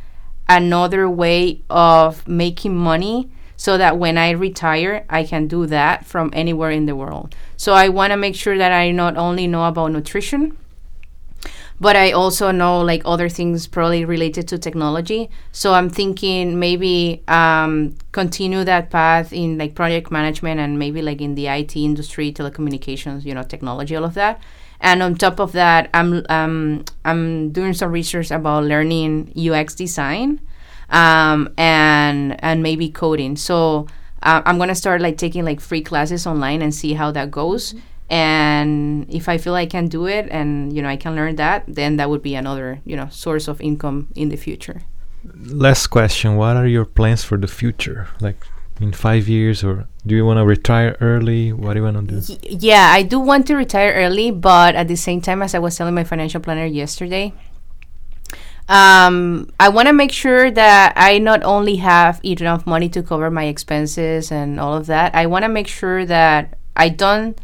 another 0.49 1.09
way 1.09 1.61
of 1.69 2.27
making 2.27 2.75
money 2.75 3.31
so 3.57 3.77
that 3.77 3.97
when 3.97 4.17
I 4.17 4.29
retire, 4.31 5.03
I 5.09 5.23
can 5.23 5.47
do 5.47 5.65
that 5.65 6.05
from 6.05 6.29
anywhere 6.31 6.71
in 6.71 6.85
the 6.85 6.95
world. 6.95 7.35
So 7.57 7.73
I 7.73 7.89
want 7.89 8.11
to 8.11 8.17
make 8.17 8.35
sure 8.35 8.57
that 8.57 8.71
I 8.71 8.91
not 8.91 9.17
only 9.17 9.47
know 9.47 9.65
about 9.65 9.91
nutrition, 9.91 10.57
but 11.79 11.95
I 11.95 12.11
also 12.11 12.51
know 12.51 12.81
like 12.81 13.01
other 13.05 13.29
things 13.29 13.67
probably 13.67 14.05
related 14.05 14.47
to 14.49 14.57
technology. 14.57 15.29
So 15.51 15.73
I'm 15.73 15.89
thinking 15.89 16.59
maybe 16.59 17.23
um, 17.27 17.95
continue 18.11 18.63
that 18.63 18.89
path 18.89 19.33
in 19.33 19.57
like 19.57 19.75
project 19.75 20.11
management 20.11 20.59
and 20.59 20.79
maybe 20.79 21.01
like 21.01 21.21
in 21.21 21.35
the 21.35 21.47
IT 21.47 21.75
industry, 21.75 22.31
telecommunications, 22.31 23.25
you 23.25 23.33
know, 23.33 23.43
technology, 23.43 23.95
all 23.95 24.05
of 24.05 24.13
that. 24.15 24.41
And 24.79 25.01
on 25.01 25.15
top 25.15 25.39
of 25.39 25.53
that, 25.53 25.89
I'm 25.93 26.23
um, 26.29 26.85
I'm 27.03 27.51
doing 27.51 27.73
some 27.73 27.91
research 27.91 28.29
about 28.29 28.63
learning 28.63 29.33
UX 29.35 29.73
design 29.73 30.39
um, 30.89 31.53
and 31.57 32.41
and 32.43 32.63
maybe 32.63 32.89
coding. 32.89 33.35
So 33.35 33.87
uh, 34.23 34.41
I'm 34.45 34.57
gonna 34.57 34.75
start 34.75 35.01
like 35.01 35.17
taking 35.17 35.45
like 35.45 35.59
free 35.59 35.81
classes 35.81 36.25
online 36.25 36.61
and 36.61 36.73
see 36.73 36.93
how 36.93 37.11
that 37.11 37.31
goes. 37.31 37.73
Mm-hmm. 37.73 37.79
And 38.09 39.05
if 39.09 39.27
I 39.27 39.37
feel 39.37 39.53
I 39.53 39.65
can 39.65 39.87
do 39.87 40.05
it 40.05 40.29
and 40.31 40.73
you 40.73 40.81
know 40.81 40.87
I 40.87 40.95
can 40.95 41.15
learn 41.15 41.35
that, 41.35 41.65
then 41.67 41.97
that 41.97 42.09
would 42.09 42.21
be 42.21 42.35
another 42.35 42.79
you 42.85 42.95
know 42.95 43.09
source 43.09 43.47
of 43.47 43.59
income 43.61 44.07
in 44.15 44.29
the 44.29 44.37
future. 44.37 44.81
Last 45.35 45.87
question: 45.87 46.37
What 46.37 46.55
are 46.55 46.67
your 46.67 46.85
plans 46.85 47.23
for 47.23 47.37
the 47.37 47.47
future? 47.47 48.07
Like 48.21 48.37
in 48.79 48.93
five 48.93 49.27
years, 49.27 49.63
or 49.63 49.87
do 50.05 50.15
you 50.15 50.25
want 50.25 50.37
to 50.37 50.45
retire 50.45 50.95
early? 51.01 51.51
What 51.51 51.73
do 51.73 51.79
you 51.79 51.83
want 51.83 52.09
to 52.09 52.21
do? 52.21 52.33
Y- 52.33 52.57
yeah, 52.59 52.91
I 52.93 53.03
do 53.03 53.19
want 53.19 53.47
to 53.47 53.55
retire 53.55 53.93
early, 53.93 54.31
but 54.31 54.75
at 54.75 54.87
the 54.87 54.95
same 54.95 55.21
time, 55.21 55.41
as 55.41 55.53
I 55.55 55.59
was 55.59 55.75
telling 55.75 55.95
my 55.95 56.03
financial 56.03 56.39
planner 56.39 56.65
yesterday, 56.65 57.33
um, 58.69 59.49
I 59.59 59.69
want 59.69 59.87
to 59.87 59.93
make 59.93 60.11
sure 60.11 60.51
that 60.51 60.93
I 60.95 61.19
not 61.19 61.43
only 61.43 61.77
have 61.77 62.19
enough 62.23 62.67
money 62.67 62.89
to 62.89 63.01
cover 63.01 63.31
my 63.31 63.45
expenses 63.45 64.31
and 64.31 64.59
all 64.59 64.73
of 64.75 64.87
that. 64.87 65.15
I 65.15 65.25
want 65.25 65.43
to 65.43 65.49
make 65.49 65.67
sure 65.67 66.05
that 66.05 66.57
I 66.75 66.89
don't 66.89 67.39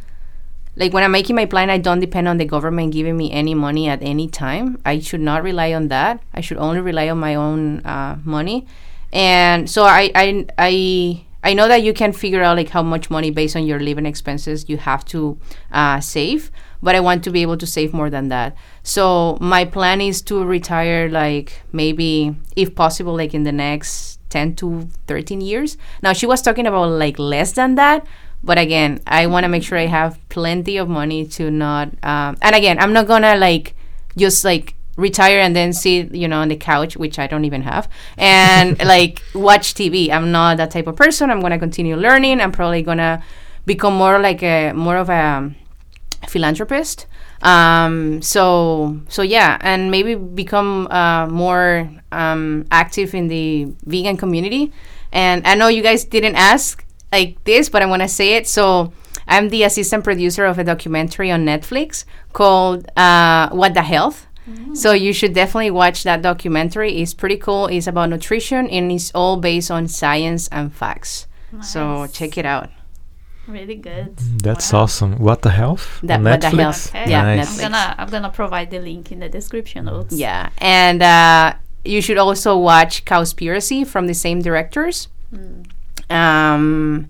like 0.75 0.91
when 0.91 1.03
I'm 1.03 1.11
making 1.11 1.35
my 1.35 1.45
plan. 1.45 1.69
I 1.69 1.77
don't 1.77 1.99
depend 1.99 2.27
on 2.27 2.37
the 2.37 2.45
government 2.45 2.91
giving 2.91 3.15
me 3.15 3.31
any 3.31 3.53
money 3.53 3.87
at 3.87 4.01
any 4.01 4.27
time. 4.27 4.79
I 4.85 4.99
should 4.99 5.21
not 5.21 5.43
rely 5.43 5.73
on 5.73 5.87
that. 5.89 6.21
I 6.33 6.41
should 6.41 6.57
only 6.57 6.81
rely 6.81 7.09
on 7.09 7.19
my 7.19 7.35
own 7.35 7.79
uh, 7.85 8.17
money. 8.25 8.67
And 9.13 9.69
so 9.69 9.83
I 9.83 10.11
I 10.15 10.45
I 10.57 11.25
I 11.43 11.53
know 11.53 11.67
that 11.67 11.83
you 11.83 11.93
can 11.93 12.11
figure 12.11 12.41
out 12.41 12.57
like 12.57 12.69
how 12.69 12.81
much 12.81 13.09
money 13.09 13.29
based 13.29 13.55
on 13.55 13.65
your 13.65 13.79
living 13.79 14.05
expenses 14.05 14.67
you 14.67 14.77
have 14.77 15.05
to 15.05 15.37
uh, 15.71 15.99
save 15.99 16.51
but 16.83 16.95
I 16.95 16.99
want 16.99 17.23
to 17.23 17.31
be 17.31 17.41
able 17.41 17.57
to 17.57 17.65
save 17.65 17.93
more 17.93 18.09
than 18.09 18.27
that. 18.27 18.55
So 18.83 19.37
my 19.39 19.63
plan 19.63 20.01
is 20.01 20.21
to 20.23 20.43
retire 20.43 21.09
like 21.09 21.61
maybe 21.71 22.35
if 22.57 22.75
possible 22.75 23.15
like 23.15 23.33
in 23.33 23.43
the 23.43 23.53
next 23.53 24.19
10 24.29 24.55
to 24.57 24.89
13 25.07 25.39
years. 25.39 25.77
Now 26.03 26.11
she 26.11 26.25
was 26.27 26.41
talking 26.41 26.67
about 26.67 26.89
like 26.89 27.17
less 27.17 27.53
than 27.53 27.75
that, 27.75 28.05
but 28.43 28.57
again, 28.59 28.99
I 29.07 29.27
want 29.27 29.45
to 29.45 29.47
make 29.47 29.63
sure 29.63 29.77
I 29.77 29.85
have 29.85 30.19
plenty 30.27 30.75
of 30.75 30.89
money 30.89 31.25
to 31.39 31.49
not 31.49 31.87
um, 32.03 32.37
and 32.41 32.53
again, 32.53 32.77
I'm 32.77 32.91
not 32.91 33.07
going 33.07 33.21
to 33.21 33.35
like 33.37 33.75
just 34.17 34.43
like 34.43 34.75
retire 34.95 35.39
and 35.39 35.55
then 35.55 35.73
sit 35.73 36.13
you 36.13 36.27
know 36.27 36.37
on 36.37 36.49
the 36.49 36.55
couch 36.55 36.95
which 36.95 37.17
i 37.17 37.25
don't 37.25 37.45
even 37.45 37.63
have 37.63 37.89
and 38.15 38.77
like 38.85 39.23
watch 39.33 39.73
tv 39.73 40.11
i'm 40.11 40.31
not 40.31 40.57
that 40.57 40.69
type 40.69 40.85
of 40.85 40.95
person 40.95 41.31
i'm 41.31 41.39
going 41.39 41.51
to 41.51 41.57
continue 41.57 41.95
learning 41.95 42.39
i'm 42.39 42.51
probably 42.51 42.83
going 42.83 42.99
to 42.99 43.19
become 43.65 43.95
more 43.95 44.19
like 44.19 44.43
a 44.43 44.71
more 44.73 44.97
of 44.97 45.09
a 45.09 45.51
philanthropist. 46.29 47.07
Um, 47.41 48.21
so 48.21 48.99
so 49.09 49.21
yeah, 49.21 49.57
and 49.61 49.91
maybe 49.91 50.15
become 50.15 50.87
uh, 50.87 51.27
more 51.27 51.89
um, 52.11 52.65
active 52.71 53.13
in 53.13 53.27
the 53.27 53.73
vegan 53.85 54.17
community. 54.17 54.71
And 55.11 55.45
I 55.45 55.55
know 55.55 55.67
you 55.67 55.83
guys 55.83 56.05
didn't 56.05 56.35
ask 56.35 56.85
like 57.11 57.43
this, 57.43 57.69
but 57.69 57.81
I 57.81 57.85
want 57.85 58.01
to 58.01 58.07
say 58.07 58.33
it. 58.33 58.47
So 58.47 58.93
I'm 59.27 59.49
the 59.49 59.63
assistant 59.63 60.03
producer 60.03 60.45
of 60.45 60.57
a 60.57 60.63
documentary 60.63 61.31
on 61.31 61.45
Netflix 61.45 62.05
called 62.33 62.89
uh, 62.97 63.49
What 63.49 63.73
the 63.73 63.83
Health. 63.83 64.27
So 64.73 64.91
you 64.91 65.13
should 65.13 65.33
definitely 65.33 65.71
watch 65.71 66.03
that 66.03 66.21
documentary. 66.21 67.01
It's 67.01 67.13
pretty 67.13 67.37
cool. 67.37 67.67
It's 67.67 67.87
about 67.87 68.09
nutrition 68.09 68.67
and 68.69 68.91
it's 68.91 69.11
all 69.15 69.37
based 69.37 69.71
on 69.71 69.87
science 69.87 70.49
and 70.49 70.73
facts. 70.73 71.27
So 71.61 72.07
check 72.07 72.37
it 72.37 72.45
out. 72.45 72.69
Really 73.47 73.75
good. 73.75 74.15
That's 74.41 74.71
Wow. 74.71 74.81
awesome. 74.83 75.17
What 75.19 75.41
the 75.41 75.49
health? 75.51 75.99
That- 76.03 76.19
On 76.19 76.23
What 76.23 76.41
the 76.41 76.47
Netflix? 76.47 76.59
Health. 76.61 76.89
Okay. 76.95 77.09
Yeah, 77.11 77.35
Nice. 77.35 77.51
I'm 77.51 77.59
gonna 77.71 77.95
I'm 77.97 78.09
gonna 78.09 78.29
provide 78.29 78.71
the 78.71 78.79
link 78.79 79.11
in 79.11 79.19
the 79.19 79.27
description 79.29 79.85
notes. 79.85 80.15
Yeah, 80.15 80.49
and 80.59 81.03
uh, 81.03 81.53
you 81.83 82.01
should 82.01 82.17
also 82.17 82.57
watch 82.57 83.03
Cowspiracy 83.05 83.85
from 83.85 84.07
the 84.07 84.13
same 84.13 84.41
directors. 84.41 85.09
Um, 86.09 87.07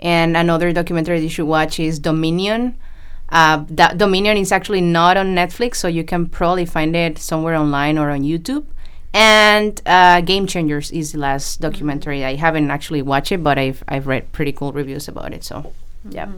and 0.00 0.36
another 0.36 0.72
documentary 0.72 1.20
you 1.20 1.28
should 1.28 1.46
watch 1.46 1.78
is 1.80 1.98
Dominion. 1.98 2.76
Uh, 3.28 3.64
that 3.70 3.96
Dominion 3.98 4.36
is 4.36 4.52
actually 4.52 4.80
not 4.82 5.16
on 5.16 5.34
Netflix, 5.34 5.76
so 5.76 5.88
you 5.88 6.04
can 6.04 6.26
probably 6.28 6.66
find 6.66 6.94
it 6.94 7.18
somewhere 7.18 7.54
online 7.56 7.96
or 7.98 8.10
on 8.10 8.22
YouTube. 8.22 8.64
And 9.14 9.80
uh, 9.84 10.20
Game 10.22 10.46
Changers 10.46 10.90
is 10.90 11.12
the 11.12 11.18
last 11.18 11.60
documentary. 11.60 12.24
I 12.24 12.36
haven't 12.36 12.70
actually 12.70 13.02
watched 13.02 13.30
it, 13.32 13.42
but 13.44 13.58
I've 13.58 13.84
I've 13.88 14.06
read 14.06 14.32
pretty 14.32 14.52
cool 14.52 14.72
reviews 14.72 15.06
about 15.08 15.32
it. 15.34 15.44
So, 15.44 15.72
yeah. 16.08 16.28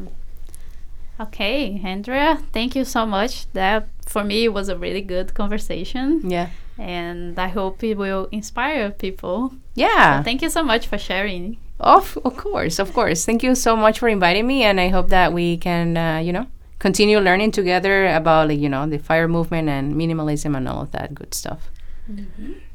Okay, 1.21 1.81
Andrea, 1.85 2.43
thank 2.53 2.75
you 2.75 2.85
so 2.85 3.07
much. 3.07 3.47
That 3.53 3.87
for 4.07 4.25
me 4.25 4.49
was 4.49 4.69
a 4.69 4.77
really 4.77 5.01
good 5.03 5.33
conversation, 5.35 6.29
Yeah. 6.29 6.49
and 6.77 7.39
I 7.39 7.47
hope 7.49 7.85
it 7.85 7.95
will 7.97 8.27
inspire 8.33 8.91
people. 8.91 9.55
Yeah. 9.77 10.19
So 10.19 10.25
thank 10.25 10.43
you 10.43 10.51
so 10.51 10.65
much 10.65 10.89
for 10.89 10.99
sharing. 10.99 11.59
Of 11.79 12.19
of 12.25 12.37
course, 12.37 12.81
of 12.81 12.93
course. 12.93 13.25
Thank 13.25 13.43
you 13.45 13.55
so 13.55 13.77
much 13.77 14.01
for 14.01 14.09
inviting 14.09 14.47
me, 14.47 14.65
and 14.65 14.81
I 14.81 14.89
hope 14.89 15.09
that 15.11 15.33
we 15.33 15.57
can, 15.57 15.97
uh, 15.97 16.19
you 16.19 16.33
know, 16.33 16.47
continue 16.81 17.21
learning 17.21 17.53
together 17.53 18.07
about, 18.11 18.49
like, 18.49 18.59
you 18.59 18.69
know, 18.69 18.85
the 18.87 18.99
fire 18.99 19.29
movement 19.29 19.69
and 19.69 19.95
minimalism 19.95 20.57
and 20.57 20.67
all 20.69 20.83
of 20.83 20.91
that 20.91 21.15
good 21.15 21.33
stuff. 21.35 21.71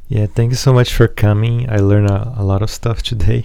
Yeah, 0.09 0.25
thank 0.25 0.49
you 0.51 0.57
so 0.57 0.73
much 0.73 0.93
for 0.93 1.07
coming. 1.07 1.69
I 1.69 1.77
learned 1.77 2.09
a, 2.09 2.33
a 2.37 2.43
lot 2.43 2.61
of 2.61 2.69
stuff 2.69 3.01
today. 3.03 3.43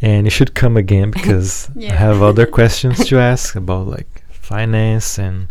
And 0.00 0.26
you 0.26 0.30
should 0.30 0.54
come 0.54 0.76
again 0.76 1.10
because 1.10 1.68
I 1.76 1.92
have 1.92 2.22
other 2.22 2.46
questions 2.46 3.04
to 3.08 3.18
ask 3.18 3.56
about 3.56 3.88
like 3.88 4.22
finance 4.30 5.18
and 5.18 5.50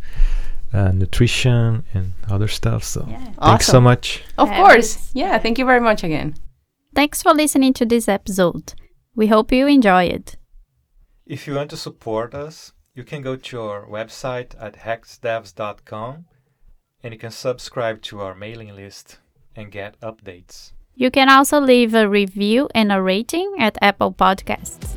uh, 0.74 0.92
nutrition 0.94 1.84
and 1.94 2.14
other 2.30 2.48
stuff. 2.48 2.84
So 2.86 3.06
Yeah. 3.10 3.26
thanks 3.42 3.66
so 3.68 3.82
much. 3.82 4.24
Of 4.38 4.48
Yeah, 4.50 4.58
course. 4.58 5.12
Yeah. 5.14 5.38
Thank 5.38 5.60
you 5.60 5.66
very 5.66 5.82
much 5.82 6.02
again. 6.04 6.36
Thanks 6.96 7.22
for 7.22 7.34
listening 7.34 7.74
to 7.74 7.86
this 7.86 8.08
episode. 8.08 8.74
We 9.16 9.28
hope 9.28 9.52
you 9.52 9.68
enjoy 9.68 10.06
it. 10.06 10.38
If 11.26 11.46
you 11.46 11.56
want 11.56 11.70
to 11.72 11.78
support 11.78 12.34
us, 12.34 12.72
you 12.96 13.04
can 13.04 13.22
go 13.22 13.36
to 13.36 13.62
our 13.62 13.86
website 13.86 14.56
at 14.60 14.78
hexdevs.com 14.78 16.26
and 17.04 17.14
you 17.14 17.20
can 17.20 17.32
subscribe 17.32 18.02
to 18.04 18.22
our 18.22 18.34
mailing 18.34 18.74
list 18.76 19.20
and 19.58 19.72
get 19.72 20.00
updates. 20.00 20.72
You 20.96 21.12
can 21.12 21.30
also 21.30 21.60
leave 21.60 21.94
a 21.94 22.08
review 22.08 22.70
and 22.74 22.92
a 22.92 23.02
rating 23.02 23.56
at 23.60 23.78
Apple 23.82 24.14
Podcasts. 24.14 24.96